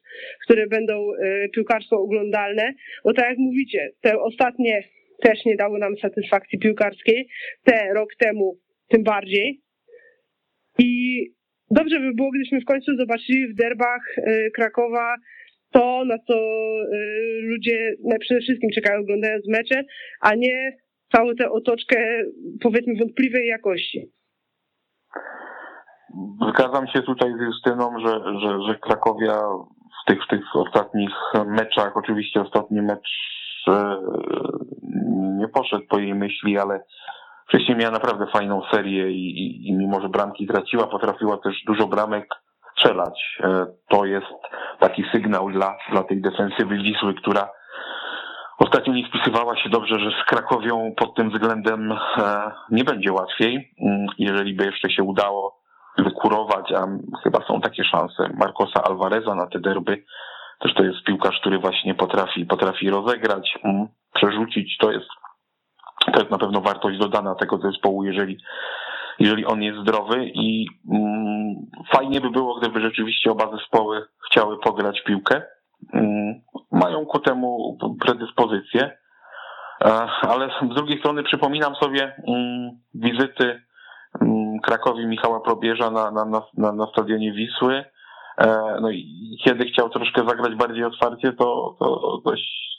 które 0.46 0.68
będą 0.68 0.94
e, 1.14 1.50
piłkarstwo 1.50 1.96
oglądalne, 1.98 2.74
bo 3.04 3.14
tak 3.14 3.30
jak 3.30 3.38
mówicie, 3.38 3.92
te 4.02 4.20
ostatnie 4.20 4.84
też 5.22 5.46
nie 5.46 5.56
dały 5.56 5.80
nam 5.80 5.98
satysfakcji 5.98 6.60
piłkarskiej, 6.60 7.28
te 7.64 7.94
rok 7.94 8.10
temu 8.20 8.58
tym 8.88 9.04
bardziej. 9.04 9.62
I 10.80 11.22
dobrze 11.72 12.00
by 12.00 12.14
było, 12.14 12.30
gdybyśmy 12.30 12.62
w 12.62 12.66
końcu 12.66 12.96
zobaczyli 12.98 13.48
w 13.48 13.56
derbach 13.56 14.18
e, 14.18 14.50
Krakowa 14.52 15.16
to, 15.74 16.06
na 16.06 16.18
co 16.28 16.34
y, 16.34 17.42
ludzie 17.42 17.96
przede 18.20 18.42
wszystkim 18.42 18.70
czekają 18.76 19.02
oglądając 19.02 19.48
mecze, 19.48 19.84
a 20.22 20.36
nie 20.36 20.72
całą 21.16 21.36
tę 21.36 21.52
otoczkę 21.52 22.24
powiedzmy 22.62 22.94
wątpliwej 23.00 23.48
jakości. 23.48 24.12
Zgadzam 26.50 26.88
się 26.88 27.02
tutaj 27.02 27.32
z 27.38 27.42
Justyną, 27.42 28.00
że, 28.00 28.12
że, 28.42 28.60
że 28.68 28.80
Krakowia 28.80 29.40
w 30.04 30.08
tych, 30.08 30.26
w 30.26 30.28
tych 30.28 30.56
ostatnich 30.56 31.12
meczach, 31.46 31.98
oczywiście 31.98 32.42
ostatni 32.42 32.82
mecz 32.82 33.10
e, 33.68 33.98
poszedł 35.54 35.86
po 35.90 36.00
jej 36.00 36.16
myśli, 36.16 36.58
ale 36.58 36.84
wcześniej 37.48 37.78
miała 37.78 37.92
naprawdę 37.92 38.28
fajną 38.28 38.62
serię 38.72 39.12
i, 39.12 39.30
i, 39.30 39.68
i 39.68 39.74
mimo, 39.74 40.02
że 40.02 40.10
bramki 40.10 40.48
traciła, 40.48 40.88
potrafiła 40.88 41.38
też 41.38 41.64
dużo 41.68 41.88
bramek 41.88 42.28
strzelać. 42.72 43.38
E, 43.44 43.66
to 43.90 44.06
jest 44.06 44.34
taki 44.80 45.04
sygnał 45.12 45.50
dla, 45.50 45.78
dla 45.92 46.04
tej 46.04 46.22
defensywy 46.22 46.78
Wisły, 46.78 47.14
która 47.14 47.50
ostatnio 48.60 48.94
nie 48.94 49.08
spisywała 49.08 49.58
się 49.58 49.70
dobrze, 49.70 50.00
że 50.00 50.12
z 50.22 50.26
Krakowią 50.26 50.94
pod 50.98 51.16
tym 51.16 51.30
względem 51.30 51.92
e, 51.92 51.98
nie 52.72 52.84
będzie 52.84 53.14
łatwiej. 53.14 53.74
Mm, 53.82 54.08
jeżeli 54.18 54.54
by 54.54 54.66
jeszcze 54.66 54.90
się 54.90 55.04
udało 55.04 55.64
wykurować, 55.98 56.72
a 56.72 56.88
chyba 57.24 57.40
są 57.48 57.62
takie 57.62 57.84
szanse 57.84 58.30
Marcosa 58.34 58.84
Alvareza 58.84 59.36
na 59.36 59.48
te 59.48 59.60
derby. 59.60 60.04
Też 60.60 60.74
to 60.74 60.84
jest 60.84 61.04
piłkarz, 61.04 61.40
który 61.40 61.60
właśnie 61.60 61.96
potrafi, 61.96 62.46
potrafi 62.46 62.90
rozegrać, 62.90 63.58
mm, 63.64 63.88
przerzucić. 64.14 64.78
To 64.78 64.92
jest, 64.92 65.10
to 66.12 66.20
jest 66.20 66.32
na 66.32 66.38
pewno 66.38 66.62
wartość 66.62 67.00
dodana 67.00 67.36
tego 67.36 67.58
zespołu, 67.58 68.04
jeżeli, 68.04 68.38
jeżeli 69.20 69.46
on 69.46 69.62
jest 69.62 69.80
zdrowy 69.80 70.26
i 70.26 70.68
mm, 70.92 71.56
fajnie 71.96 72.22
by 72.22 72.30
było, 72.30 72.60
gdyby 72.60 72.82
rzeczywiście 72.82 73.32
oba 73.32 73.58
zespoły 73.58 74.06
chciały 74.32 74.60
pograć 74.60 75.02
piłkę. 75.02 75.42
Mm, 75.94 76.42
mają 76.72 77.06
ku 77.06 77.20
temu 77.20 77.78
predyspozycję, 78.06 78.98
e, 79.82 80.08
ale 80.22 80.50
z 80.72 80.76
drugiej 80.76 81.00
strony 81.00 81.24
przypominam 81.24 81.76
sobie 81.76 82.16
mm, 82.28 82.72
wizyty 82.94 83.62
Mm, 84.22 84.60
Krakowi 84.60 85.06
Michała 85.06 85.40
Probierza 85.40 85.92
na, 85.92 86.12
na, 86.12 86.26
na, 86.58 86.72
na 86.72 86.88
stadionie 86.88 87.34
Wisły. 87.34 87.86
E, 88.38 88.78
no 88.82 88.92
i 88.92 89.38
kiedy 89.44 89.66
chciał 89.66 89.90
troszkę 89.90 90.22
zagrać 90.28 90.56
bardziej 90.56 90.84
otwarcie, 90.84 91.34
to, 91.34 91.76
to 91.80 92.18
dość, 92.26 92.73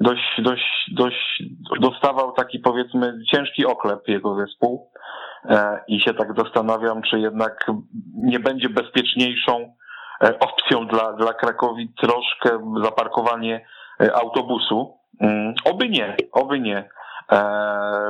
dość, 0.00 0.22
dość, 0.38 0.90
dość 0.92 1.42
dostawał 1.80 2.32
taki 2.32 2.58
powiedzmy 2.58 3.18
ciężki 3.32 3.66
oklep 3.66 4.08
jego 4.08 4.36
zespół. 4.36 4.90
E, 5.44 5.80
I 5.88 6.00
się 6.00 6.14
tak 6.14 6.28
zastanawiam, 6.36 7.02
czy 7.02 7.20
jednak 7.20 7.70
nie 8.14 8.40
będzie 8.40 8.68
bezpieczniejszą 8.68 9.74
e, 10.22 10.38
opcją 10.38 10.86
dla, 10.86 11.12
dla 11.12 11.32
Krakowi 11.32 11.92
troszkę 12.00 12.72
zaparkowanie 12.82 13.66
autobusu. 14.14 14.98
Mm, 15.20 15.54
oby 15.64 15.88
nie, 15.88 16.16
oby 16.32 16.60
nie, 16.60 16.88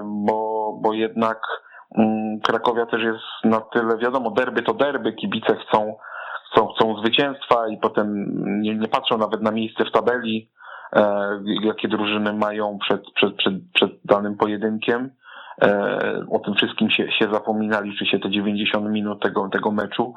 bo, 0.02 0.72
bo 0.82 0.92
jednak 0.92 1.38
Mm, 1.98 2.40
Krakowia 2.40 2.86
też 2.86 3.02
jest 3.02 3.24
na 3.44 3.60
tyle, 3.60 3.98
wiadomo, 3.98 4.30
derby 4.30 4.62
to 4.62 4.74
derby, 4.74 5.12
kibice 5.12 5.56
chcą, 5.56 5.96
chcą, 6.50 6.66
chcą 6.66 7.00
zwycięstwa 7.00 7.68
i 7.68 7.76
potem 7.76 8.26
nie, 8.62 8.74
nie 8.74 8.88
patrzą 8.88 9.18
nawet 9.18 9.42
na 9.42 9.50
miejsce 9.50 9.84
w 9.84 9.92
tabeli, 9.92 10.48
e, 10.48 10.65
jakie 11.62 11.88
drużyny 11.88 12.32
mają 12.32 12.78
przed, 12.78 13.02
przed, 13.14 13.36
przed, 13.36 13.54
przed 13.74 13.90
danym 14.04 14.36
pojedynkiem. 14.36 15.10
E, 15.62 16.26
o 16.30 16.38
tym 16.38 16.54
wszystkim 16.54 16.90
się, 16.90 17.12
się 17.12 17.28
zapominali, 17.32 17.96
czy 17.98 18.06
się 18.06 18.18
te 18.18 18.30
90 18.30 18.90
minut 18.90 19.22
tego, 19.22 19.48
tego 19.48 19.70
meczu, 19.70 20.14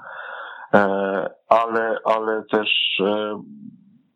e, 0.73 0.79
ale, 1.49 1.97
ale 2.05 2.43
też 2.51 2.69
e, 3.05 3.41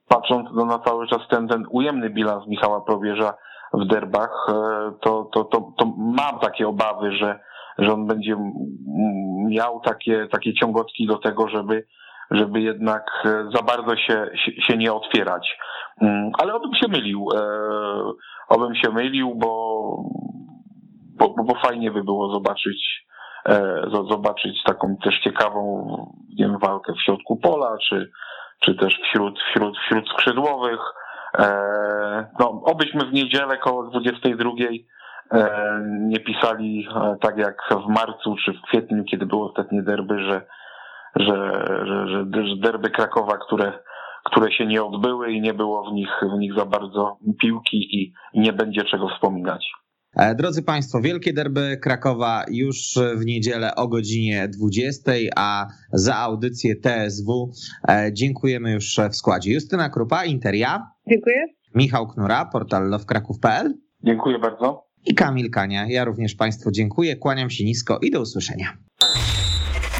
patrząc 0.08 0.50
no, 0.54 0.66
na 0.66 0.80
cały 0.80 1.08
czas 1.08 1.20
ten, 1.30 1.48
ten 1.48 1.64
ujemny 1.70 2.10
bilans 2.10 2.48
Michała 2.48 2.82
Probierza, 2.82 3.34
w 3.74 3.86
derbach, 3.86 4.48
e, 4.50 4.54
to, 5.02 5.30
to, 5.34 5.44
to, 5.44 5.74
to 5.78 5.86
mam 5.98 6.40
takie 6.40 6.68
obawy, 6.68 7.12
że, 7.12 7.40
że 7.78 7.94
on 7.94 8.08
będzie 8.08 8.36
miał 9.48 9.80
takie, 9.80 10.28
takie 10.32 10.54
ciągotki 10.54 11.08
do 11.08 11.18
tego, 11.18 11.48
żeby, 11.48 11.86
żeby 12.32 12.62
jednak 12.62 13.06
e, 13.26 13.30
za 13.56 13.64
bardzo 13.64 13.96
się, 13.96 14.30
się, 14.60 14.78
nie 14.78 14.94
otwierać. 14.94 15.58
Mm, 16.02 16.32
ale 16.40 16.54
obym 16.54 16.74
się 16.76 16.88
mylił. 16.88 17.28
E, 17.36 17.42
obym 18.50 18.76
się 18.76 18.92
mylił, 18.92 19.36
bo, 19.36 19.96
bo, 21.18 21.44
bo 21.44 21.56
fajnie 21.56 21.92
by 21.92 22.04
było 22.04 22.34
zobaczyć, 22.34 23.04
zobaczyć 24.10 24.64
taką 24.64 24.98
też 25.04 25.20
ciekawą 25.20 25.86
nie 26.40 26.46
wiem, 26.46 26.58
walkę 26.60 26.94
w 26.94 27.02
środku 27.02 27.38
pola, 27.38 27.78
czy, 27.90 28.12
czy 28.60 28.76
też 28.76 29.00
wśród, 29.04 29.40
wśród, 29.40 29.78
wśród 29.78 30.10
skrzydłowych. 30.10 30.80
E, 31.40 32.28
no, 32.40 32.62
obyśmy 32.66 33.06
w 33.06 33.14
niedzielę 33.14 33.58
koło 33.58 33.84
22 33.84 34.52
e, 35.32 35.50
nie 36.00 36.20
pisali 36.20 36.88
e, 36.96 37.16
tak 37.22 37.38
jak 37.38 37.56
w 37.86 37.88
marcu 37.88 38.36
czy 38.46 38.54
w 38.54 38.62
kwietniu, 38.62 39.04
kiedy 39.04 39.26
było 39.26 39.50
ostatnie 39.50 39.82
derby, 39.82 40.20
że, 40.20 40.42
że, 41.16 41.66
że, 41.88 42.26
że 42.32 42.56
derby 42.64 42.90
Krakowa, 42.90 43.38
które, 43.48 43.74
które 44.26 44.52
się 44.52 44.66
nie 44.66 44.84
odbyły 44.84 45.32
i 45.32 45.42
nie 45.42 45.54
było 45.54 45.92
w 45.92 45.94
nich, 45.94 46.10
w 46.36 46.40
nich 46.40 46.54
za 46.58 46.66
bardzo 46.66 47.18
piłki 47.42 47.78
i, 47.78 48.14
nie 48.34 48.54
będzie 48.54 48.84
czego 48.84 49.10
wspominać. 49.10 49.72
Drodzy 50.36 50.64
Państwo, 50.64 51.02
wielkie 51.02 51.34
derby 51.34 51.78
Krakowa 51.82 52.44
już 52.52 52.78
w 53.16 53.26
niedzielę 53.26 53.76
o 53.76 53.88
godzinie 53.88 54.48
20, 54.48 55.12
a 55.36 55.68
za 55.94 56.16
audycję 56.16 56.76
TSW 56.76 57.52
dziękujemy 58.12 58.72
już 58.72 59.00
w 59.12 59.16
składzie. 59.16 59.54
Justyna 59.54 59.90
Krupa, 59.90 60.26
Interia. 60.26 60.88
Dziękuję. 61.10 61.46
Michał 61.76 62.08
Knura, 62.08 62.46
portal 62.46 62.90
lovekraków.pl. 62.90 63.74
Dziękuję 64.04 64.40
bardzo. 64.40 64.86
I 65.06 65.16
Kamil 65.16 65.52
Kania. 65.52 65.86
Ja 65.90 66.06
również 66.06 66.36
Państwu 66.36 66.72
dziękuję, 66.72 67.16
kłaniam 67.16 67.50
się 67.50 67.64
nisko 67.64 68.00
i 68.02 68.12
do 68.12 68.22
usłyszenia. 68.22 68.78